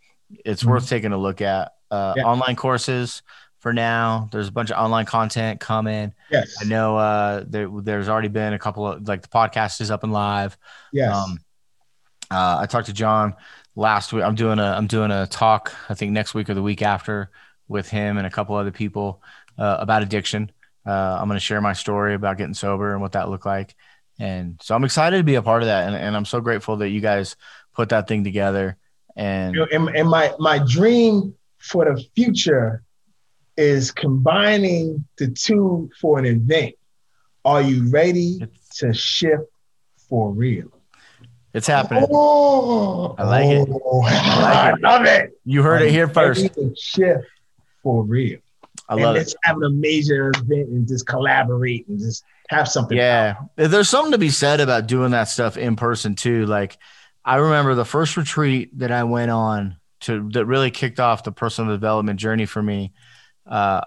[0.44, 0.68] It's Mhm.
[0.68, 1.72] worth taking a look at.
[1.90, 2.24] Uh, Yeah.
[2.24, 3.22] Online courses
[3.60, 4.28] for now.
[4.32, 6.14] There's a bunch of online content coming.
[6.30, 6.56] Yes.
[6.60, 10.02] I know uh, there, there's already been a couple of like the podcast is up
[10.02, 10.56] and live.
[10.92, 11.14] Yes.
[11.14, 11.40] Um,
[12.30, 13.34] uh, I talked to John
[13.74, 14.24] last week.
[14.24, 15.74] I'm doing a I'm doing a talk.
[15.88, 17.30] I think next week or the week after
[17.68, 19.22] with him and a couple other people
[19.58, 20.50] uh, about addiction.
[20.86, 23.74] Uh, I'm going to share my story about getting sober and what that looked like.
[24.18, 25.86] And so I'm excited to be a part of that.
[25.86, 27.36] And, and I'm so grateful that you guys
[27.74, 28.76] put that thing together.
[29.16, 32.82] And and, and my my dream for the future
[33.56, 36.74] is combining the two for an event.
[37.44, 38.40] Are you ready
[38.76, 39.44] to shift
[40.08, 40.70] for real?
[41.52, 42.06] it's happening.
[42.10, 43.68] Oh, I like it.
[43.84, 45.38] oh, I like I love it.
[45.44, 46.48] You heard it here first.
[46.78, 47.26] shift
[47.82, 48.38] for real.
[48.88, 49.20] I love and it.
[49.22, 52.96] it's having a major event and just collaborate and just have something.
[52.96, 56.46] Yeah, there's something to be said about doing that stuff in person too.
[56.46, 56.78] Like,
[57.24, 61.32] I remember the first retreat that I went on to that really kicked off the
[61.32, 62.92] personal development journey for me.
[63.46, 63.82] Uh,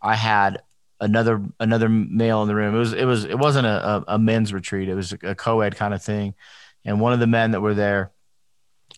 [0.00, 0.62] I had
[1.00, 2.74] another another male in the room.
[2.74, 4.88] It was it was it wasn't a, a, men's retreat.
[4.88, 6.34] It was a co-ed kind of thing,
[6.84, 8.12] and one of the men that were there,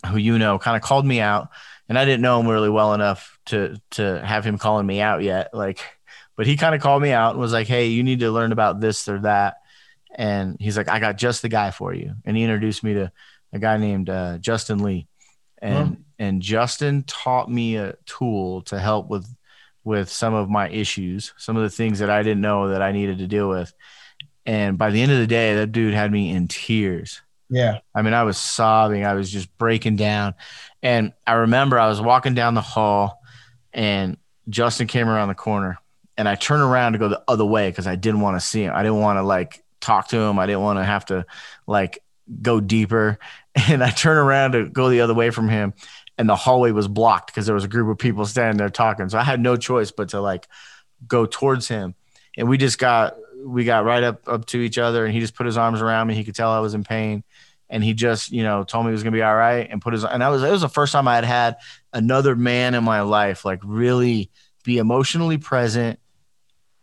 [0.06, 1.48] who you know, kind of called me out,
[1.88, 5.22] and I didn't know him really well enough to to have him calling me out
[5.22, 5.50] yet.
[5.52, 5.80] Like,
[6.36, 8.52] but he kind of called me out and was like, "Hey, you need to learn
[8.52, 9.56] about this or that."
[10.14, 13.12] And he's like, "I got just the guy for you." And he introduced me to
[13.52, 15.08] a guy named uh, Justin Lee,
[15.58, 19.26] and and Justin taught me a tool to help with
[19.84, 22.90] with some of my issues, some of the things that I didn't know that I
[22.90, 23.72] needed to deal with.
[24.44, 27.20] And by the end of the day, that dude had me in tears.
[27.48, 27.78] Yeah.
[27.94, 29.04] I mean, I was sobbing.
[29.04, 30.34] I was just breaking down.
[30.82, 33.22] And I remember I was walking down the hall
[33.72, 34.16] and
[34.48, 35.78] Justin came around the corner
[36.16, 38.64] and I turned around to go the other way because I didn't want to see
[38.64, 38.74] him.
[38.74, 40.40] I didn't want to like talk to him.
[40.40, 41.26] I didn't want to have to
[41.66, 42.00] like
[42.42, 43.18] go deeper.
[43.70, 45.72] And I turned around to go the other way from him
[46.18, 49.08] and the hallway was blocked because there was a group of people standing there talking.
[49.08, 50.48] So I had no choice but to like
[51.06, 51.94] go towards him.
[52.36, 55.34] And we just got we got right up up to each other and he just
[55.34, 56.14] put his arms around me.
[56.14, 57.22] He could tell I was in pain.
[57.68, 59.92] And he just, you know, told me he was gonna be all right and put
[59.92, 61.56] his and that was it was the first time I had had
[61.92, 64.30] another man in my life like really
[64.64, 65.98] be emotionally present,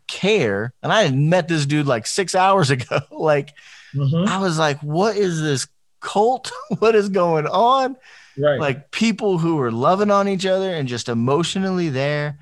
[0.07, 0.73] care.
[0.83, 2.99] And I had met this dude like six hours ago.
[3.11, 3.53] like
[3.95, 4.27] Mhm.
[4.27, 5.67] I was like, what is this
[5.99, 6.51] cult?
[6.79, 7.95] what is going on?
[8.37, 8.59] Right.
[8.59, 12.39] like people who were loving on each other and just emotionally there.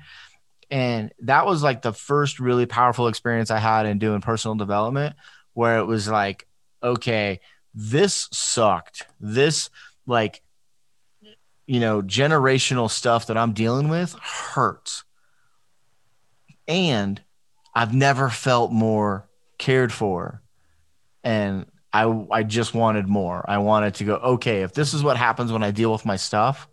[0.70, 5.16] And that was like the first really powerful experience I had in doing personal development,
[5.52, 6.46] where it was like,
[6.82, 7.40] okay,
[7.74, 9.06] this sucked.
[9.20, 9.68] This,
[10.06, 10.42] like,
[11.66, 15.04] you know, generational stuff that I'm dealing with hurts.
[16.66, 17.20] And
[17.74, 19.28] I've never felt more
[19.58, 20.42] cared for.
[21.22, 23.44] And I I just wanted more.
[23.48, 26.16] I wanted to go, okay, if this is what happens when I deal with my
[26.16, 26.68] stuff,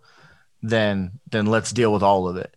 [0.61, 2.55] then then let's deal with all of it.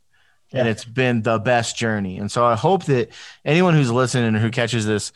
[0.55, 2.19] And it's been the best journey.
[2.19, 3.09] And so I hope that
[3.45, 5.13] anyone who's listening or who catches this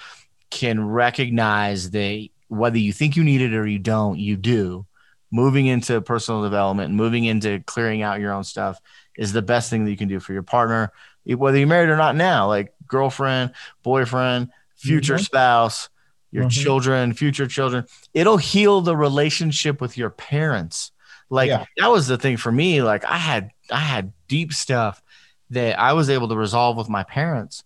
[0.50, 4.86] can recognize that whether you think you need it or you don't, you do.
[5.32, 8.80] Moving into personal development moving into clearing out your own stuff
[9.18, 10.92] is the best thing that you can do for your partner,
[11.26, 13.52] whether you're married or not now, like girlfriend,
[13.82, 15.24] boyfriend, future Mhm.
[15.24, 15.88] spouse,
[16.36, 16.50] your Mhm.
[16.62, 17.84] children, future children.
[18.14, 20.92] It'll heal the relationship with your parents.
[21.30, 21.64] Like Yeah.
[21.78, 22.82] that was the thing for me.
[22.82, 25.02] Like I had I had deep stuff
[25.50, 27.64] that I was able to resolve with my parents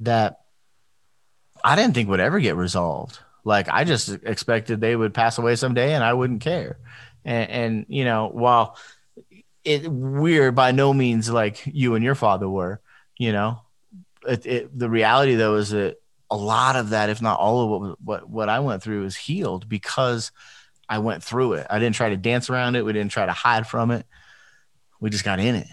[0.00, 0.40] that
[1.64, 3.18] I didn't think would ever get resolved.
[3.44, 6.78] Like I just expected they would pass away someday and I wouldn't care.
[7.24, 8.76] And, and you know, while
[9.64, 12.80] it we're by no means like you and your father were,
[13.18, 13.60] you know,
[14.26, 15.96] it, it, the reality though is that
[16.30, 19.16] a lot of that, if not all of what, what what I went through, is
[19.16, 20.32] healed because
[20.88, 21.66] I went through it.
[21.70, 22.84] I didn't try to dance around it.
[22.84, 24.06] We didn't try to hide from it.
[25.00, 25.68] We just got in it.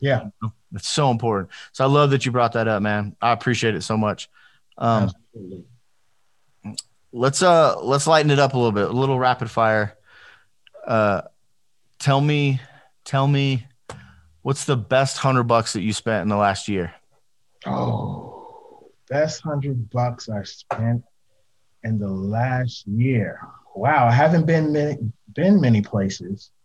[0.00, 0.28] Yeah.
[0.74, 1.50] It's so important.
[1.72, 3.14] So I love that you brought that up, man.
[3.20, 4.28] I appreciate it so much.
[4.78, 5.64] Um, Absolutely.
[7.12, 8.88] let's uh let's lighten it up a little bit.
[8.88, 9.96] A little rapid fire.
[10.86, 11.22] Uh,
[11.98, 12.60] tell me,
[13.04, 13.66] tell me,
[14.40, 16.94] what's the best hundred bucks that you spent in the last year?
[17.66, 18.31] Oh,
[19.12, 21.04] best hundred bucks I spent
[21.84, 23.40] in the last year.
[23.76, 24.96] Wow, I haven't been many
[25.34, 26.50] been many places.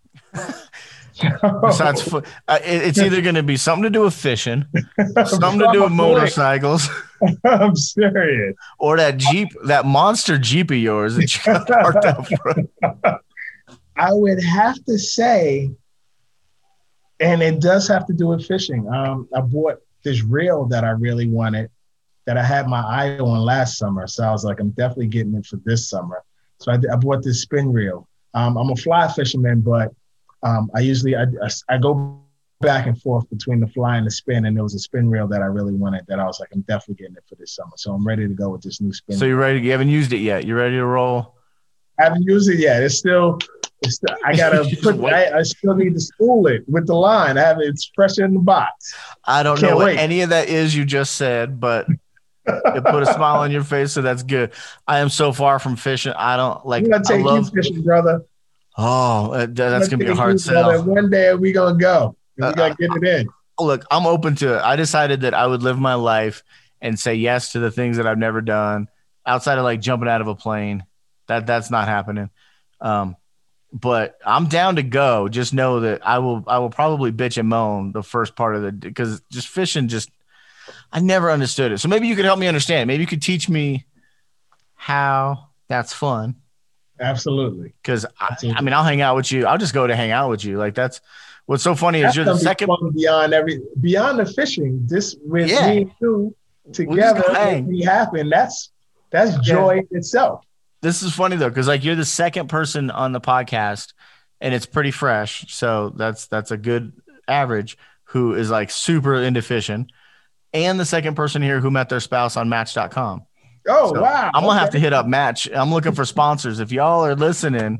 [1.62, 2.22] Besides, uh,
[2.64, 4.66] it's either going to be something to do with fishing,
[5.26, 6.88] something to do with motorcycles,
[7.44, 8.56] I'm serious.
[8.78, 12.70] or that Jeep, that monster Jeep of yours that you got parked out front.
[13.96, 15.72] I would have to say,
[17.20, 18.88] and it does have to do with fishing.
[18.88, 21.72] Um, I bought this reel that I really wanted
[22.28, 24.06] that I had my eye on last summer.
[24.06, 26.22] So I was like, I'm definitely getting it for this summer.
[26.60, 28.08] So I, I bought this spin reel.
[28.34, 29.94] Um, I'm a fly fisherman, but
[30.44, 32.22] um, I usually I, I, I go
[32.60, 35.28] back and forth between the fly and the spin, and there was a spin reel
[35.28, 37.72] that I really wanted that I was like, I'm definitely getting it for this summer.
[37.78, 39.18] So I'm ready to go with this new spin.
[39.18, 39.62] So you're ready?
[39.62, 40.46] You haven't used it yet.
[40.46, 41.36] You're ready to roll?
[42.00, 42.84] I haven't used it yet.
[42.84, 43.40] It's still,
[43.82, 45.00] it's still I gotta put.
[45.06, 47.38] I, I still need to spool it with the line.
[47.38, 47.70] I have it.
[47.70, 48.94] It's fresh in the box.
[49.24, 49.98] I don't Can't know what wait.
[49.98, 51.88] any of that is you just said, but
[52.48, 54.52] it put a smile on your face, so that's good.
[54.88, 56.14] I am so far from fishing.
[56.14, 56.84] I don't like.
[56.86, 57.46] I'm gonna I take love.
[57.46, 58.26] you fishing, brother.
[58.78, 60.78] Oh, uh, that's I'm gonna be a hard you, brother.
[60.78, 60.84] sell.
[60.86, 62.16] One day we gonna go.
[62.38, 63.30] And Uh, we gotta get it in.
[63.60, 64.62] Look, I'm open to it.
[64.62, 66.44] I decided that I would live my life
[66.82, 68.88] and say yes to the things that I've never done
[69.26, 70.86] outside of like jumping out of a plane.
[71.28, 72.30] That that's not happening.
[72.80, 73.16] Um,
[73.74, 75.28] but I'm down to go.
[75.28, 76.44] Just know that I will.
[76.48, 79.88] I will probably bitch and moan the first part of the because just fishing.
[79.88, 80.10] Just
[80.92, 81.80] I never understood it.
[81.80, 82.88] So maybe you could help me understand.
[82.88, 83.86] Maybe you could teach me
[84.76, 86.36] how that's fun.
[87.00, 87.74] Absolutely.
[87.82, 89.46] Because I, I, mean, I'll hang out with you.
[89.46, 90.58] I'll just go to hang out with you.
[90.58, 91.02] Like that's
[91.46, 94.82] what's so funny that's is you're the second beyond every beyond the fishing.
[94.88, 95.68] This with yeah.
[95.68, 96.36] me and you
[96.74, 97.24] together
[97.68, 98.30] we happen.
[98.30, 98.72] That's
[99.10, 99.98] that's joy yeah.
[99.98, 100.44] itself.
[100.82, 103.94] This is funny though, because like you're the second person on the podcast,
[104.42, 105.54] and it's pretty fresh.
[105.54, 106.94] So that's that's a good
[107.28, 107.78] average.
[108.12, 109.90] Who is like super into fishing,
[110.66, 113.24] and the second person here who met their spouse on Match.com.
[113.70, 114.32] Oh so wow!
[114.34, 114.60] I'm gonna okay.
[114.60, 115.50] have to hit up Match.
[115.52, 116.60] I'm looking for sponsors.
[116.60, 117.80] If y'all are listening,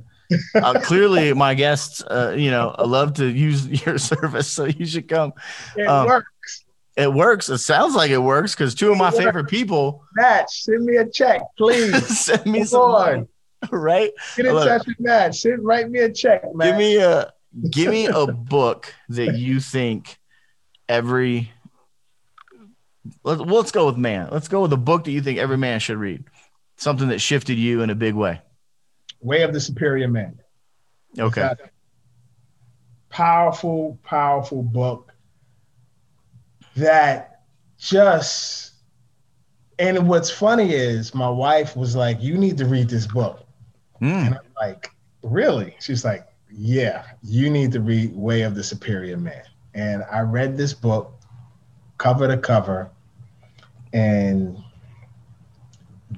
[0.56, 5.08] uh, clearly my guests, uh, you know, love to use your service, so you should
[5.08, 5.34] come.
[5.78, 6.66] It um, works.
[6.98, 7.48] It works.
[7.48, 10.04] It sounds like it works because two of my favorite people.
[10.16, 12.20] Match, send me a check, please.
[12.26, 13.28] send me Come some on.
[13.72, 14.12] Right?
[14.36, 15.40] Get in touch with Match.
[15.40, 16.70] Send write me a check, man.
[16.70, 17.34] Give me a
[17.70, 20.18] give me a book that you think
[20.90, 21.52] every
[23.24, 24.30] let's, let's go with man.
[24.32, 26.26] Let's go with the book that you think every man should read.
[26.78, 28.42] Something that shifted you in a big way.
[29.22, 30.40] Way of the Superior Man.
[31.18, 31.50] Okay.
[33.10, 35.14] Powerful, powerful book
[36.76, 37.42] that
[37.80, 38.74] just
[39.80, 43.46] and what's funny is my wife was like, You need to read this book.
[44.02, 44.28] Mm.
[44.28, 44.92] And I'm like,
[45.24, 45.76] Really?
[45.80, 49.44] She's like, Yeah, you need to read Way of the Superior Man.
[49.74, 51.14] And I read this book
[51.98, 52.92] cover to cover.
[53.94, 54.58] And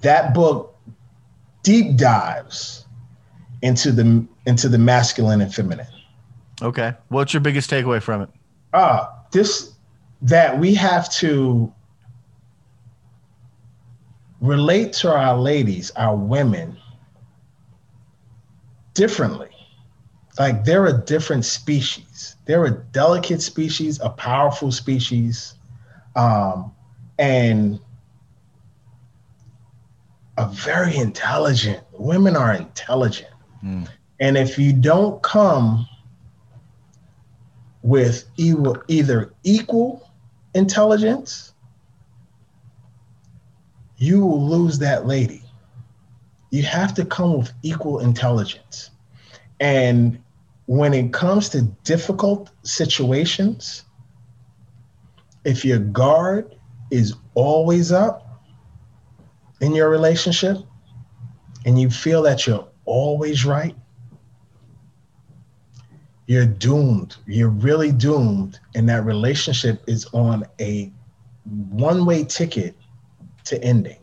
[0.02, 0.78] that book
[1.64, 2.86] deep dives
[3.62, 5.88] into the into the masculine and feminine.
[6.62, 6.94] Okay.
[7.10, 8.30] What's your biggest takeaway from it?
[8.74, 9.74] Uh this
[10.22, 11.74] that we have to
[14.42, 16.78] relate to our ladies, our women
[18.94, 19.50] differently.
[20.38, 22.36] Like they're a different species.
[22.46, 25.56] They're a delicate species, a powerful species.
[26.16, 26.74] Um,
[27.20, 27.80] and
[30.38, 31.84] a very intelligent.
[31.92, 33.30] Women are intelligent.
[33.64, 33.88] Mm.
[34.22, 35.86] And if you don't come
[37.84, 40.10] with either equal
[40.56, 41.54] intelligence,
[43.98, 45.44] you will lose that lady.
[46.52, 48.92] You have to come with equal intelligence.
[49.60, 50.24] And
[50.68, 53.84] when it comes to difficult situations,
[55.44, 56.56] if your guard
[56.92, 58.44] is always up
[59.62, 60.58] in your relationship
[61.66, 63.76] and you feel that you're always right,
[66.28, 67.18] you're doomed.
[67.26, 68.60] You're really doomed.
[68.76, 70.92] And that relationship is on a
[71.44, 72.76] one way ticket
[73.46, 74.00] to ending.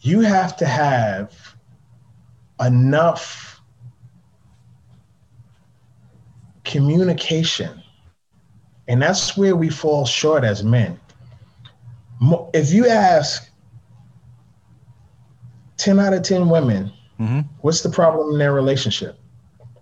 [0.00, 1.56] You have to have
[2.60, 3.60] enough
[6.64, 7.81] communication
[8.88, 10.98] and that's where we fall short as men.
[12.52, 13.50] If you ask
[15.78, 17.40] 10 out of 10 women, mm-hmm.
[17.60, 19.18] what's the problem in their relationship?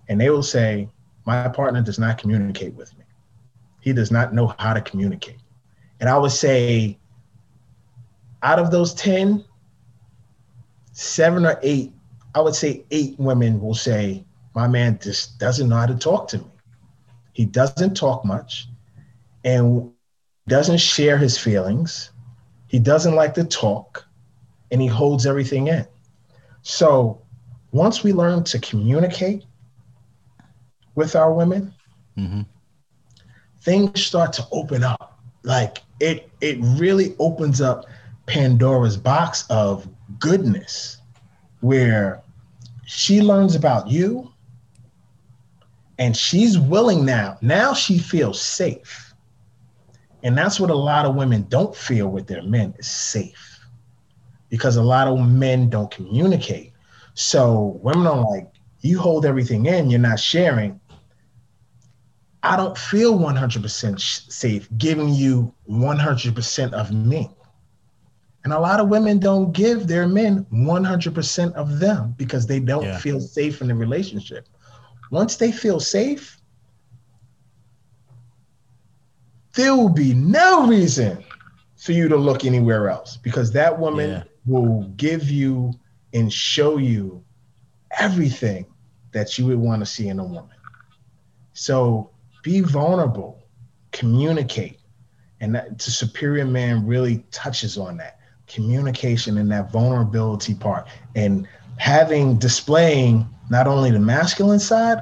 [0.07, 0.89] And they will say,
[1.25, 3.05] my partner does not communicate with me.
[3.79, 5.37] He does not know how to communicate.
[5.99, 6.97] And I would say,
[8.43, 9.43] out of those 10,
[10.93, 11.93] seven or eight,
[12.33, 14.25] I would say eight women will say,
[14.55, 16.45] my man just doesn't know how to talk to me.
[17.33, 18.67] He doesn't talk much
[19.43, 19.91] and
[20.47, 22.11] doesn't share his feelings.
[22.67, 24.05] He doesn't like to talk
[24.71, 25.85] and he holds everything in.
[26.61, 27.21] So
[27.71, 29.43] once we learn to communicate
[30.95, 31.73] with our women,
[32.17, 32.41] mm-hmm.
[33.61, 35.19] things start to open up.
[35.43, 37.85] Like it, it really opens up
[38.27, 39.87] Pandora's box of
[40.19, 40.97] goodness
[41.61, 42.21] where
[42.85, 44.31] she learns about you
[45.97, 47.37] and she's willing now.
[47.41, 49.10] Now she feels safe
[50.23, 53.59] and that's what a lot of women don't feel with their men is safe
[54.49, 56.73] because a lot of men don't communicate.
[57.13, 58.47] So women are like,
[58.81, 60.79] you hold everything in, you're not sharing.
[62.43, 63.99] I don't feel 100%
[64.31, 67.29] safe giving you 100% of me.
[68.43, 72.83] And a lot of women don't give their men 100% of them because they don't
[72.83, 72.97] yeah.
[72.97, 74.47] feel safe in the relationship.
[75.11, 76.40] Once they feel safe,
[79.53, 81.23] there will be no reason
[81.77, 84.23] for you to look anywhere else because that woman yeah.
[84.45, 85.73] will give you
[86.13, 87.23] and show you
[87.99, 88.65] everything
[89.11, 90.55] that you would want to see in a woman.
[91.53, 92.11] So
[92.43, 93.43] be vulnerable,
[93.91, 94.79] communicate.
[95.41, 101.47] And that the superior man really touches on that communication and that vulnerability part and
[101.77, 104.99] having displaying not only the masculine side,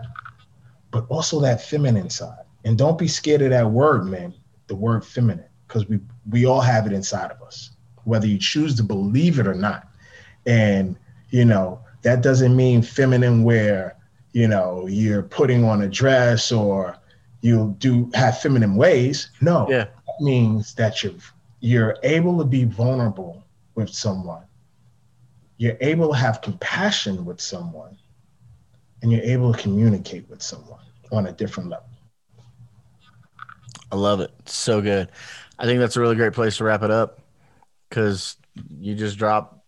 [0.91, 2.45] but also that feminine side.
[2.65, 4.33] And don't be scared of that word, man,
[4.67, 5.45] the word feminine.
[5.67, 5.99] because we
[6.29, 7.71] we all have it inside of us,
[8.03, 9.87] whether you choose to believe it or not.
[10.45, 10.95] And
[11.29, 13.95] you know that doesn't mean feminine where
[14.33, 16.97] you know you're putting on a dress or
[17.41, 19.29] you do have feminine ways.
[19.41, 19.85] No, Yeah.
[19.85, 21.13] that means that you're
[21.61, 23.43] you're able to be vulnerable
[23.75, 24.43] with someone.
[25.57, 27.97] You're able to have compassion with someone,
[29.01, 30.79] and you're able to communicate with someone
[31.11, 31.88] on a different level.
[33.91, 34.31] I love it.
[34.45, 35.09] So good.
[35.57, 37.19] I think that's a really great place to wrap it up
[37.89, 38.35] because
[38.69, 39.63] you just drop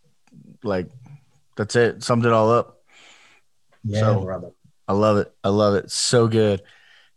[0.64, 0.88] like
[1.58, 2.04] that's it.
[2.04, 2.82] Summed it all up.
[3.84, 4.52] Yeah, So- brother.
[4.88, 5.34] I love it.
[5.44, 5.90] I love it.
[5.90, 6.62] So good.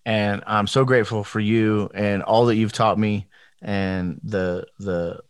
[0.07, 3.27] And I'm so grateful for you and all that you've taught me
[3.63, 5.21] and the the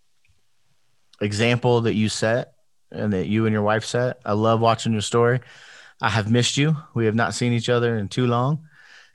[1.20, 2.54] example that you set
[2.90, 4.18] and that you and your wife set.
[4.24, 5.40] I love watching your story.
[6.02, 6.76] I have missed you.
[6.94, 8.66] We have not seen each other in too long.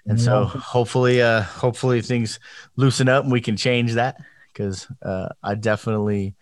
[0.10, 2.40] And so hopefully uh hopefully things
[2.76, 4.18] loosen up and we can change that
[4.56, 6.36] cuz uh I definitely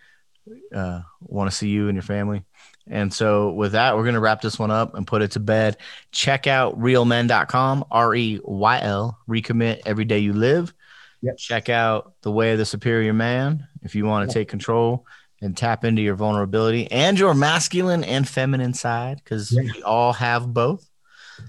[0.74, 2.44] uh want to see you and your family.
[2.90, 5.40] And so with that, we're going to wrap this one up and put it to
[5.40, 5.76] bed.
[6.10, 10.72] Check out reylmen.com, R E Y L, recommit every day you live.
[11.20, 11.36] Yep.
[11.36, 15.04] Check out the way of the superior man if you want to take control
[15.42, 19.62] and tap into your vulnerability and your masculine and feminine side because Yeah.
[19.74, 20.87] we all have both.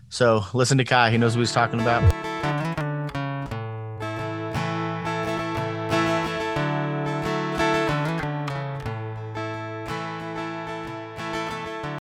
[0.10, 1.12] So listen to Kai.
[1.12, 2.04] He knows what he's talking about.